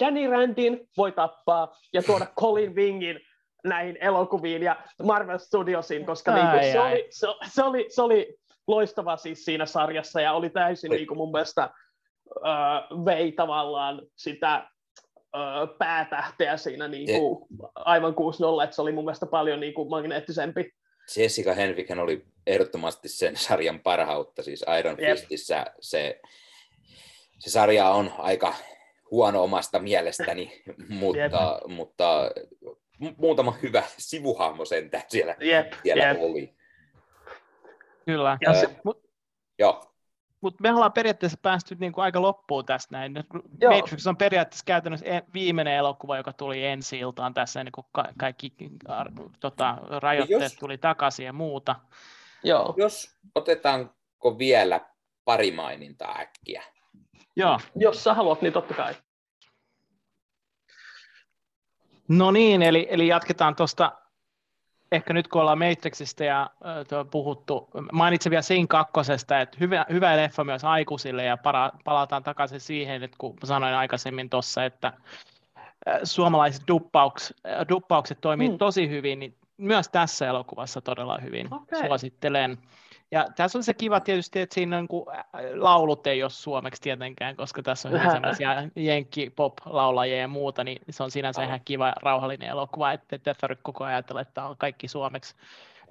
[0.00, 3.20] Danny Randin voi tappaa ja tuoda Colin Wingin
[3.64, 8.02] näihin elokuviin ja Marvel Studiosiin, koska ai, niin kuin, se, oli, se, se, oli, se
[8.02, 8.36] oli
[8.66, 11.70] loistava siis siinä sarjassa ja oli täysin niin kuin mun mielestä
[12.36, 14.70] uh, vei tavallaan sitä
[15.36, 18.12] uh, päätähteä siinä niin kuin, aivan
[18.60, 20.70] 6-0, että se oli mun mielestä paljon niin kuin, magneettisempi.
[21.16, 25.10] Jessica Henwick oli ehdottomasti sen sarjan parhautta, siis Iron yep.
[25.10, 26.20] Fistissä se,
[27.38, 28.54] se sarja on aika
[29.10, 31.72] huono omasta mielestäni, mutta, yep.
[31.76, 32.30] mutta
[33.16, 35.72] muutama hyvä sivuhahmo sentään siellä, yep.
[35.82, 36.18] siellä yep.
[36.20, 36.54] oli.
[38.06, 38.38] Kyllä.
[38.40, 38.68] Ja se,
[39.58, 39.95] joo
[40.40, 43.14] mutta me ollaan periaatteessa päästy niin kuin aika loppuun tästä näin.
[43.60, 43.72] Joo.
[43.72, 48.52] Matrix on periaatteessa käytännössä viimeinen elokuva, joka tuli ensi iltaan tässä, ennen kuin ka- kaikki
[49.40, 51.76] tota, rajoitteet jos, tuli takaisin ja muuta.
[52.44, 52.74] Joo.
[52.76, 54.80] Jos otetaanko vielä
[55.24, 56.62] pari mainintaa äkkiä?
[57.36, 57.60] Joo.
[57.76, 58.94] Jos sä haluat, niin totta kai.
[62.08, 63.92] No niin, eli, eli jatketaan tuosta
[64.92, 70.16] ehkä nyt kun ollaan Matrixista ja äh, puhuttu, mainitsen vielä siinä kakkosesta, että hyvä, hyvä
[70.16, 74.92] leffa myös aikuisille ja para, palataan takaisin siihen, että kun sanoin aikaisemmin tuossa, että
[76.04, 77.34] suomalaiset duppauks,
[77.68, 78.58] duppaukset toimii hmm.
[78.58, 81.86] tosi hyvin, niin myös tässä elokuvassa todella hyvin okay.
[81.86, 82.58] suosittelen.
[83.10, 85.06] Ja tässä on se kiva tietysti, että siinä on, kun
[85.54, 91.02] laulut ei ole suomeksi tietenkään, koska tässä on ihan sellaisia jenkki-pop-laulajia ja muuta, niin se
[91.02, 94.88] on sinänsä ihan kiva rauhallinen elokuva, että ette tarvitse koko ajan ajatella, että on kaikki
[94.88, 95.34] suomeksi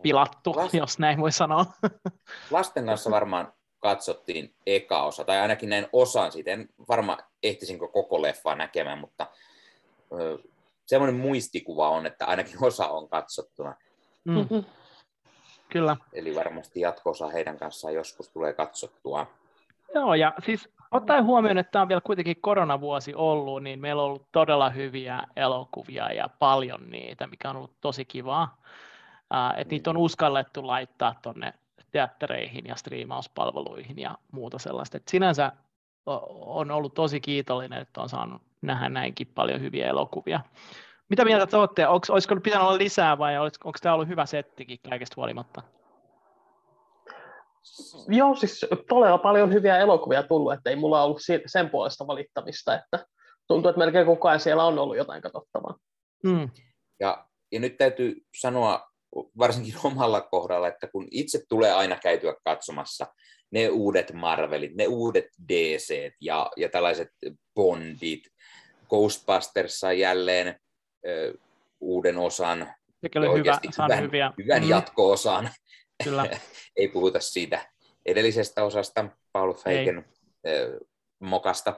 [0.01, 1.65] pilattu, Lasten, jos näin voi sanoa.
[2.51, 6.51] Lasten kanssa varmaan katsottiin eka osa, tai ainakin näin osan siitä.
[6.51, 9.27] En varma ehtisinkö koko leffaa näkemään, mutta
[10.85, 13.75] semmoinen muistikuva on, että ainakin osa on katsottuna.
[14.25, 14.63] Mm-hmm.
[15.69, 15.97] Kyllä.
[16.13, 19.27] Eli varmasti jatkoosa heidän kanssaan joskus tulee katsottua.
[19.95, 24.07] Joo, ja siis ottaen huomioon, että tämä on vielä kuitenkin koronavuosi ollut, niin meillä on
[24.07, 28.57] ollut todella hyviä elokuvia ja paljon niitä, mikä on ollut tosi kivaa.
[29.33, 31.53] Uh, että niitä on uskallettu laittaa tuonne
[31.91, 34.97] teattereihin ja striimauspalveluihin ja muuta sellaista.
[34.97, 35.51] Et sinänsä
[36.45, 40.39] on ollut tosi kiitollinen, että on saanut nähdä näinkin paljon hyviä elokuvia.
[41.09, 41.87] Mitä mieltä te olette?
[41.87, 45.61] Onko, olisiko pitänyt olla lisää vai onko tämä ollut hyvä settikin kaikesta huolimatta?
[48.07, 53.05] Joo, siis todella paljon hyviä elokuvia tullut, että ei mulla ollut sen puolesta valittamista, että
[53.47, 55.75] tuntuu, että melkein koko ajan siellä on ollut jotain katsottavaa.
[56.23, 56.49] Mm.
[56.99, 58.89] Ja, ja nyt täytyy sanoa
[59.37, 63.07] varsinkin omalla kohdalla, että kun itse tulee aina käytyä katsomassa
[63.51, 67.09] ne uudet Marvelit, ne uudet DC ja, ja tällaiset
[67.55, 68.23] Bondit,
[68.89, 70.59] Ghostbusters jälleen
[71.79, 72.73] uuden osan,
[73.37, 74.31] hyvä, hyvän, hyviä.
[74.43, 74.69] hyvän mm.
[74.69, 75.49] jatko-osan.
[76.03, 76.25] Kyllä.
[76.77, 77.69] Ei puhuta siitä
[78.05, 80.05] edellisestä osasta, Paul Feigen
[81.19, 81.77] mokasta.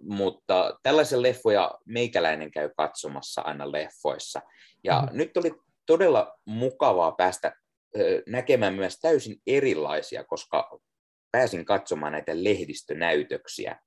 [0.00, 4.40] mutta tällaisen leffoja meikäläinen käy katsomassa aina leffoissa.
[4.84, 5.18] Ja mm.
[5.18, 5.52] nyt oli
[5.86, 7.52] todella mukavaa päästä
[8.26, 10.78] näkemään myös täysin erilaisia, koska
[11.32, 13.80] pääsin katsomaan näitä lehdistönäytöksiä.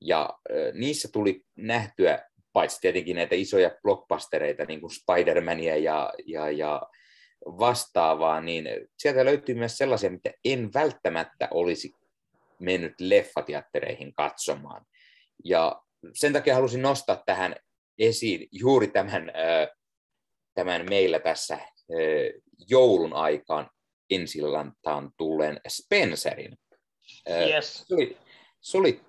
[0.00, 0.30] Ja
[0.72, 6.82] niissä tuli nähtyä paitsi tietenkin näitä isoja blockbustereita, niin kuin Spider-Mania ja, ja, ja
[7.44, 8.68] vastaavaa, niin
[8.98, 11.94] sieltä löytyy myös sellaisia, mitä en välttämättä olisi
[12.58, 14.86] mennyt leffateattereihin katsomaan.
[15.44, 15.82] Ja
[16.14, 17.56] sen takia halusin nostaa tähän
[17.98, 19.32] esiin juuri tämän,
[20.54, 21.58] tämän meillä tässä
[22.70, 23.70] joulun aikaan
[24.10, 26.58] ensillantaan tulleen Spencerin.
[27.48, 27.84] Yes.
[27.88, 28.18] Se, oli,
[28.60, 29.00] se oli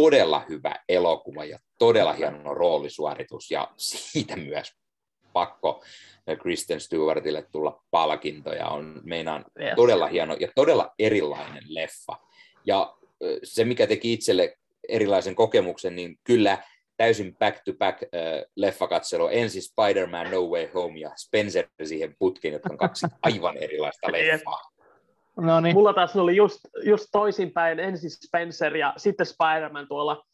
[0.00, 4.72] todella hyvä elokuva ja todella hieno roolisuoritus ja siitä myös
[5.32, 5.84] pakko
[6.42, 8.68] Kristen Stewartille tulla palkintoja.
[8.68, 9.72] On meinaan yes.
[9.76, 12.16] todella hieno ja todella erilainen leffa.
[12.64, 12.96] Ja
[13.42, 14.56] se, mikä teki itselle
[14.88, 16.58] erilaisen kokemuksen, niin kyllä
[16.96, 18.10] täysin back-to-back äh,
[18.56, 19.28] leffakatselu.
[19.28, 24.77] Ensin Spider-Man No Way Home ja Spencer siihen putkeen, jotka on kaksi aivan erilaista leffaa.
[25.40, 25.76] No niin.
[25.76, 30.24] Mulla taas oli just, just toisinpäin, ensin Spencer ja sitten Spider-Man tuolla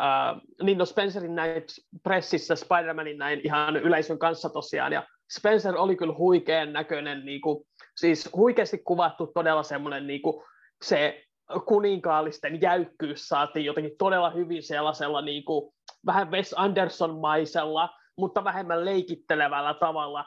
[0.00, 1.62] Uh, niin no Spencerin näin
[2.02, 5.06] pressissä Spider-Manin näin ihan yleisön kanssa tosiaan, ja
[5.38, 7.64] Spencer oli kyllä huikean näköinen, niin kuin,
[7.96, 10.42] siis huikeasti kuvattu todella semmoinen niin kuin,
[10.82, 11.24] se
[11.66, 15.74] kuninkaallisten jäykkyys saatiin jotenkin todella hyvin sellaisella niin kuin,
[16.06, 20.24] vähän Wes Anderson-maisella, mutta vähemmän leikittelevällä tavalla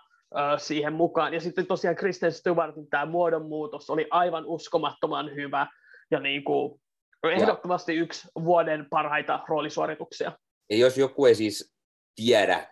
[0.57, 1.33] siihen mukaan.
[1.33, 5.67] Ja sitten tosiaan Kristen Stewartin tämä muodonmuutos oli aivan uskomattoman hyvä,
[6.11, 6.81] ja niin kuin,
[7.23, 10.31] ehdottomasti yksi vuoden parhaita roolisuorituksia.
[10.69, 11.73] Ja jos joku ei siis
[12.15, 12.67] tiedä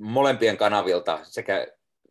[0.00, 1.66] molempien kanavilta, sekä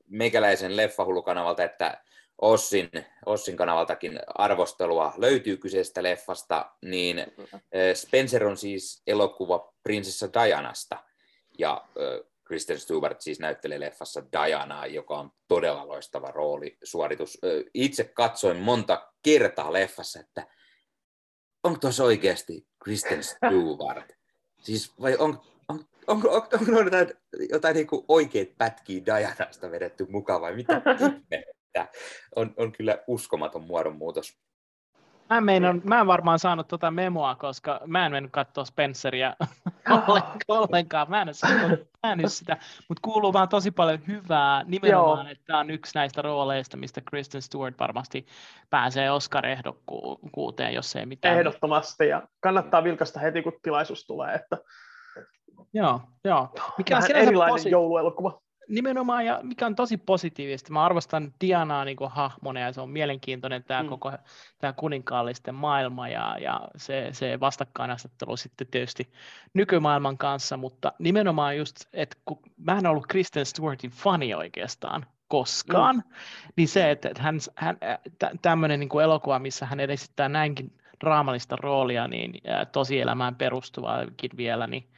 [0.07, 2.03] meikäläisen leffahulukanavalta että
[2.41, 2.89] Ossin,
[3.25, 7.25] Ossin kanavaltakin arvostelua löytyy kyseisestä leffasta, niin
[7.93, 10.97] Spencer on siis elokuva prinsessa Dianasta,
[11.59, 11.85] ja
[12.53, 17.37] Kristen Stewart siis näyttelee leffassa Dianaa, joka on todella loistava roolisuoritus.
[17.73, 20.47] Itse katsoin monta kertaa leffassa, että
[21.63, 24.11] onko tuossa oikeasti Kristen Stewart?
[24.65, 27.13] Siis vai on, on, on, on, on, on jotain,
[27.49, 31.87] jotain niin oikeat pätkiä Dianasta vedetty mukaan vai mitä ihmettä?
[32.35, 34.37] On, on kyllä uskomaton muodonmuutos.
[35.29, 39.35] Mä, meinan, mä en varmaan saanut tuota memoa, koska mä en mennyt katsoa Spenceria
[40.47, 41.09] ollenkaan.
[41.09, 41.27] Mä en,
[42.03, 42.57] nähnyt sitä,
[42.89, 45.31] mutta kuuluu vaan tosi paljon hyvää nimenomaan, Joo.
[45.31, 48.25] että tämä on yksi näistä rooleista, mistä Kristen Stewart varmasti
[48.69, 51.37] pääsee Oscar-ehdokkuuteen, jos ei mitään.
[51.37, 54.35] Ehdottomasti, ja kannattaa vilkasta heti, kun tilaisuus tulee.
[54.35, 54.57] Että...
[55.73, 56.49] Joo, joo.
[56.77, 61.97] Mikä on erilainen posi- jouluelokuva nimenomaan, ja mikä on tosi positiivista, mä arvostan Dianaa niin
[62.09, 63.89] hahmona, ja se on mielenkiintoinen tämä mm.
[63.89, 64.11] koko
[64.57, 69.13] tämä kuninkaallisten maailma, ja, ja se, se vastakkainasettelu sitten tietysti
[69.53, 75.95] nykymaailman kanssa, mutta nimenomaan just, että kun mä en ollut Kristen Stewartin fani oikeastaan, koskaan,
[75.95, 76.13] mm.
[76.55, 77.77] niin se, että, hän, hän,
[78.41, 82.33] tämmöinen niin elokuva, missä hän esittää näinkin draamallista roolia, niin
[82.71, 84.89] tosielämään perustuvaakin vielä, niin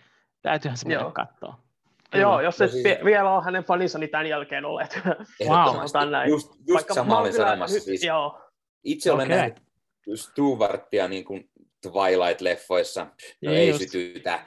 [0.41, 1.64] täytyyhän se mennä katsoa.
[2.13, 2.83] Joo, jos et siis...
[3.05, 4.99] vielä ole hänen faninsa, niin tämän jälkeen olet.
[5.47, 6.11] Wow.
[6.11, 6.29] näin.
[6.29, 7.79] Just, just Vaikka sama olin sanomassa.
[7.79, 8.41] Siis joo.
[8.83, 9.37] Itse olen okay.
[9.37, 9.65] nähnyt
[10.15, 11.49] Stewartia niin kuin
[11.87, 13.05] Twilight-leffoissa,
[13.41, 13.79] no ei just.
[13.79, 14.39] sytytä.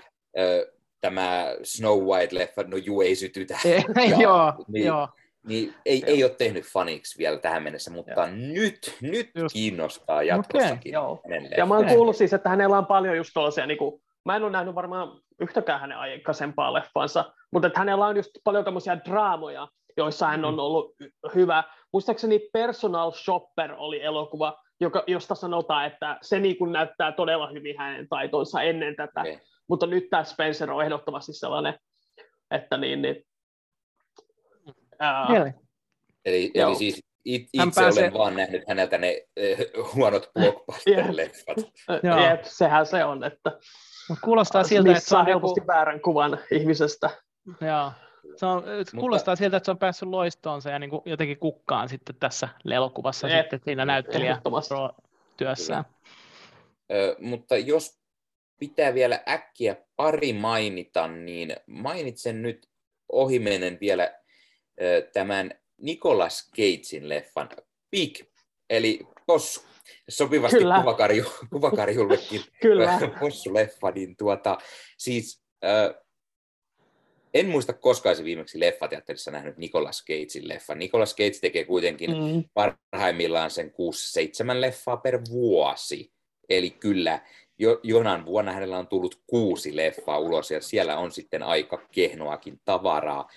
[1.01, 3.59] Tämä Snow White-leffa, no juu, ei sytytä.
[3.65, 5.09] ja, joo, niin, joo.
[5.47, 8.29] Niin ei, ei ole tehnyt faniksi vielä tähän mennessä, mutta joo.
[8.31, 9.53] nyt, nyt just.
[9.53, 10.99] kiinnostaa jatkossakin.
[10.99, 14.37] Okay, ja mä oon kuullut siis, että hänellä on paljon just tuollaisia niin kuin mä
[14.37, 18.99] en ole nähnyt varmaan yhtäkään hänen aikaisempaa leffansa, mutta että hänellä on just paljon tämmöisiä
[19.05, 20.59] draamoja, joissa hän on mm.
[20.59, 20.95] ollut
[21.35, 21.65] hyvä.
[21.93, 27.79] Muistaakseni Personal Shopper oli elokuva, joka, josta sanotaan, että se niin kuin näyttää todella hyvin
[27.79, 29.39] hänen taitonsa ennen tätä, okay.
[29.69, 31.79] mutta nyt tämä Spencer on ehdottomasti sellainen,
[32.51, 33.25] että niin, niin
[34.99, 35.27] ää,
[36.25, 38.03] eli, eli siis it, itse pääsee...
[38.03, 41.71] olen vaan nähnyt häneltä ne äh, huonot blockbuster-leffat.
[42.31, 43.53] Jep, sehän se on, että
[44.09, 45.67] Mut kuulostaa siltä, että saa helposti joku...
[45.67, 47.11] väärän kuvan ihmisestä.
[47.61, 47.93] Joo.
[48.37, 48.65] Se on,
[48.99, 53.29] kuulostaa siltä, että se on päässyt loistoonsa ja niin kuin jotenkin kukkaan sitten tässä elokuvassa
[53.29, 54.41] et, sitten siinä näyttelijä
[55.37, 55.85] työssään.
[56.93, 57.99] Ö, mutta jos
[58.59, 62.69] pitää vielä äkkiä pari mainita, niin mainitsen nyt
[63.13, 64.15] ohimennen vielä
[64.81, 67.49] ö, tämän Nicolas Cagein leffan
[67.91, 68.19] Big,
[68.71, 69.69] eli Possu.
[70.09, 70.79] Sopivasti Kyllä.
[70.79, 72.99] kuvakarju, kuvakarjullekin Kyllä.
[73.21, 74.59] Possu-leffa, niin tuota,
[74.99, 76.03] siis ö,
[77.35, 80.75] en muista koskaan se viimeksi leffateatterissa nähnyt Nicolas Cagein leffa.
[80.75, 82.45] Nicolas Cage tekee kuitenkin mm.
[82.55, 83.73] parhaimmillaan sen
[84.57, 86.13] 6-7 leffaa per vuosi.
[86.49, 87.21] Eli kyllä
[87.59, 92.61] jo, jonan vuonna hänellä on tullut kuusi leffaa ulos ja siellä on sitten aika kehnoakin
[92.65, 93.29] tavaraa.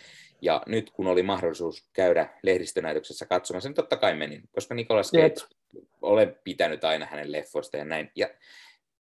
[0.42, 5.24] Ja nyt kun oli mahdollisuus käydä lehdistönäytöksessä katsomassa, niin totta kai menin, koska Nicolas Cage,
[5.24, 5.38] Jep.
[6.02, 8.12] olen pitänyt aina hänen leffoista ja näin.
[8.16, 8.30] Ja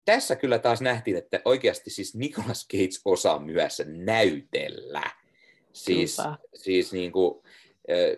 [0.05, 5.03] tässä kyllä taas nähtiin, että oikeasti siis Nicolas Cage osaa myös näytellä.
[5.73, 6.17] Siis,
[6.53, 7.43] siis niin kuin,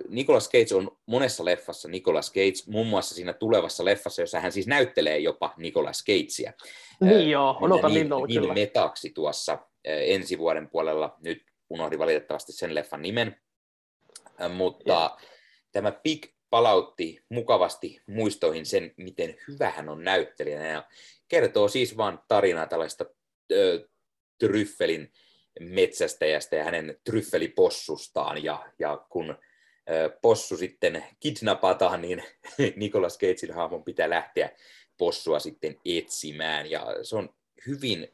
[0.09, 4.68] Nicolas Cage on monessa leffassa Nicolas Cage, muun muassa siinä tulevassa leffassa, jossa hän siis
[4.68, 6.53] näyttelee jopa Nicolas Cagea.
[7.01, 11.18] Niin joo, odotan niin, niin, niin metaksi tuossa ensi vuoden puolella.
[11.23, 13.41] Nyt unohdin valitettavasti sen leffan nimen.
[14.49, 15.18] Mutta yeah.
[15.72, 20.84] tämä Big palautti mukavasti muistoihin sen, miten hyvä hän on näyttelijänä.
[21.27, 23.05] Kertoo siis vain tarinaa tällaista
[23.51, 23.87] ö,
[24.39, 25.11] tryffelin
[25.59, 28.43] metsästäjästä ja hänen tryffelipossustaan.
[28.43, 29.29] Ja, ja kun
[29.89, 32.23] ö, possu sitten kidnapataan, niin
[32.75, 34.49] Nicolas Cagein hahmon pitää lähteä
[34.97, 36.71] possua sitten etsimään.
[36.71, 37.29] Ja se on
[37.67, 38.13] hyvin,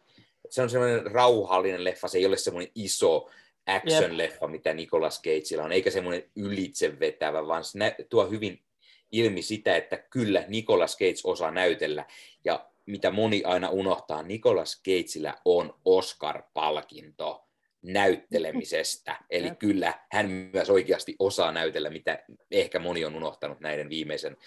[0.49, 3.29] se on semmoinen rauhallinen leffa, se ei ole semmoinen iso
[3.65, 8.63] action-leffa, mitä Nicolas Cageilla on, eikä semmoinen ylitsevetävä, vaan se tuo hyvin
[9.11, 12.05] ilmi sitä, että kyllä Nicolas Cage osaa näytellä,
[12.45, 17.47] ja mitä moni aina unohtaa, Nicolas Cageillä on Oscar-palkinto
[17.81, 19.17] näyttelemisestä.
[19.29, 19.59] Eli Jep.
[19.59, 24.37] kyllä hän myös oikeasti osaa näytellä, mitä ehkä moni on unohtanut näiden viimeisen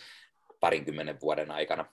[0.61, 1.85] parinkymmenen vuoden aikana.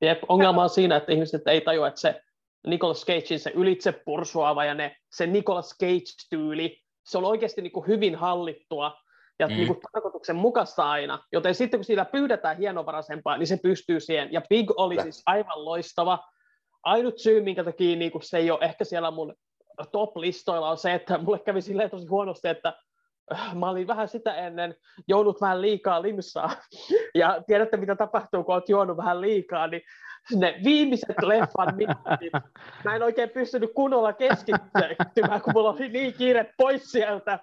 [0.00, 2.22] Jep, ongelma on siinä, että ihmiset ei tajua, että se
[2.66, 7.86] Nicolas Cagein se ylitse pursuava ja ne, se Nicolas Cage-tyyli, se on oikeasti niin kuin
[7.86, 9.03] hyvin hallittua
[9.38, 9.54] ja mm.
[9.54, 11.24] niin kuin tarkoituksen mukaista aina.
[11.32, 14.32] Joten sitten kun siitä pyydetään hienovaraisempaa, niin se pystyy siihen.
[14.32, 16.18] Ja Big oli siis aivan loistava.
[16.82, 19.34] Ainut syy, minkä takia niin kuin se ei ole ehkä siellä mun
[19.92, 22.72] top-listoilla, on se, että mulle kävi silleen tosi huonosti, että
[23.54, 24.74] mä olin vähän sitä ennen
[25.08, 26.50] joudut vähän liikaa limsaa.
[27.14, 29.82] Ja tiedätte, mitä tapahtuu, kun olet juonut vähän liikaa, niin
[30.34, 32.32] ne viimeiset leffan minuutit,
[32.84, 37.38] mä en oikein pystynyt kunnolla keskittymään, kun mulla oli niin kiire pois sieltä,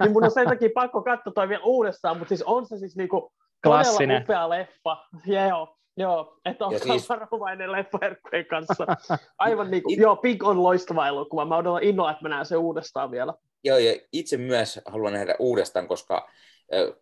[0.00, 2.96] niin mun on sen takia pakko katsoa toi vielä uudestaan, mutta siis on se siis
[2.96, 3.32] niinku
[3.62, 4.96] todella upea leffa.
[5.26, 7.08] Joo, joo, että on siis...
[7.08, 8.86] varovainen leffaherkkujen kanssa.
[9.38, 11.44] Aivan niin kuin, joo, Pig on loistava elokuva.
[11.44, 13.34] Mä odotan innolla, että mä näen sen uudestaan vielä.
[13.64, 16.28] Joo, ja itse myös haluan nähdä uudestaan, koska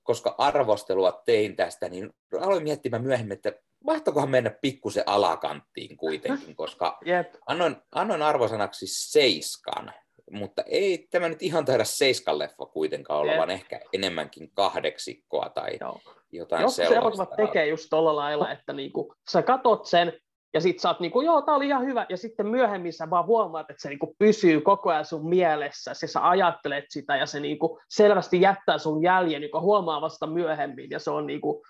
[0.02, 2.10] koska arvostelua tein tästä, niin
[2.40, 3.52] aloin miettimään myöhemmin, että
[3.84, 7.34] mahtokohan mennä pikkusen alakanttiin kuitenkin, koska yep.
[7.46, 9.92] annoin, annoin arvosanaksi seiskan,
[10.30, 15.78] mutta ei tämä nyt ihan taida seiskan leffa kuitenkaan olla, vaan ehkä enemmänkin kahdeksikkoa tai
[15.80, 16.00] Joo.
[16.32, 17.22] jotain Joskus sellaista.
[17.22, 20.12] Joskus tekee just tuolla lailla, että niinku, sä katot sen,
[20.54, 23.26] ja sit sä oot niinku, joo, tää oli ihan hyvä, ja sitten myöhemmin sä vaan
[23.26, 27.40] huomaat, että se niinku pysyy koko ajan sun mielessä, ja sä ajattelet sitä, ja se
[27.40, 31.62] niinku selvästi jättää sun jäljen, joka huomaa vasta myöhemmin, ja se on niinku,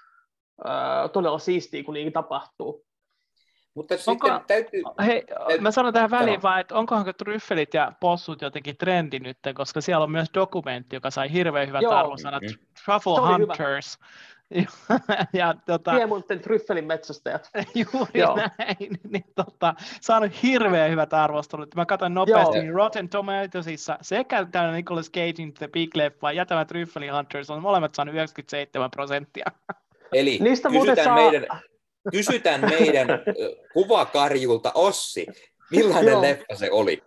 [0.67, 2.87] äh, todella siistiä, kun niin tapahtuu.
[3.77, 4.83] Mutta onko, sitten täytyy...
[5.07, 5.61] Hei, täytyy...
[5.61, 10.05] mä sanon tähän väliin vaan, että onkohan tryffelit ja possut jotenkin trendi nyt, koska siellä
[10.05, 12.49] on myös dokumentti, joka sai hirveän hyvät arvosanat, mm.
[12.85, 13.99] Truffle Hunters,
[14.55, 15.01] hyvä
[15.33, 17.51] ja, tota, Piemonten tryffelin metsästäjät.
[17.93, 18.37] Juuri Joo.
[18.37, 18.77] näin.
[19.11, 21.75] Niin, tota, saanut hirveän hyvät arvostelut.
[21.75, 26.65] Mä katsoin nopeasti niin Rotten Tomatoesissa sekä tämä Nicolas Cagein The Big Leffa ja tämä
[26.65, 29.47] Tryffelin Hunters on molemmat saanut 97 prosenttia.
[30.13, 31.17] Eli Niistä kysytään, saa...
[31.17, 31.47] meidän,
[32.11, 33.09] kysytään meidän
[33.73, 35.27] kuvakarjulta Ossi,
[35.71, 37.03] millainen leffa se oli?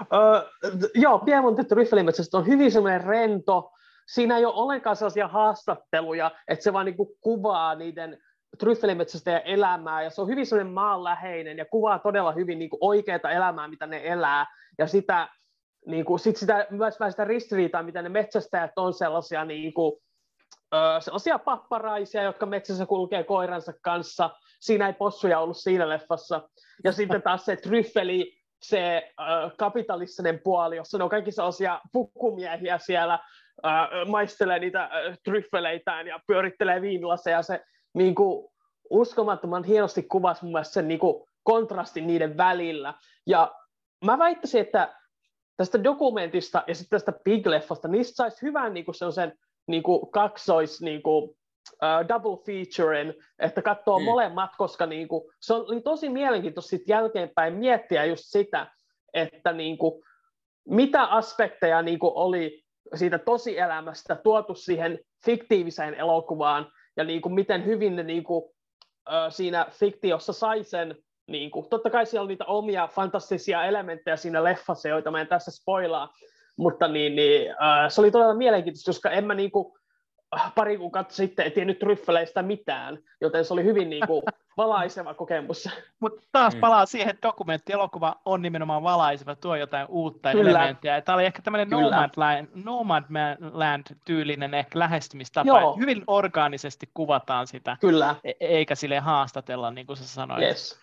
[0.00, 3.70] Uh, joo, Piemonten Tryffelin metsästä on hyvin semmoinen rento,
[4.08, 8.18] siinä ei ole ollenkaan sellaisia haastatteluja, että se vaan niin kuin kuvaa niiden
[8.58, 13.68] tryffelimetsästäjän elämää, ja se on hyvin sellainen maanläheinen, ja kuvaa todella hyvin niin oikeaa elämää,
[13.68, 14.46] mitä ne elää,
[14.78, 15.28] ja sitä,
[15.86, 19.92] niin kuin, sit sitä, myös vähän sitä ristiriitaa, mitä ne metsästäjät on sellaisia, niin kuin,
[21.00, 24.30] sellaisia papparaisia, jotka metsässä kulkee koiransa kanssa,
[24.60, 26.48] siinä ei possuja ollut siinä leffassa,
[26.84, 32.78] ja sitten taas se tryffeli, se äh, kapitalistinen puoli, jossa ne on kaikki sellaisia pukkumiehiä
[32.78, 33.14] siellä,
[33.66, 34.90] äh, maistelee niitä
[35.24, 37.42] tryffeleitään ja pyörittelee viinilaseja.
[37.42, 38.48] Se niin kuin,
[38.90, 42.94] uskomattoman hienosti kuvasi mun mielestä sen niin kuin, kontrastin niiden välillä.
[43.26, 43.54] Ja
[44.04, 44.94] mä väittäisin, että
[45.56, 49.32] tästä dokumentista ja sitten tästä Big-leffasta, niistä saisi hyvän niin kuin sellaisen
[49.66, 51.24] niin kuin kaksois niin kuin,
[51.70, 54.04] uh, double featurein, että katsoo mm.
[54.04, 58.66] molemmat, koska niin kuin, se oli tosi mielenkiintoista sitten jälkeenpäin miettiä just sitä,
[59.14, 60.02] että niin kuin,
[60.68, 62.62] mitä aspekteja niin kuin oli
[62.94, 69.28] siitä tosielämästä tuotu siihen fiktiiviseen elokuvaan, ja niin kuin, miten hyvin ne niin kuin, uh,
[69.28, 74.44] siinä fiktiossa sai sen niin kuin, totta kai siellä on niitä omia fantastisia elementtejä siinä
[74.44, 76.12] leffassa, joita mä en tässä spoilaa,
[76.62, 77.56] mutta niin, niin, äh,
[77.88, 79.72] se oli todella mielenkiintoista, koska en mä niin kuin,
[80.36, 84.22] äh, pari kuukautta sitten en tiennyt tryffeleistä mitään, joten se oli hyvin niin kuin,
[84.56, 85.68] valaiseva kokemus.
[86.00, 86.60] Mutta taas mm.
[86.60, 90.50] palaa siihen, että dokumenttielokuva on nimenomaan valaiseva, tuo jotain uutta Kyllä.
[90.50, 91.00] elementtiä.
[91.00, 95.48] Tämä oli ehkä tämmöinen Nomadland, Nomadland-tyylinen ehkä lähestymistapa.
[95.48, 95.76] Joo.
[95.76, 98.16] Hyvin orgaanisesti kuvataan sitä, Kyllä.
[98.24, 100.42] E- eikä sille haastatella, niin kuin sä sanoit.
[100.42, 100.78] Yes.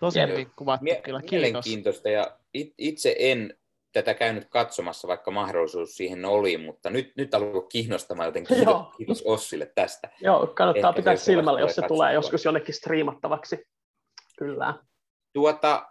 [0.00, 1.32] Tosi hyvin kuvattu Mie- kyllä, kiitos.
[1.32, 2.36] Mielenkiintoista ja
[2.78, 3.54] itse en
[3.92, 9.22] tätä käynyt katsomassa, vaikka mahdollisuus siihen oli, mutta nyt, nyt alkoi kiinnostamaan, joten kiitos, kiitos
[9.22, 10.10] Ossille tästä.
[10.20, 11.98] Joo, kannattaa Ehkä pitää silmällä, jos se katsomaan.
[11.98, 13.66] tulee joskus jonnekin striimattavaksi.
[14.38, 14.74] Kyllä.
[15.32, 15.88] Tuota,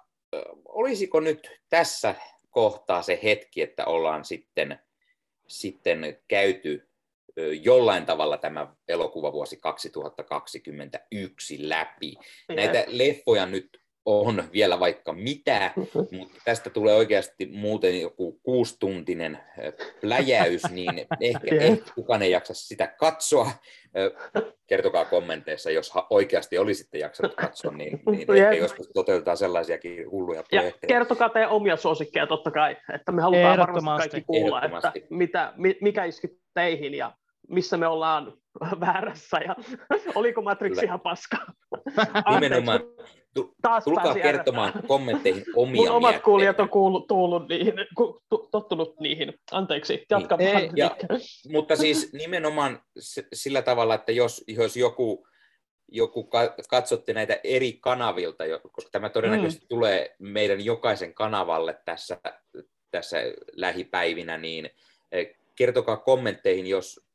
[0.65, 2.15] olisiko nyt tässä
[2.49, 4.80] kohtaa se hetki, että ollaan sitten,
[5.47, 6.89] sitten käyty
[7.61, 12.13] jollain tavalla tämä elokuvavuosi 2021 läpi.
[12.49, 13.78] Näitä leffoja nyt
[14.10, 15.72] on vielä vaikka mitä,
[16.11, 19.40] mutta tästä tulee oikeasti muuten joku kuustuntinen
[20.02, 23.52] pläjäys, niin ehkä, ehkä kukaan ei jaksa sitä katsoa.
[24.68, 30.94] Kertokaa kommenteissa, jos oikeasti olisitte jaksanut katsoa, niin, niin ehkä joskus toteutetaan sellaisiakin hulluja projekteja.
[30.94, 35.53] Ja kertokaa teidän omia suosikkeja totta kai, että me halutaan varmasti kaikki kuulla, että mitä,
[35.81, 37.11] mikä iski teihin ja
[37.49, 38.34] missä me ollaan
[38.80, 39.56] väärässä ja
[40.15, 41.38] oliko Matrix ihan paska.
[42.30, 42.80] Nimenomaan.
[43.61, 44.88] Taas Tulkaa kertomaan järjestä.
[44.88, 47.74] kommentteihin omia Mun omat kuulijat on kuullut, tullut niihin,
[48.52, 49.34] tottunut niihin.
[49.52, 50.57] Anteeksi, jatka niin.
[50.57, 50.95] Ei, ja,
[51.52, 52.82] Mutta siis nimenomaan
[53.34, 55.28] sillä tavalla, että jos, jos joku,
[55.91, 56.30] joku
[56.70, 59.70] katsotte näitä eri kanavilta, koska tämä todennäköisesti mm.
[59.70, 62.18] tulee meidän jokaisen kanavalle tässä,
[62.91, 63.18] tässä
[63.52, 64.70] lähipäivinä, niin
[65.11, 67.10] eh, kertokaa kommentteihin, jos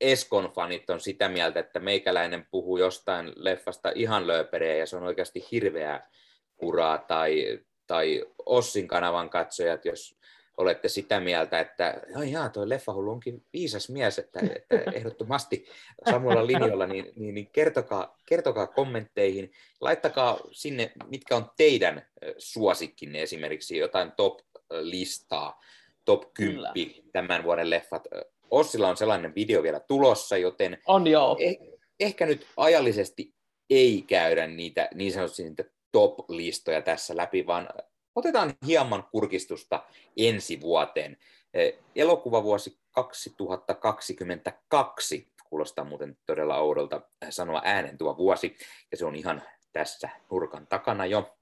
[0.00, 5.02] Eskon fanit on sitä mieltä, että meikäläinen puhuu jostain leffasta ihan lööperiä ja se on
[5.02, 6.10] oikeasti hirveää
[6.56, 10.16] kuraa, tai, tai Ossin kanavan katsojat, jos
[10.56, 15.66] olette sitä mieltä, että joo, jaa, toi leffahullu onkin viisas mies, että, että ehdottomasti
[16.10, 22.06] samalla linjalla, niin, niin, niin kertokaa, kertokaa kommentteihin, laittakaa sinne, mitkä on teidän
[22.38, 25.62] suosikkinne, esimerkiksi jotain top-listaa,
[26.04, 26.72] top 10 Kyllä.
[27.12, 28.08] tämän vuoden leffat
[28.50, 31.36] Ossilla on sellainen video vielä tulossa, joten on joo.
[31.40, 31.58] Eh,
[32.00, 33.34] ehkä nyt ajallisesti
[33.70, 37.68] ei käydä niitä niin sanotusti niitä top-listoja tässä läpi, vaan
[38.14, 39.84] otetaan hieman kurkistusta
[40.16, 41.16] ensi vuoteen.
[41.54, 47.00] Eh, elokuvavuosi 2022 kuulostaa muuten todella oudolta
[47.30, 48.56] sanoa äänen tuo vuosi,
[48.90, 49.42] ja se on ihan
[49.72, 51.36] tässä nurkan takana jo.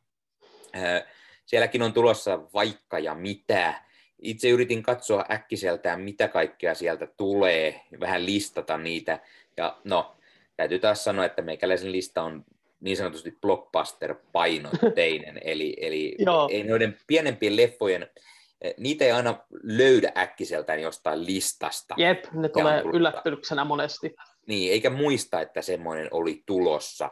[0.74, 1.04] Eh,
[1.46, 3.84] sielläkin on tulossa vaikka ja mitä,
[4.24, 9.18] itse yritin katsoa äkkiseltään, mitä kaikkea sieltä tulee, vähän listata niitä.
[9.56, 10.16] Ja no,
[10.56, 12.44] täytyy taas sanoa, että meikäläisen lista on
[12.80, 16.16] niin sanotusti blockbuster-painotteinen, eli, eli
[16.50, 18.06] ei noiden pienempien leffojen,
[18.76, 21.94] niitä ei aina löydä äkkiseltään jostain listasta.
[21.98, 24.14] Jep, ne tulee yllätyksenä monesti.
[24.46, 27.10] Niin, eikä muista, että semmoinen oli tulossa.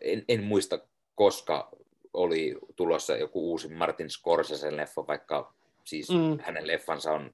[0.00, 0.78] En, en muista,
[1.14, 1.68] koska
[2.12, 5.54] oli tulossa joku uusi Martin Scorsese leffa, vaikka
[5.86, 6.38] Siis mm.
[6.42, 7.30] hänen leffansa on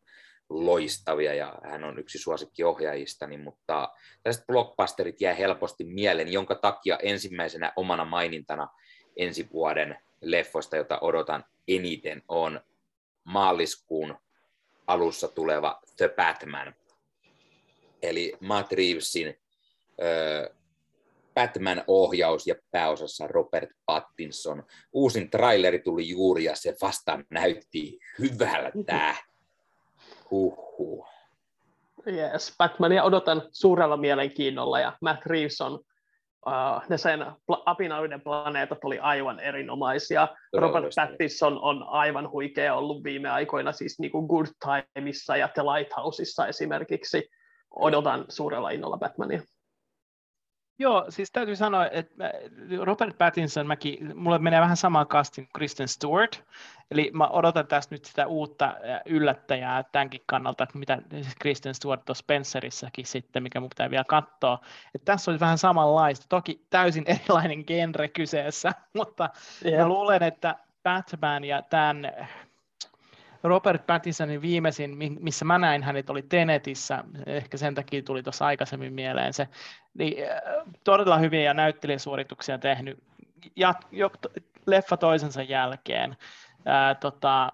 [0.51, 3.89] loistavia ja hän on yksi suosikkiohjaajistani, mutta
[4.23, 8.69] tästä blockbusterit jää helposti mieleen, jonka takia ensimmäisenä omana mainintana
[9.17, 12.61] ensi vuoden leffoista, jota odotan eniten, on
[13.25, 14.19] maaliskuun
[14.87, 16.75] alussa tuleva The Batman.
[18.03, 19.39] Eli Matt Reevesin
[21.35, 24.63] Batman-ohjaus ja pääosassa Robert Pattinson.
[24.93, 29.15] Uusin traileri tuli juuri ja se vasta näytti hyvältä.
[30.31, 31.07] Huhhuh.
[32.07, 35.81] Yes, Batmania odotan suurella mielenkiinnolla ja Matt Reeves on
[36.47, 40.29] Uh, ne sen pla- planeetat oli aivan erinomaisia.
[40.51, 41.07] Todella Robert loistava.
[41.07, 44.47] Pattinson on aivan huikea ollut viime aikoina, siis niin kuin Good
[44.95, 47.31] Timeissa ja The Lighthouseissa esimerkiksi.
[47.71, 49.43] Odotan suurella innolla Batmania.
[50.79, 52.31] Joo, siis täytyy sanoa, että
[52.83, 56.45] Robert Pattinson, mäkin, mulle menee vähän samaan kastin kuin Kristen Stewart,
[56.91, 58.75] eli mä odotan tästä nyt sitä uutta
[59.07, 60.99] yllättäjää tämänkin kannalta, että mitä
[61.41, 64.59] Kristen Stewart tuossa Spencerissäkin sitten, mikä mun pitää vielä katsoa,
[64.95, 69.31] että tässä olisi vähän samanlaista, toki täysin erilainen genre kyseessä, mutta
[69.65, 69.81] yeah.
[69.81, 72.13] mä luulen, että Batman ja tämän
[73.43, 78.93] Robert Pattinsonin viimeisin, missä mä näin hänet, oli Tenetissä, ehkä sen takia tuli tuossa aikaisemmin
[78.93, 79.49] mieleen se,
[79.95, 80.15] niin
[80.85, 82.99] todella hyviä näyttelijäsuorituksia tehnyt,
[83.57, 84.11] ja, jo,
[84.67, 86.17] leffa toisensa jälkeen.
[86.65, 87.53] Ää, tota,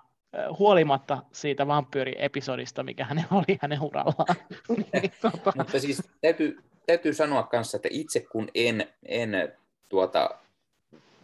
[0.58, 4.36] huolimatta siitä vampyyri-episodista, mikä hänen oli hänen urallaan.
[4.92, 5.52] Niin, tota.
[5.56, 9.52] Mutta siis täytyy, täytyy sanoa kanssa, että itse kun en, en
[9.88, 10.30] tuota,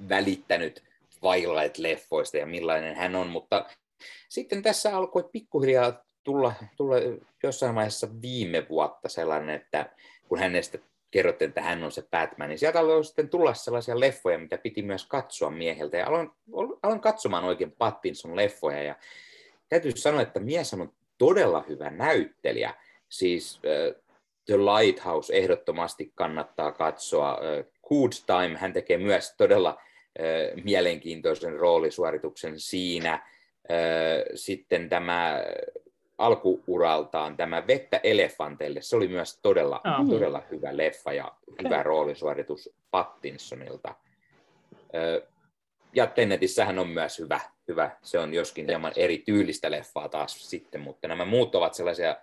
[0.09, 3.66] välittänyt Twilight-leffoista ja millainen hän on, mutta
[4.29, 6.95] sitten tässä alkoi pikkuhiljaa tulla, tulla
[7.43, 9.91] jossain vaiheessa viime vuotta sellainen, että
[10.29, 10.79] kun hänestä
[11.11, 14.83] kerrottiin, että hän on se Batman, niin sieltä alkoi sitten tulla sellaisia leffoja, mitä piti
[14.83, 15.97] myös katsoa mieheltä.
[15.97, 16.31] Ja aloin,
[16.83, 18.97] aloin katsomaan oikein Pattinson leffoja ja
[19.69, 22.75] täytyy sanoa, että mies on todella hyvä näyttelijä.
[23.09, 24.03] Siis uh,
[24.45, 27.35] The Lighthouse ehdottomasti kannattaa katsoa.
[27.35, 29.79] Uh, Good Time, hän tekee myös todella
[30.19, 33.34] uh, mielenkiintoisen roolisuorituksen siinä.
[34.35, 35.45] Sitten tämä
[36.19, 40.09] alkuuraltaan tämä Vettä elefanteille, se oli myös todella, oh.
[40.09, 41.65] todella hyvä leffa ja okay.
[41.65, 43.95] hyvä roolisuoritus Pattinsonilta.
[45.95, 47.91] Ja Tennetissähän on myös hyvä, hyvä.
[48.03, 52.16] se on joskin hieman eri tyylistä leffaa taas sitten, mutta nämä muut ovat sellaisia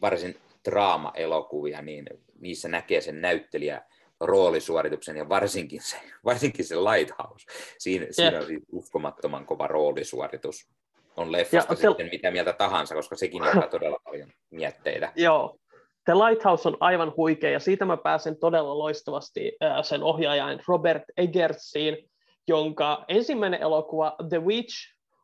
[0.00, 2.06] varsin draama-elokuvia, niin
[2.40, 3.82] niissä näkee sen näyttelijä
[4.22, 7.46] roolisuorituksen ja varsinkin se, varsinkin se Lighthouse.
[7.78, 8.14] Siinä, yeah.
[8.14, 10.68] siinä on siis uskomattoman kova roolisuoritus
[11.16, 12.10] on leffasta ja sitten te...
[12.12, 15.12] mitä mieltä tahansa, koska sekin on todella paljon mietteitä.
[15.16, 15.56] Joo,
[16.04, 22.10] The Lighthouse on aivan huikea, ja siitä mä pääsen todella loistavasti sen ohjaajan Robert Eggertsiin,
[22.48, 24.74] jonka ensimmäinen elokuva The Witch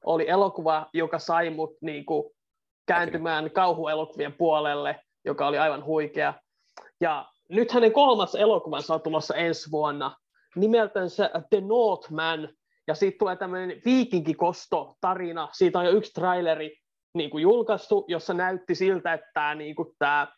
[0.05, 2.35] oli elokuva, joka sai mut niinku
[2.87, 6.35] kääntymään kauhuelokuvien puolelle, joka oli aivan huikea.
[7.01, 10.16] Ja nyt hänen kolmas elokuvansa on tulossa ensi vuonna,
[10.57, 12.49] nimeltänsä The Northman,
[12.87, 16.77] ja sitten tulee tämmöinen viikinkikosto-tarina, siitä on jo yksi traileri
[17.15, 20.29] niin kuin julkaistu, jossa näytti siltä, että tämä, niin kuin tämä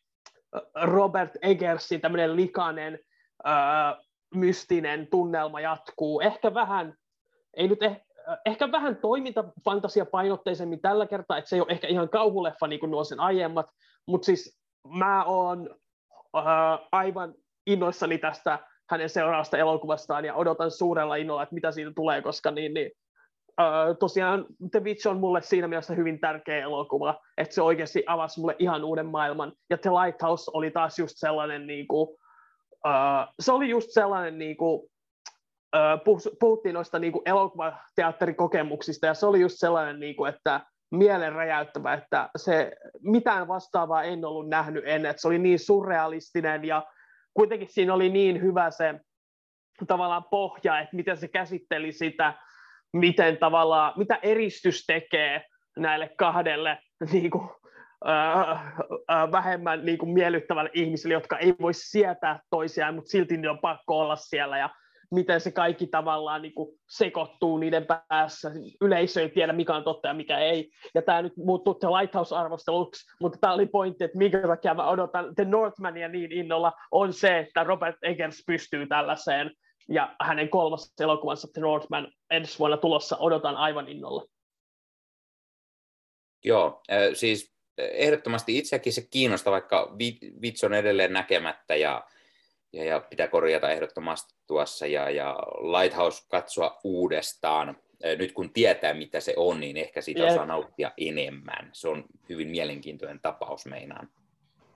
[0.83, 2.99] Robert Eggersin tämmöinen likainen,
[3.47, 3.53] öö,
[4.35, 6.21] mystinen tunnelma jatkuu.
[6.21, 6.95] Ehkä vähän,
[7.57, 8.01] ei nyt eh,
[8.47, 12.91] ehkä vähän toimintafantasia painotteisemmin tällä kertaa, että se ei ole ehkä ihan kauhuleffa niin kuin
[12.91, 13.67] nuo sen aiemmat,
[14.07, 15.75] mutta siis mä oon
[16.37, 16.43] öö,
[16.93, 17.35] aivan
[17.67, 18.59] innoissani tästä
[18.91, 22.91] hänen seuraavasta elokuvastaan ja odotan suurella innolla, että mitä siitä tulee, koska niin, niin
[23.61, 28.41] Uh, tosiaan The Witch on mulle siinä mielessä hyvin tärkeä elokuva, että se oikeasti avasi
[28.41, 29.53] mulle ihan uuden maailman.
[29.71, 32.09] Ja The Lighthouse oli taas just sellainen, niin kuin,
[32.87, 34.81] uh, se oli just sellainen, niin kuin,
[35.77, 41.33] uh, puhuttiin noista niin kuin elokuvateatterikokemuksista, ja se oli just sellainen, niin kuin, että mielen
[41.33, 42.73] räjäyttävä, että se
[43.03, 46.87] mitään vastaavaa en ollut nähnyt ennen, että se oli niin surrealistinen ja
[47.35, 49.01] kuitenkin siinä oli niin hyvä se
[49.87, 52.35] tavallaan pohja, että miten se käsitteli sitä,
[52.93, 55.45] miten tavallaan, mitä eristys tekee
[55.79, 56.79] näille kahdelle
[57.13, 57.49] niin kuin,
[58.09, 63.51] äh, äh, vähemmän niin kuin miellyttävälle ihmisille, jotka ei voi sietää toisiaan, mutta silti ne
[63.51, 64.71] on pakko olla siellä ja
[65.11, 68.51] miten se kaikki tavallaan niin kuin sekoittuu niiden päässä.
[68.81, 70.71] Yleisö ei tiedä, mikä on totta ja mikä ei.
[70.95, 75.35] Ja tämä nyt muuttuu The Lighthouse-arvosteluksi, mutta tämä oli pointti, että minkä takia mä odotan
[75.35, 79.51] The Northmania niin innolla, on se, että Robert Eggers pystyy tällaiseen.
[79.89, 84.25] Ja hänen kolmas elokuvansa The Northman ensi vuonna tulossa odotan aivan innolla.
[86.45, 86.83] Joo,
[87.15, 89.97] siis ehdottomasti itseäkin se kiinnostaa, vaikka
[90.43, 92.05] Vits on edelleen näkemättä ja
[92.73, 97.77] ja, ja pitää korjata ehdottomasti tuossa ja, ja Lighthouse katsoa uudestaan.
[98.19, 101.71] Nyt kun tietää, mitä se on, niin ehkä siitä osaa nauttia enemmän.
[101.73, 104.09] Se on hyvin mielenkiintoinen tapaus meinaan.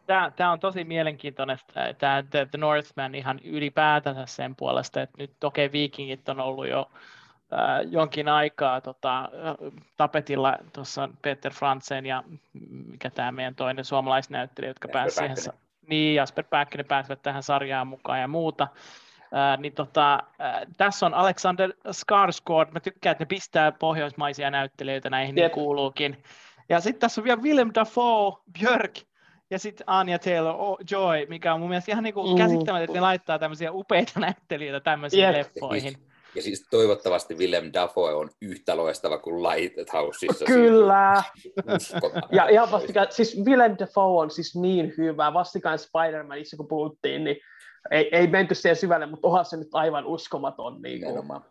[0.07, 1.59] Tämä, tämä on tosi mielenkiintoinen,
[1.99, 6.91] tämä The, Northman ihan ylipäätänsä sen puolesta, että nyt toki okay, Vikingit on ollut jo
[7.53, 9.29] äh, jonkin aikaa tota,
[9.97, 12.23] tapetilla tuossa Peter Fransen ja
[12.71, 18.21] mikä tämä meidän toinen suomalaisnäyttelijä, jotka pääsivät siihen niin, Jasper Pääkkönen pääsevät tähän sarjaan mukaan
[18.21, 18.69] ja muuta.
[19.33, 25.11] Ää, niin tota, ää, tässä on Alexander Skarsgård, mä tykkään, että ne pistää pohjoismaisia näyttelijöitä
[25.11, 26.23] näihin, niin kuuluukin.
[26.69, 28.99] Ja sitten tässä on vielä Willem Dafoe, Björk
[29.51, 32.39] ja sitten Anya Taylor-Joy, mikä on mun mielestä ihan niin kuin mm.
[32.39, 35.35] käsittämätöntä, että ne laittaa tämmöisiä upeita näyttelijöitä tämmöisiin yep.
[35.35, 35.95] leffoihin.
[36.35, 40.45] Ja siis toivottavasti Willem Dafoe on yhtä loistava kuin Lighthouseissa.
[40.45, 41.23] Kyllä.
[42.33, 45.35] ja ihan vastikään, siis Willem Dafoe on siis niin hyvä.
[45.35, 47.37] Vastikään Spider-Manissa, kun puhuttiin, niin
[47.91, 50.83] ei, ei menty siihen syvälle, mutta onhan se nyt aivan uskomaton.
[50.83, 51.43] Niin kuin,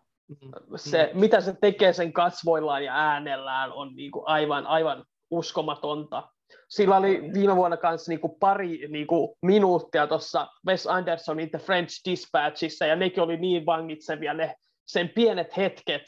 [0.75, 6.29] se, mitä se tekee sen kasvoillaan ja äänellään on niin kuin aivan, aivan uskomatonta.
[6.69, 11.59] Sillä oli viime vuonna kanssa niin kuin pari niin kuin minuuttia tuossa Wes Andersonin The
[11.59, 14.55] French Dispatchissa, ja nekin oli niin vangitsevia ne
[14.85, 16.01] sen pienet hetket,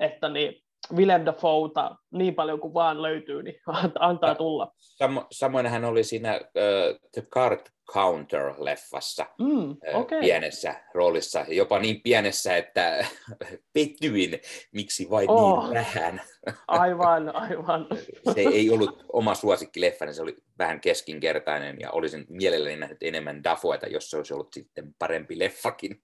[0.00, 3.60] että niin, Willem Dafoeta niin paljon kuin vaan löytyy, niin
[3.98, 4.72] antaa tulla.
[4.78, 7.60] Samo, samoin hän oli siinä uh, The Card
[7.92, 10.20] Counter-leffassa mm, okay.
[10.20, 13.06] pienessä roolissa, jopa niin pienessä, että
[13.74, 14.40] pettyin,
[14.72, 16.20] miksi vain niin oh, niin vähän.
[16.68, 17.86] aivan, aivan.
[18.34, 23.44] se ei ollut oma suosikkileffa, niin se oli vähän keskinkertainen ja olisin mielelläni nähnyt enemmän
[23.44, 26.02] Dafoeta, jos se olisi ollut sitten parempi leffakin.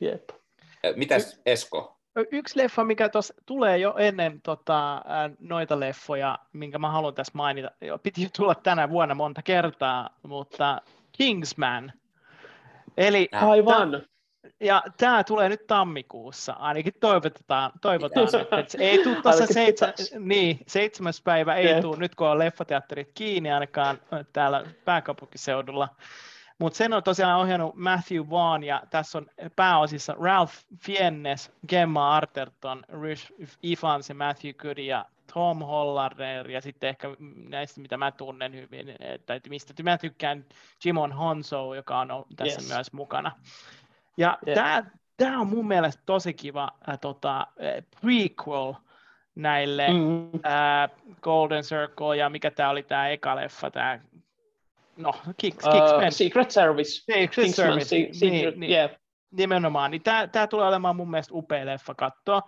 [0.00, 0.43] Jep.
[0.96, 2.00] Mitäs Esko?
[2.32, 5.02] Yksi leffa, mikä tuossa tulee jo ennen tota,
[5.38, 10.80] noita leffoja, minkä mä haluan tässä mainita, jo, piti tulla tänä vuonna monta kertaa, mutta
[11.12, 11.92] Kingsman.
[12.96, 13.90] Eli Aivan.
[13.90, 14.02] Tämän,
[14.60, 18.26] ja tämä tulee nyt tammikuussa, ainakin toivotetaan, toivotaan
[18.60, 23.10] että se ei tule tuossa seitsä, niin, seitsemäs päivä, ei tule nyt kun on leffateatterit
[23.14, 23.98] kiinni ainakaan
[24.32, 25.88] täällä pääkaupunkiseudulla,
[26.58, 29.26] mutta sen on tosiaan ohjannut Matthew Vaughn, ja tässä on
[29.56, 33.32] pääosissa Ralph Fiennes, Gemma Arterton, Rich
[33.62, 35.04] Ifans ja Matthew Good ja
[35.34, 37.08] Tom Hollander, ja sitten ehkä
[37.48, 38.86] näistä, mitä mä tunnen hyvin,
[39.26, 40.44] tai mistä mä tykkään,
[40.84, 42.72] Jimon Honso, joka on tässä yes.
[42.72, 43.32] myös mukana.
[44.16, 44.54] Ja yeah.
[44.54, 47.46] tämä tämä on mun mielestä tosi kiva äh, tota,
[48.00, 48.74] prequel
[49.34, 50.24] näille mm.
[50.34, 50.90] äh,
[51.22, 54.00] Golden Circle ja mikä tämä oli tämä eka leffa, tämä
[54.96, 55.72] no, Kicks, uh,
[56.10, 56.90] Secret Service.
[56.90, 58.90] Secret Service, se, niin, secret, niin, yeah.
[59.30, 59.90] nimenomaan.
[59.90, 62.42] Niin tämä, tämä tulee olemaan mun mielestä upea leffa katsoa.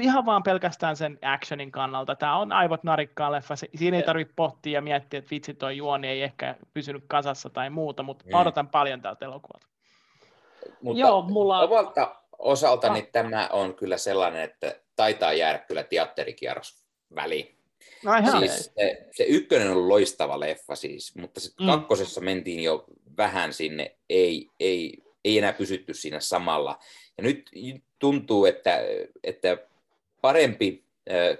[0.00, 2.14] Ihan vaan pelkästään sen actionin kannalta.
[2.14, 3.54] Tämä on aivot narikkaa leffa.
[3.56, 7.70] Siinä ei tarvitse pohtia ja miettiä, että vitsi toi juoni ei ehkä pysynyt kasassa tai
[7.70, 8.34] muuta, mutta mm.
[8.34, 9.66] odotan paljon tältä elokuvalta.
[10.82, 11.60] Mutta Joo, mulla...
[11.60, 13.06] omalta osaltani ah.
[13.12, 17.61] tämä on kyllä sellainen, että taitaa jäädä kyllä teatterikierros väliin.
[18.02, 21.66] No siis se, se ykkönen on loistava leffa siis, mutta se mm.
[21.66, 22.84] kakkosessa mentiin jo
[23.16, 26.78] vähän sinne, ei, ei, ei enää pysytty siinä samalla.
[27.16, 27.50] Ja nyt
[27.98, 28.78] tuntuu, että,
[29.24, 29.56] että
[30.20, 31.38] parempi äh,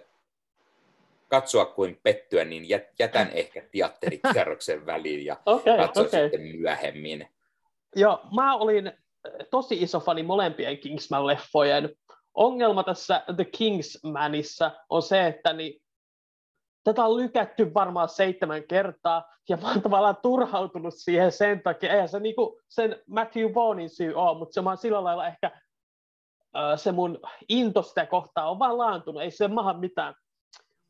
[1.29, 6.23] katsoa kuin pettyä, niin jätän ehkä teatterikierroksen väliin ja okay, katson okay.
[6.23, 7.29] sitten myöhemmin.
[7.97, 8.93] Joo, mä olin
[9.51, 11.97] tosi iso fani molempien Kingsman-leffojen.
[12.35, 15.82] Ongelma tässä The Kingsmanissa on se, että niin
[16.85, 21.93] tätä on lykätty varmaan seitsemän kertaa, ja mä oon tavallaan turhautunut siihen sen takia.
[21.93, 25.51] Eihän se niinku sen Matthew Vaughnin syy ole, mutta se on sillä lailla ehkä
[26.77, 27.19] se mun
[27.49, 30.15] into sitä kohtaa on vaan laantunut, ei se maha mitään.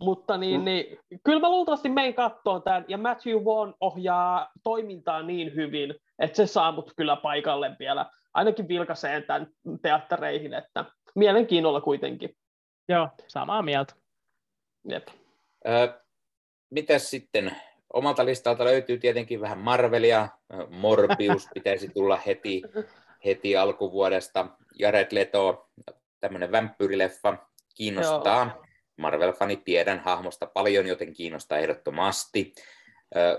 [0.01, 0.65] Mutta niin, mm.
[0.65, 6.37] niin, kyllä mä luultavasti menen kattoon tämän, ja Matthew Vaughn ohjaa toimintaa niin hyvin, että
[6.37, 9.47] se saa mut kyllä paikalle vielä, ainakin vilkaiseen tämän
[9.83, 12.37] teattereihin, että mielenkiinnolla kuitenkin.
[12.89, 13.95] Joo, samaa mieltä.
[14.89, 15.09] Jep.
[16.71, 17.57] Mitäs sitten?
[17.93, 20.29] Omalta listalta löytyy tietenkin vähän Marvelia.
[20.69, 22.63] Morbius pitäisi tulla heti,
[23.25, 24.47] heti alkuvuodesta.
[24.79, 25.71] Jared Leto,
[26.21, 27.37] tämmöinen vampyyrileffa,
[27.75, 28.53] kiinnostaa.
[28.55, 28.65] Joo.
[28.97, 32.55] Marvel-fani tiedän hahmosta paljon, joten kiinnostaa ehdottomasti.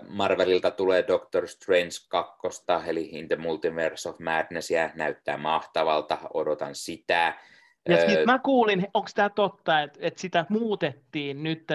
[0.07, 6.75] Marvelilta tulee Doctor Strange 2, eli In the Multiverse of Madness, ja näyttää mahtavalta, odotan
[6.75, 7.33] sitä.
[7.89, 11.67] Ja öö, mä kuulin, onko tämä totta, että, että sitä muutettiin nyt,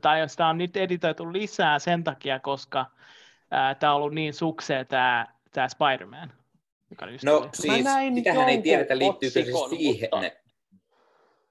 [0.00, 2.86] tai sitä on nyt editoitu lisää sen takia, koska
[3.80, 6.32] tämä on ollut niin suksea tämä, tämä Spider-Man.
[7.24, 7.84] no siis,
[8.14, 10.45] sitähän ei tiedetä, liittyykö se siihen, mutta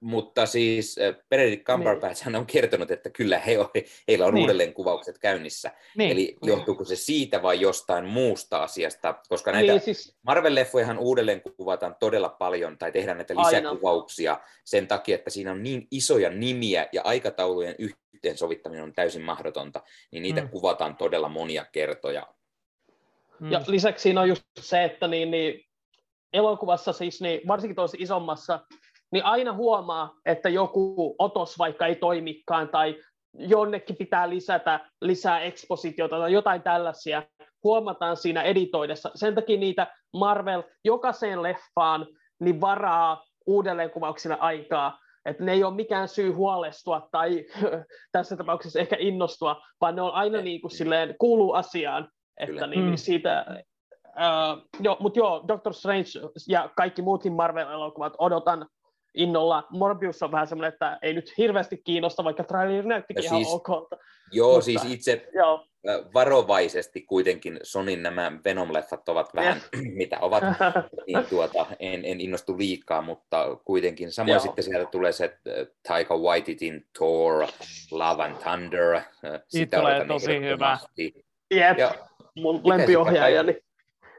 [0.06, 2.36] mutta siis äh, Benedict Cumberbatch niin.
[2.36, 3.70] on kertonut, että kyllä he on,
[4.08, 4.42] heillä on niin.
[4.42, 5.72] uudelleenkuvaukset käynnissä.
[5.98, 6.12] Niin.
[6.12, 9.16] Eli johtuuko se siitä vai jostain muusta asiasta?
[9.30, 10.18] Koska näitä niin, siis...
[10.24, 14.46] Marvel-leffojahan uudelleen kuvataan todella paljon tai tehdään näitä lisäkuvauksia Aina.
[14.66, 20.24] sen takia, että siinä on niin isoja nimiä ja aikataulujen yhteensovittaminen on täysin mahdotonta, niin
[20.24, 20.50] niitä mm.
[20.50, 22.28] kuvataan todella monia kertoja.
[23.40, 23.52] Mm.
[23.52, 25.66] Ja lisäksi siinä on just se, että niin, niin
[26.34, 28.60] elokuvassa siis, niin varsinkin tuossa isommassa
[29.12, 32.96] niin aina huomaa, että joku otos vaikka ei toimikaan tai
[33.34, 37.24] jonnekin pitää lisätä lisää ekspositiota tai jotain tällaisia,
[37.64, 39.12] huomataan siinä editoidessa.
[39.16, 42.08] Sen takia niitä Marvel jokaiseen leffaan
[42.40, 47.46] niin varaa uudelleenkuvauksina aikaa, että ne ei ole mikään syy huolestua tai
[48.12, 52.10] tässä tapauksessa ehkä innostua, vaan ne on aina niin kuin silleen kuuluu asiaan,
[52.40, 52.96] että niin, mm.
[52.96, 53.46] siitä,
[54.08, 56.10] uh, jo, mutta joo, Doctor Strange
[56.50, 58.68] ja kaikki muutkin Marvel-elokuvat odotan
[59.16, 59.68] innolla.
[59.70, 63.90] Morbius on vähän semmoinen, että ei nyt hirveästi kiinnosta, vaikka traileri näyttikin siis, ihan ok.
[64.32, 65.66] Joo, Mutta, siis itse joo.
[66.14, 69.62] varovaisesti kuitenkin Sonin nämä Venom-leffat ovat vähän,
[70.00, 70.44] mitä ovat,
[71.08, 74.12] niin tuota, en, en innostu liikaa, mutta kuitenkin.
[74.12, 74.40] Samoin joo.
[74.40, 75.38] sitten sieltä tulee se
[75.88, 77.48] Taika Waititin Thor,
[77.92, 79.02] Love and Thunder.
[79.48, 80.78] Siitä tulee tosi hyvä.
[81.52, 81.96] Jep, ja,
[82.36, 83.58] mun lempiohjaajani.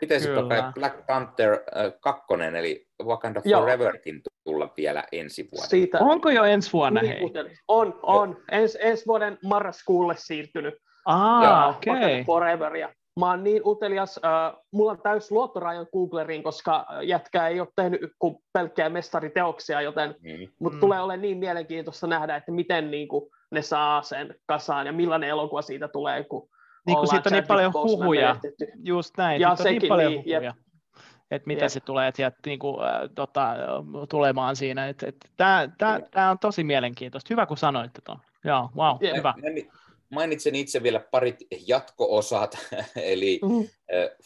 [0.01, 2.25] Pitäisikö kai Black Panther äh, 2,
[2.59, 5.69] eli Wakanda Foreverkin tulla vielä ensi vuonna?
[5.69, 7.21] Siitä, Onko jo ensi vuonna, hei?
[7.69, 8.37] On, on.
[8.53, 10.75] Ens, ensi vuoden marraskuulle siirtynyt.
[11.05, 11.93] Ah, okei.
[11.93, 12.25] Okay.
[12.25, 12.89] Forever, ja
[13.21, 18.01] mä oon niin utelias, äh, mulla on täys luottorajan Googleriin, koska jätkä ei ole tehnyt
[18.19, 20.49] kuin pelkkää mestariteoksia, joten mm.
[20.61, 20.81] mutta mm.
[20.81, 25.29] tulee olemaan niin mielenkiintoista nähdä, että miten niin kuin, ne saa sen kasaan ja millainen
[25.29, 26.49] elokuva siitä tulee, kun
[26.87, 28.67] niin kuin siitä on niin paljon huhuja, menetetty.
[28.85, 30.55] just näin, ja siitä on niin paljon niin, huhuja,
[31.31, 31.71] että mitä jep.
[31.73, 33.55] se tulee että, niin kuin, äh, tota,
[34.09, 34.89] tulemaan siinä.
[34.89, 35.17] Et, et,
[36.11, 37.29] Tämä on tosi mielenkiintoista.
[37.31, 38.19] Hyvä, kun sanoitte tuon.
[38.45, 39.17] Joo, wow, jep.
[39.17, 39.35] hyvä.
[40.11, 41.37] Mainitsen itse vielä parit
[41.67, 42.59] jatko-osat,
[42.97, 43.59] eli mm-hmm.
[43.59, 43.69] uh,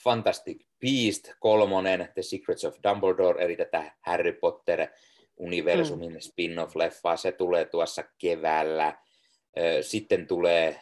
[0.05, 6.19] Fantastic Beast kolmonen, The Secrets of Dumbledore, eli tätä Harry Potter-universumin mm.
[6.19, 8.99] spin-off-leffaa, se tulee tuossa keväällä.
[9.81, 10.81] Sitten tulee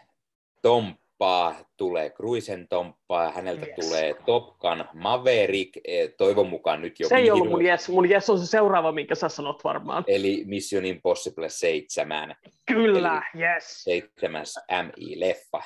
[0.62, 3.74] Tom tomppaa, tulee Cruisen tomppaa, häneltä yes.
[3.80, 8.10] tulee Top Gun Maverick, e, toivon mukaan nyt jo Se ei ollut mun yes, mun
[8.10, 10.04] yes on se seuraava, minkä sä sanot varmaan.
[10.06, 12.36] Eli Mission Impossible 7.
[12.66, 13.84] Kyllä, eli yes.
[13.84, 15.62] Seitsemäs MI-leffa.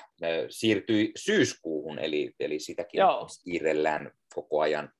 [0.48, 3.24] Siirtyi syyskuuhun, eli, eli sitäkin Joo.
[3.28, 4.90] siirrellään koko ajan.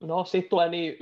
[0.00, 0.96] No, sitten tulee niin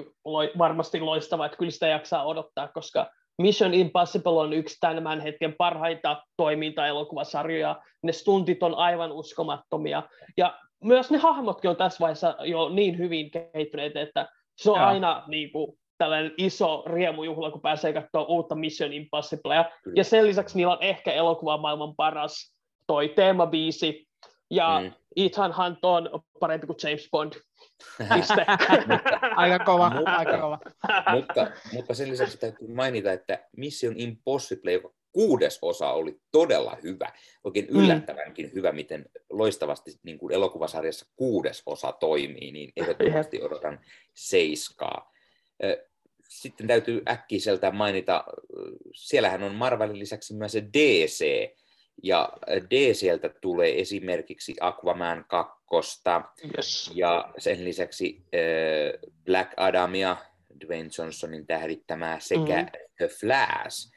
[0.59, 6.22] varmasti loistava, että kyllä sitä jaksaa odottaa, koska Mission Impossible on yksi tämän hetken parhaita
[6.36, 7.82] toiminta-elokuvasarjoja.
[8.02, 10.02] Ne stuntit on aivan uskomattomia.
[10.36, 14.88] Ja myös ne hahmotkin on tässä vaiheessa jo niin hyvin kehittyneet, että se on ja.
[14.88, 19.64] aina niin kuin, tällainen iso riemujuhla, kun pääsee katsoa uutta Mission Impossiblea.
[19.84, 19.94] Kyllä.
[19.96, 21.12] Ja sen lisäksi niillä on ehkä
[21.60, 22.54] maailman paras
[22.86, 24.06] toi teemabiisi.
[24.50, 24.92] Ja mm.
[25.16, 26.10] Ethan Hunt on
[26.40, 27.32] parempi kuin James Bond.
[29.36, 30.59] aika kova, mutta, aika kova.
[31.12, 37.12] mutta, mutta sen lisäksi täytyy mainita, että Mission Impossible, joka kuudes osa oli todella hyvä,
[37.44, 37.81] oikein mm.
[37.81, 38.52] yllättävänkin mm.
[38.55, 43.81] hyvä, miten loistavasti niin kuin elokuvasarjassa kuudes osa toimii, niin ehdottomasti odotan
[44.15, 45.12] seiskaa.
[46.28, 48.24] Sitten täytyy äkkiseltä mainita,
[48.94, 51.51] siellähän on Marvelin lisäksi myös se DC,
[52.02, 52.32] ja
[52.70, 55.60] DCltä tulee esimerkiksi Aquaman 2,
[56.56, 56.90] yes.
[56.94, 60.16] ja sen lisäksi äh, Black Adamia,
[60.66, 62.68] Dwayne Johnsonin tähdittämää, sekä mm.
[62.97, 63.90] The Flash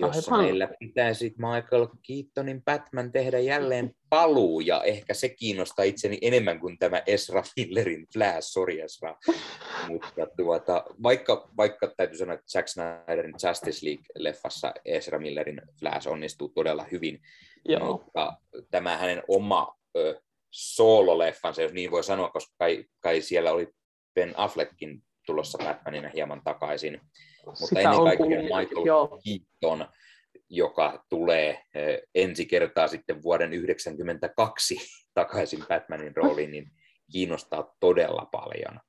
[0.00, 0.44] jossa Aivan.
[0.44, 6.78] meillä pitäisi Michael Keatonin Batman tehdä jälleen paluu, ja ehkä se kiinnostaa itseni enemmän kuin
[6.78, 9.16] tämä Ezra Millerin Flash, sorry Ezra.
[9.88, 16.48] Mutta tuota, vaikka, vaikka täytyy sanoa, että Zack Snyderin Justice League-leffassa Ezra Millerin Flash onnistuu
[16.48, 17.22] todella hyvin,
[17.64, 17.86] Joo.
[17.86, 18.36] mutta
[18.70, 20.20] tämä hänen oma ö,
[20.52, 23.68] soololeffansa, jos niin voi sanoa, koska kai, kai siellä oli
[24.14, 27.00] Ben Affleckin tulossa Batmanina hieman takaisin,
[27.46, 29.20] mutta Sitä ennen kaikkea Michael Joo.
[29.24, 29.88] Keaton,
[30.48, 34.76] joka tulee eh, ensi kertaa sitten vuoden 1992
[35.14, 36.70] takaisin Batmanin rooliin, niin
[37.12, 38.80] kiinnostaa todella paljon.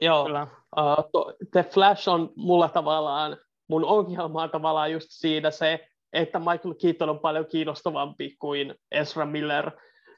[0.00, 0.28] Joo,
[0.76, 3.36] uh, The Flash on mulla tavallaan,
[3.68, 9.26] mun ongelma on tavallaan just siinä se, että Michael Keaton on paljon kiinnostavampi kuin Ezra
[9.26, 9.70] Miller,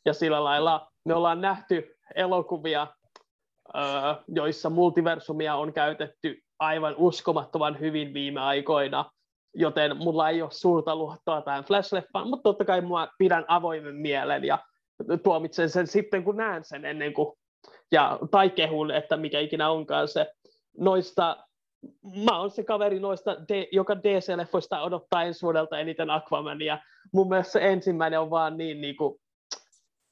[0.04, 2.86] ja sillä lailla me ollaan nähty elokuvia,
[4.28, 9.10] joissa multiversumia on käytetty aivan uskomattoman hyvin viime aikoina,
[9.54, 14.44] joten mulla ei ole suurta luottoa tähän Flash-leffaan, mutta totta kai mua pidän avoimen mielen
[14.44, 14.58] ja
[15.22, 17.32] tuomitsen sen sitten, kun näen sen ennen kuin,
[17.92, 20.32] ja, tai kehun, että mikä ikinä onkaan se
[20.78, 21.36] noista
[22.24, 23.36] mä oon se kaveri noista,
[23.72, 26.78] joka DC-leffoista odottaa ensi vuodelta eniten Aquamania.
[27.12, 29.18] Mun mielestä se ensimmäinen on vaan niin, niin kuin,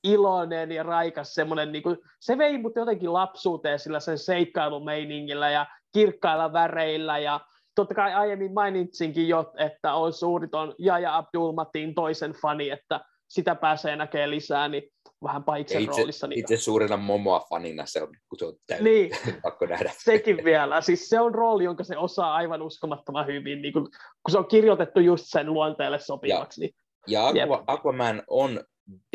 [0.05, 5.67] iloinen ja raikas semmoinen, niin kuin, se vei mut jotenkin lapsuuteen sillä sen seikkailumeiningillä ja
[5.93, 7.41] kirkkailla väreillä ja
[7.75, 13.97] totta kai aiemmin mainitsinkin jo, että on suuriton Jaja Abdulmatin toisen fani, että sitä pääsee
[13.97, 14.83] näkemään lisää, niin
[15.25, 16.27] vähän pahiksen itse, roolissa.
[16.27, 16.41] Niin...
[16.41, 19.11] Itse suurena Momoa fanina se on, kun se on täysin, niin,
[19.43, 19.93] pakko nähdä.
[19.99, 20.81] Sekin vielä.
[20.81, 23.83] Siis se on rooli, jonka se osaa aivan uskomattoman hyvin, niin kun,
[24.23, 26.75] kun se on kirjoitettu just sen luonteelle sopivaksi.
[27.07, 28.61] Ja, niin, ja Aqua, Aquaman on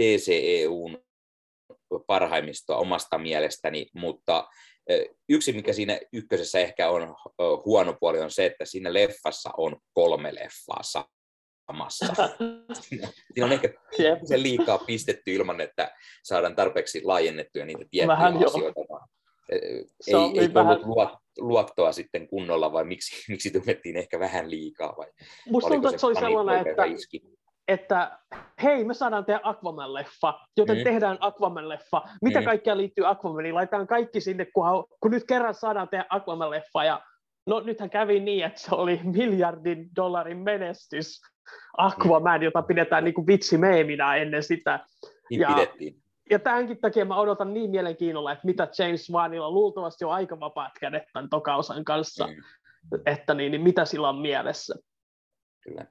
[0.02, 0.97] DCEUn
[2.07, 4.47] parhaimmistoa omasta mielestäni, mutta
[5.30, 7.15] yksi, mikä siinä ykkösessä ehkä on
[7.65, 10.81] huono puoli, on se, että siinä leffassa on kolme leffaa
[11.72, 12.06] samassa.
[12.81, 13.69] Siinä on ehkä
[14.26, 15.91] se liikaa pistetty ilman, että
[16.23, 18.80] saadaan tarpeeksi laajennettua niitä tiettyjä Vähän asioita.
[20.07, 20.31] Jo.
[20.31, 20.84] Ei, ei vähän...
[20.84, 24.95] ollut luottoa sitten kunnolla, vai miksi, miksi tunnettiin ehkä vähän liikaa?
[24.97, 25.07] Vai
[25.49, 27.22] Musta tuntuu, että se oli sellainen, että, iski?
[27.68, 28.20] Että
[28.64, 30.84] hei, me saadaan tehdä Aquaman-leffa, joten mm.
[30.84, 32.10] tehdään Aquaman-leffa.
[32.22, 32.46] Mitä mm.
[32.46, 33.56] kaikkea liittyy Aquamaniin?
[33.56, 34.66] Laitetaan kaikki sinne, kun,
[35.00, 36.86] kun nyt kerran saadaan tehdä Aquaman-leffa.
[36.86, 37.02] Ja
[37.48, 41.22] no nythän kävi niin, että se oli miljardin dollarin menestys
[41.78, 44.80] Aquaman, jota pidetään niin kuin vitsi meeminä ennen sitä.
[45.30, 46.02] Niin ja, pidettiin.
[46.30, 50.72] ja tämänkin takia mä odotan niin mielenkiinnolla, että mitä James Wanilla luultavasti on aika vapaat
[50.80, 53.02] kädet tämän tokausan kanssa, mm.
[53.06, 54.76] että niin, niin mitä sillä on mielessä.
[55.64, 55.86] Kyllä.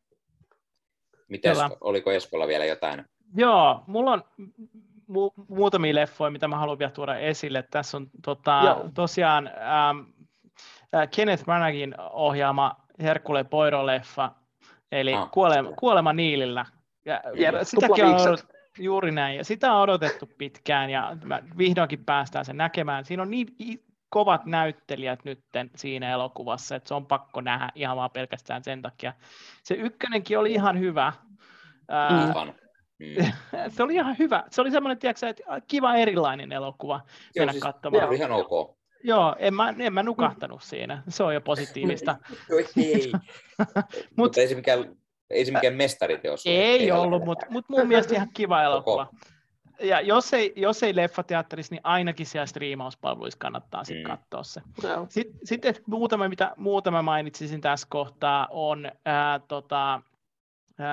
[1.28, 3.04] Mites, oliko Eskolla vielä jotain?
[3.36, 4.24] Joo, mulla on
[5.10, 7.64] mu- muutamia leffoja, mitä mä haluan vielä tuoda esille.
[7.70, 9.98] Tässä on tota, tosiaan ähm,
[10.94, 14.30] äh, Kenneth Branaghin ohjaama Herkule Poirot-leffa,
[14.92, 16.66] eli ah, kuolema, kuolema Niilillä.
[17.04, 18.46] Ja, ja sitäkin on odot,
[18.78, 23.04] juuri näin, ja sitä on odotettu pitkään, ja mä vihdoinkin päästään sen näkemään.
[23.04, 23.46] Siinä on niin
[24.14, 25.40] kovat näyttelijät nyt
[25.76, 29.12] siinä elokuvassa, että se on pakko nähdä ihan vaan pelkästään sen takia.
[29.62, 31.12] Se ykkönenkin oli ihan hyvä.
[31.88, 32.52] Mm.
[32.98, 33.32] Mm.
[33.74, 34.44] se oli ihan hyvä.
[34.50, 38.12] Se oli semmoinen, tiedätkö, että kiva erilainen elokuva Joo, mennä siis, katsomaan.
[38.12, 38.78] ihan ok.
[39.04, 41.02] Joo, en mä, en mä nukahtanut siinä.
[41.08, 42.16] Se on jo positiivista.
[42.76, 43.12] ei.
[44.16, 44.96] Mut, ei se mikään,
[45.30, 49.06] ei se mikään mestariteos Ei, ei ollut, mutta mut mun mielestä ihan kiva elokuva.
[49.06, 49.33] Koko.
[49.80, 54.10] Ja jos ei, jos ei leffateatterissa, niin ainakin siellä striimauspalveluissa kannattaa sitten mm.
[54.10, 54.62] katsoa se.
[54.82, 55.06] No.
[55.08, 60.02] Sitten, sitten muutama, mitä muutama mainitsisin tässä kohtaa, on ää, tota,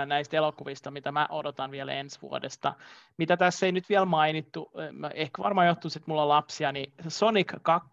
[0.05, 2.73] näistä elokuvista, mitä mä odotan vielä ensi vuodesta.
[3.17, 4.71] Mitä tässä ei nyt vielä mainittu,
[5.13, 7.89] ehkä varmaan johtuu, että mulla on lapsia, niin Sonic 2,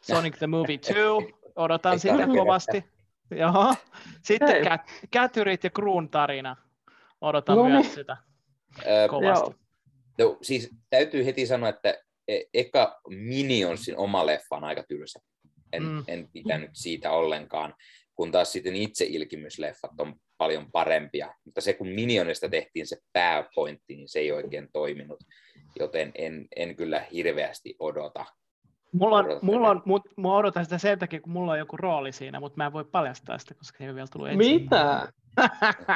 [0.00, 0.78] Sonic the Movie
[1.22, 2.84] 2, odotan sitä kovasti.
[3.30, 3.74] Joo.
[4.22, 4.80] Sitten Cat,
[5.10, 6.56] Kätyrit ja Kruun tarina,
[7.20, 7.94] odotan no, myös niin.
[7.94, 8.16] sitä
[9.10, 9.56] kovasti.
[10.18, 11.98] No, siis täytyy heti sanoa, että
[12.28, 15.20] e, eka Minionsin oma leffa on aika tylsä.
[15.72, 16.04] En, mm.
[16.06, 17.74] en pitänyt siitä ollenkaan,
[18.14, 21.34] kun taas sitten itse ilkimysleffat on paljon parempia.
[21.44, 25.24] Mutta se, kun Minionista tehtiin se pääpointti, niin se ei oikein toiminut.
[25.78, 28.24] Joten en, en kyllä hirveästi odota.
[28.92, 32.12] Mulla on, mulla on, mut, mä odotan sitä sen takia, kun mulla on joku rooli
[32.12, 34.62] siinä, mutta mä en voi paljastaa sitä, koska se ei ole vielä tullut ensin.
[34.62, 35.12] Mitä?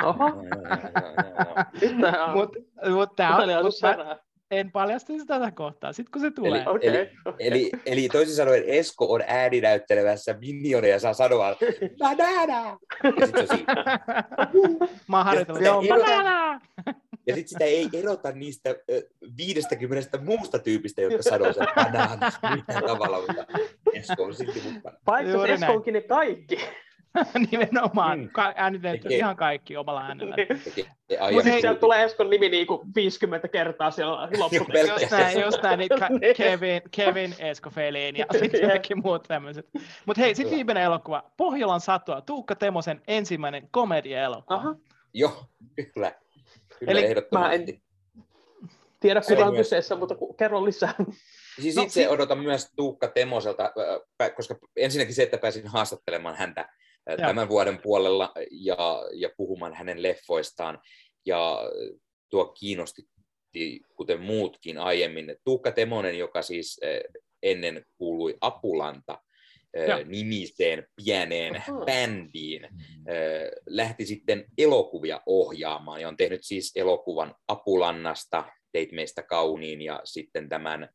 [0.08, 0.42] Oho.
[1.80, 2.12] Mitä?
[2.34, 2.56] Mut,
[2.94, 3.74] mut tää on, mut
[4.52, 6.50] en paljasta sitä tätä kohtaa, sitten kun se tulee.
[6.50, 6.80] Eli, okay.
[6.82, 11.56] eli, eli, eli toisin sanoen Esko on ääninäyttelevässä minioneja saa sanoa
[11.98, 12.78] banana!
[13.20, 13.58] Ja se on
[15.08, 15.88] Mä oon harjoitellut.
[15.88, 16.60] Banana!
[17.26, 18.76] Ja sitten sitä ei erota niistä
[19.36, 23.46] viidestäkymmenestä muusta tyypistä, jotka sanoo sen banana millään tavalla, mutta
[23.92, 24.98] Esko on silti mukana.
[25.04, 26.58] Paitsi Esko onkin ne kaikki.
[27.50, 28.28] Nimenomaan, mm.
[28.28, 29.18] Ka- äänitetty Tekee.
[29.18, 30.36] ihan kaikki omalla äänellä.
[31.32, 34.94] Mutta hei, sieltä tulee Eskon nimi niinku 50 kertaa siellä loppupeleissä.
[34.94, 39.66] just näin, just näin, niin Ka- Kevin, Kevin Esko Felin ja sitten kaikki muut tämmöiset.
[40.06, 44.74] Mutta hei, sitten viimeinen elokuva, Pohjolan satoa, Tuukka Temosen ensimmäinen komedia-elokuva.
[45.14, 45.44] Joo,
[45.94, 46.12] kyllä.
[46.78, 47.66] kyllä Eli mä en
[49.00, 50.94] tiedä, kuka on kyseessä, mutta kerro lisää.
[51.60, 53.72] Siis no, itse odotan myös Tuukka Temoselta,
[54.36, 56.68] koska ensinnäkin se, että pääsin haastattelemaan häntä
[57.06, 57.16] ja.
[57.16, 60.78] tämän vuoden puolella ja, ja puhumaan hänen leffoistaan.
[61.26, 61.58] Ja
[62.30, 63.02] tuo kiinnosti,
[63.96, 65.36] kuten muutkin aiemmin.
[65.44, 66.80] Tuukka Temonen, joka siis
[67.42, 69.18] ennen kuului Apulanta,
[69.88, 70.04] ja.
[70.04, 71.84] nimiseen pieneen Oho.
[71.84, 72.68] bändiin,
[73.66, 80.48] lähti sitten elokuvia ohjaamaan ja on tehnyt siis elokuvan Apulannasta, Teit meistä kauniin ja sitten
[80.48, 80.88] tämän,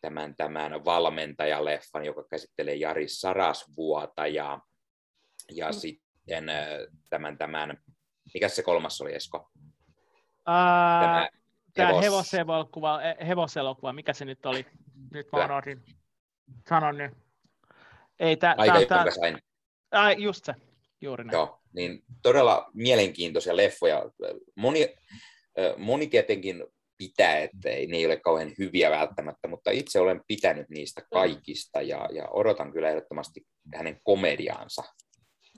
[0.00, 4.60] tämän, tämän valmentajaleffan, joka käsittelee Jari Sarasvuota ja
[5.50, 5.72] ja mm.
[5.72, 6.44] sitten
[7.10, 7.78] tämän, tämän,
[8.34, 9.50] mikä se kolmas oli Esko?
[10.46, 11.28] Ää,
[11.74, 14.66] tämä hevoselokuva, e, hevoselokuva, mikä se nyt oli?
[15.10, 15.84] Nyt mä unohdin.
[16.68, 17.12] Sanon nyt.
[18.20, 19.38] Ei, tää, Aika, tää, tää, sain.
[19.90, 20.54] Ai, just se,
[21.00, 21.32] juuri näin.
[21.32, 24.02] Joo, niin todella mielenkiintoisia leffoja.
[24.56, 24.94] Moni,
[25.76, 26.64] moni tietenkin
[26.98, 31.82] pitää, että ei, ne ei ole kauhean hyviä välttämättä, mutta itse olen pitänyt niistä kaikista
[31.82, 34.82] ja, ja odotan kyllä ehdottomasti hänen komediaansa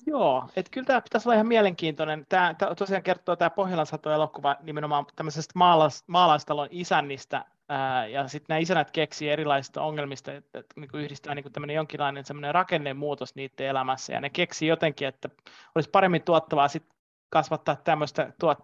[0.07, 2.27] Joo, että kyllä tämä pitäisi olla ihan mielenkiintoinen.
[2.29, 8.47] Tämä, tämä tosiaan kertoo tämä Pohjolan sato-elokuva nimenomaan tämmöisestä maalais, maalaistalon isännistä, ää, ja sitten
[8.49, 13.67] nämä isänät keksii erilaisista ongelmista, että, että niin yhdistää niin tämmöinen jonkinlainen semmoinen rakennemuutos niiden
[13.67, 15.29] elämässä, ja ne keksii jotenkin, että
[15.75, 16.87] olisi paremmin tuottavaa sit
[17.31, 18.59] kasvattaa tämmöistä tuot,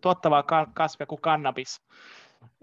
[0.00, 0.44] tuottavaa
[0.74, 1.80] kasvia kuin kannabis,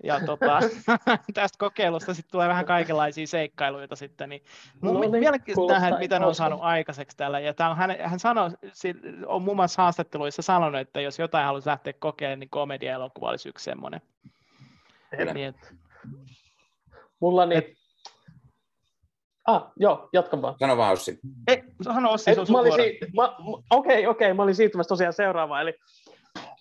[0.04, 0.60] ja tota,
[1.34, 4.42] tästä kokeilusta sitten tulee vähän kaikenlaisia seikkailuita sitten, niin
[4.82, 7.96] mun no niin, mielenkiintoista nähdä, mitä ne on saanut aikaiseksi täällä, ja tämä on, hän,
[8.04, 8.50] hän sanoi,
[9.26, 13.64] on muun muassa haastatteluissa sanonut, että jos jotain haluaisi lähteä kokeilemaan, niin komedia-elokuva olisi yksi
[13.64, 14.02] semmoinen.
[15.34, 15.68] Niin, että...
[17.20, 17.58] Mulla niin...
[17.58, 17.66] Et...
[19.48, 20.56] Ah, joo, jatkan vaan.
[20.60, 21.20] Sano vaan Ossi.
[21.48, 25.74] Ei, sano Ossi, se on Okei, okei, okay, mä olin siirtymässä tosiaan seuraavaan, eli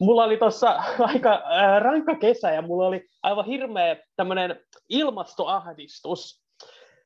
[0.00, 6.42] mulla oli tuossa aika äh, rankka kesä ja mulla oli aivan hirveä tämmöinen ilmastoahdistus.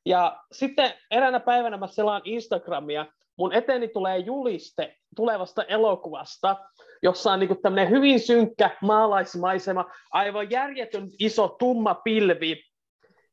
[0.05, 3.05] Ja sitten eräänä päivänä mä selaan Instagramia,
[3.37, 6.55] mun eteeni tulee juliste tulevasta elokuvasta,
[7.03, 12.63] jossa on niin tämmöinen hyvin synkkä maalaismaisema, aivan järjetön iso tumma pilvi.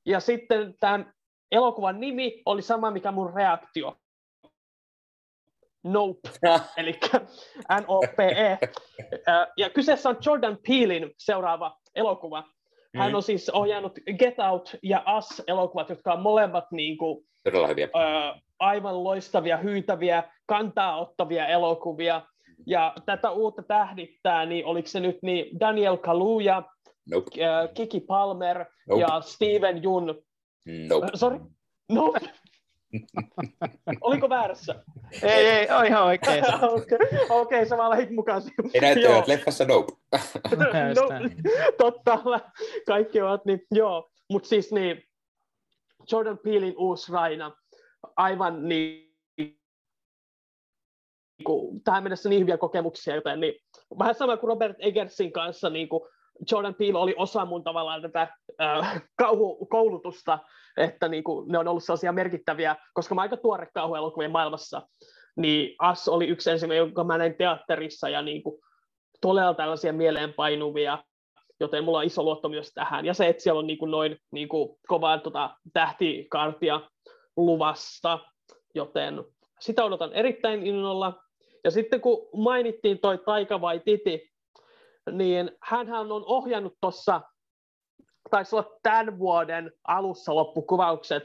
[0.06, 1.12] Ja sitten tämän
[1.52, 3.96] elokuvan nimi oli sama, mikä mun reaktio.
[5.84, 6.28] Nope,
[6.76, 6.92] eli
[7.80, 8.58] N-O-P-E.
[9.56, 12.44] Ja kyseessä on Jordan Peelin seuraava elokuva.
[12.96, 13.14] Hän mm.
[13.14, 17.88] on siis ohjannut Get Out ja Us-elokuvat, jotka on molemmat niin kuin, Todella hyviä.
[17.94, 22.22] Ää, aivan loistavia, hyytäviä, kantaa ottavia elokuvia.
[22.66, 26.62] Ja tätä uutta tähdittää, niin oliko se nyt niin Daniel Kaluuya,
[27.10, 27.30] nope.
[27.74, 29.00] Kiki Palmer nope.
[29.00, 30.22] ja Steven Jun.
[30.88, 31.06] Nope.
[31.14, 31.40] sorry?
[31.92, 32.20] Nope.
[34.00, 34.84] Oliko väärässä?
[35.22, 36.44] Ei, ei, on ihan oikein.
[36.62, 38.42] Okei, okay, okay, sä vaan lähit mukaan.
[38.74, 39.92] Ei näyttävät että leffassa nope.
[40.56, 41.08] no,
[41.78, 42.18] totta,
[42.86, 44.10] kaikki ovat niin, joo.
[44.30, 45.02] Mutta siis niin,
[46.12, 47.56] Jordan Peelin uusi Raina,
[48.16, 49.60] aivan niin, niin
[51.84, 53.54] tähän mennessä niin hyviä kokemuksia, joten niin,
[53.98, 56.02] vähän sama kuin Robert Eggersin kanssa, niin kuin
[56.50, 58.28] Jordan Peele oli osa mun tavallaan tätä
[58.60, 60.38] äh, kauhukoulutusta,
[60.76, 64.82] että niin kuin, ne on ollut sellaisia merkittäviä, koska mä aika tuore kauhuelokuvien maailmassa,
[65.36, 68.60] niin As oli yksi ensimmäinen, jonka mä näin teatterissa, ja niin kuin,
[69.20, 70.98] todella tällaisia mieleenpainuvia,
[71.60, 73.04] joten mulla on iso luotto myös tähän.
[73.04, 76.80] Ja se, että siellä on niin kuin noin niin kuin kovaa tota, tähtikartia
[77.36, 78.18] luvassa,
[78.74, 79.24] joten
[79.60, 81.22] sitä odotan erittäin innolla.
[81.64, 84.31] Ja sitten kun mainittiin toi Taika vai Titi,
[85.10, 87.20] niin hän on ohjannut tuossa,
[88.30, 91.22] taisi olla tämän vuoden alussa loppukuvaukset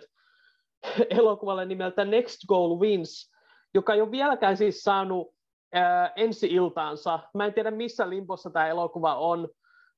[1.09, 3.31] elokuvalle nimeltä Next Goal Wins,
[3.73, 5.35] joka ei ole vieläkään siis saanut
[5.73, 7.19] ää, ensi iltaansa.
[7.33, 9.49] Mä en tiedä, missä limpossa tämä elokuva on.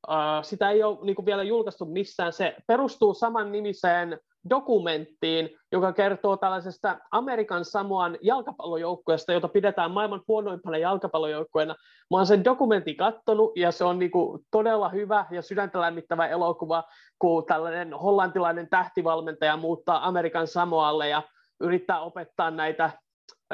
[0.07, 2.33] Ää, sitä ei ole niin kuin, vielä julkaistu missään.
[2.33, 4.19] Se perustuu saman nimiseen
[4.49, 11.75] dokumenttiin, joka kertoo tällaisesta Amerikan Samoan jalkapallojoukkueesta, jota pidetään maailman huonoimpana jalkapallojoukkueena.
[12.11, 16.83] Mä oon sen dokumentin kattonut ja se on niinku todella hyvä ja sydäntä lämmittävä elokuva,
[17.19, 21.23] kun tällainen hollantilainen tähtivalmentaja muuttaa Amerikan Samoalle ja
[21.59, 22.91] yrittää opettaa näitä,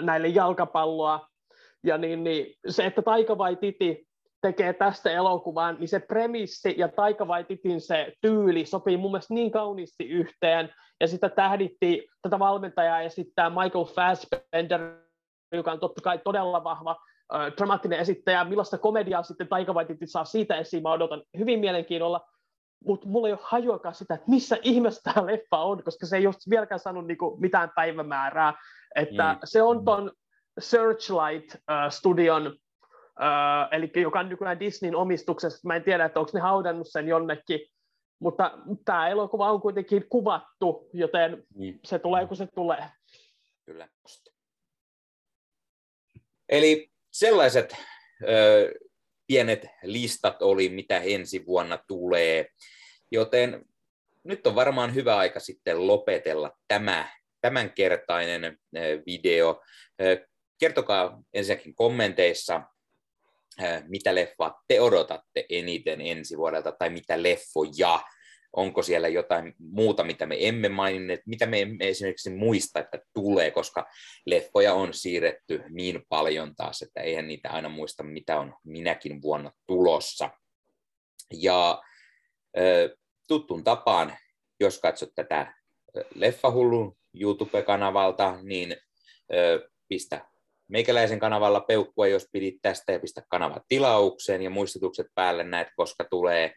[0.01, 1.27] näille jalkapalloa.
[1.83, 4.07] Ja niin, niin, se, että Taika vai Titi
[4.45, 9.51] tekee tästä elokuvan, niin se premissi ja Taika Waititin se tyyli sopii mun mielestä niin
[9.51, 14.81] kauniisti yhteen, ja sitä tähditti tätä valmentajaa esittää Michael Fassbender,
[15.51, 16.95] joka on totta kai todella vahva
[17.33, 22.21] äh, dramaattinen esittäjä, millaista komediaa sitten Taika Waititi saa siitä esiin, mä odotan hyvin mielenkiinnolla,
[22.85, 26.27] mutta mulla ei ole hajuakaan sitä, että missä ihmeessä tämä leffa on, koska se ei
[26.27, 28.53] ole vieläkään saanut niinku mitään päivämäärää,
[28.95, 29.39] että mm.
[29.43, 30.11] se on ton
[30.59, 32.55] Searchlight-studion
[33.21, 33.27] Öö,
[33.71, 35.67] eli joka on nykyään Disneyn omistuksessa.
[35.67, 37.59] Mä en tiedä, että onko ne haudannut sen jonnekin,
[38.19, 38.51] mutta
[38.85, 41.79] tämä elokuva on kuitenkin kuvattu, joten mm.
[41.83, 42.83] se tulee kun se tulee.
[43.65, 43.87] Kyllä.
[46.49, 47.75] Eli sellaiset
[48.23, 48.73] ö,
[49.27, 52.47] pienet listat oli, mitä ensi vuonna tulee,
[53.11, 53.65] joten
[54.23, 57.09] nyt on varmaan hyvä aika sitten lopetella tämä
[57.41, 58.57] tämänkertainen
[59.05, 59.61] video.
[60.59, 62.61] Kertokaa ensinnäkin kommenteissa,
[63.87, 68.03] mitä leffaa te odotatte eniten ensi vuodelta, tai mitä leffoja,
[68.53, 73.51] onko siellä jotain muuta, mitä me emme maininneet, mitä me emme esimerkiksi muista, että tulee,
[73.51, 73.85] koska
[74.25, 79.51] leffoja on siirretty niin paljon taas, että eihän niitä aina muista, mitä on minäkin vuonna
[79.67, 80.29] tulossa.
[81.33, 81.81] Ja
[83.27, 84.17] tuttuun tapaan,
[84.59, 85.53] jos katsot tätä
[86.15, 88.77] Leffahullun YouTube-kanavalta, niin
[89.87, 90.25] pistä
[90.67, 96.05] meikäläisen kanavalla peukkua, jos pidit tästä ja pistä kanava tilaukseen ja muistutukset päälle näet, koska
[96.09, 96.53] tulee,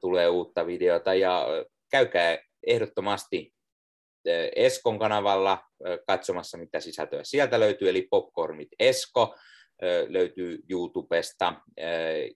[0.00, 1.14] tulee uutta videota.
[1.14, 1.46] Ja
[1.90, 3.54] käykää ehdottomasti
[4.56, 5.64] Eskon kanavalla
[6.06, 9.34] katsomassa, mitä sisältöä sieltä löytyy, eli Popcornit Esko
[10.08, 11.54] löytyy YouTubesta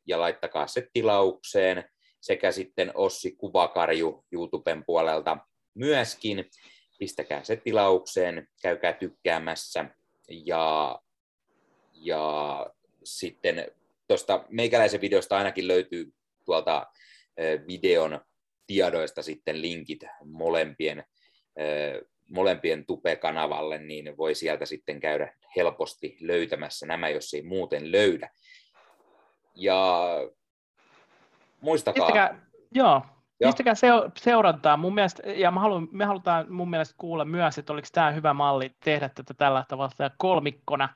[0.07, 1.85] ja laittakaa se tilaukseen.
[2.21, 5.39] Sekä sitten Ossi Kuvakarju YouTuben puolelta
[5.75, 6.51] myöskin.
[6.99, 9.85] Pistäkää se tilaukseen, käykää tykkäämässä.
[10.29, 10.99] Ja
[12.01, 12.67] ja
[13.05, 13.67] sitten
[14.09, 16.13] tuosta meikäläisen videosta ainakin löytyy
[16.45, 16.87] tuolta
[17.67, 18.21] videon
[18.67, 21.05] tiedoista sitten linkit molempien,
[22.31, 28.31] molempien tupe-kanavalle, niin voi sieltä sitten käydä helposti löytämässä nämä, jos ei muuten löydä.
[29.55, 30.07] Ja
[31.61, 32.07] muistakaa...
[32.07, 33.03] Pistäkää, joo,
[33.39, 33.75] Pistäkää
[34.19, 34.77] seurantaa.
[34.77, 38.35] Mun mielestä, ja me, haluan, me halutaan mun mielestä kuulla myös, että oliko tämä hyvä
[38.35, 40.89] malli tehdä tätä tällä tavalla kolmikkona,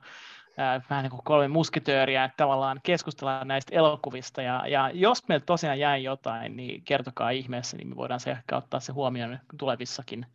[0.90, 5.78] vähän niin kuin kolme musketööriä, että tavallaan keskustellaan näistä elokuvista, ja, ja jos meillä tosiaan
[5.78, 10.26] jäi jotain, niin kertokaa ihmeessä, niin me voidaan se ehkä ottaa se huomioon tulevissakin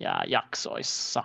[0.00, 1.24] ja jaksoissa.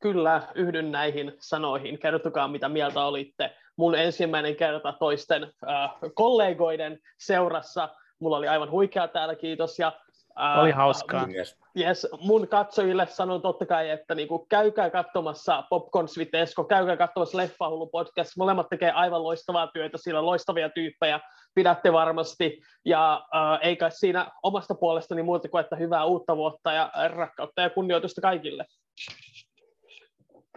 [0.00, 1.98] Kyllä, yhdyn näihin sanoihin.
[1.98, 3.56] Kertokaa, mitä mieltä olitte.
[3.76, 7.88] mun ensimmäinen kerta toisten äh, kollegoiden seurassa.
[8.18, 9.78] Mulla oli aivan huikea täällä, kiitos.
[9.78, 9.92] Ja,
[10.40, 11.28] äh, oli hauskaa.
[11.78, 17.86] Yes, mun katsojille sanon totta kai, että niinku, käykää katsomassa Popcorn Svitesko, käykää katsomassa Leffahullu
[17.86, 18.30] podcast.
[18.36, 21.20] Molemmat tekee aivan loistavaa työtä, siellä on loistavia tyyppejä,
[21.54, 22.60] pidätte varmasti.
[22.84, 27.70] Ja äh, eikä siinä omasta puolestani muuta kuin, että hyvää uutta vuotta ja rakkautta ja
[27.70, 28.66] kunnioitusta kaikille.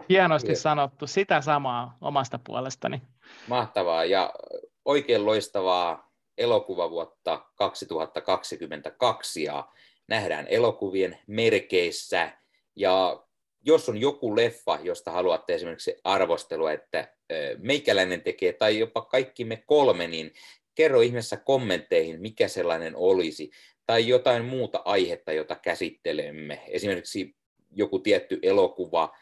[0.08, 3.02] Hienosti sanottu, sitä samaa omasta puolestani.
[3.48, 4.32] Mahtavaa ja
[4.84, 6.07] oikein loistavaa
[6.38, 9.68] elokuvavuotta 2022 ja
[10.08, 12.30] nähdään elokuvien merkeissä
[12.76, 13.24] ja
[13.64, 17.14] jos on joku leffa, josta haluatte esimerkiksi arvostelua, että
[17.58, 20.32] meikäläinen tekee, tai jopa kaikki me kolme, niin
[20.74, 23.50] kerro ihmeessä kommentteihin, mikä sellainen olisi,
[23.86, 26.62] tai jotain muuta aihetta, jota käsittelemme.
[26.68, 27.36] Esimerkiksi
[27.70, 29.16] joku tietty elokuva,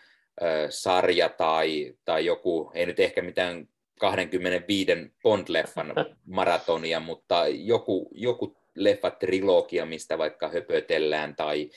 [0.70, 3.68] sarja tai, tai joku, ei nyt ehkä mitään
[3.98, 4.92] 25
[5.22, 11.70] Bond-leffan maratonia, mutta joku, joku leffatrilogia, mistä vaikka höpötellään, tai,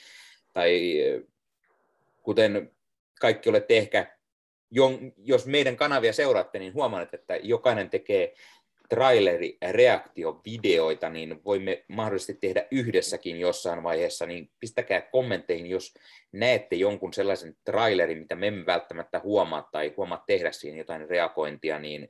[0.52, 0.94] tai
[2.22, 2.70] kuten
[3.20, 4.16] kaikki olette ehkä,
[5.16, 8.34] jos meidän kanavia seuraatte, niin huomaatte, että jokainen tekee
[8.94, 15.94] traileri-reaktiovideoita, niin voimme mahdollisesti tehdä yhdessäkin jossain vaiheessa, niin pistäkää kommentteihin, jos
[16.32, 21.78] näette jonkun sellaisen trailerin, mitä me emme välttämättä huomaa tai huomaa tehdä siihen jotain reagointia,
[21.78, 22.08] niin,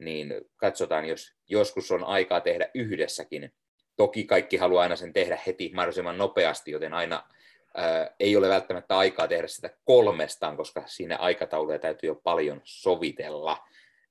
[0.00, 3.52] niin katsotaan, jos joskus on aikaa tehdä yhdessäkin.
[3.96, 7.28] Toki kaikki haluaa aina sen tehdä heti mahdollisimman nopeasti, joten aina
[7.74, 13.58] ää, ei ole välttämättä aikaa tehdä sitä kolmestaan, koska siinä aikatauluja täytyy jo paljon sovitella.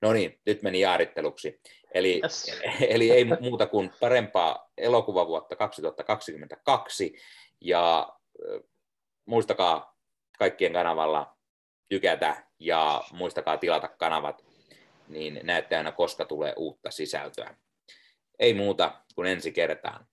[0.02, 1.62] No niin, nyt meni jaaritteluksi.
[1.94, 2.62] Eli, yes.
[2.90, 7.14] eli ei muuta kuin parempaa elokuvavuotta 2022
[7.62, 8.10] ja
[9.26, 9.98] muistakaa
[10.40, 11.38] kaikkien kanavalla
[11.90, 14.46] tykätä ja muistakaa tilata kanavat,
[15.08, 17.56] niin näette aina koska tulee uutta sisältöä.
[18.40, 20.08] Ei muuta kuin ensi kertaan.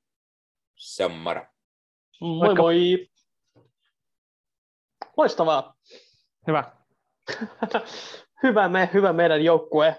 [0.77, 1.47] Se on moro.
[2.21, 3.09] Moi moi.
[5.17, 5.77] Loistavaa.
[6.47, 6.73] Hyvä.
[8.45, 9.97] hyvä, me, hyvä meidän joukkue.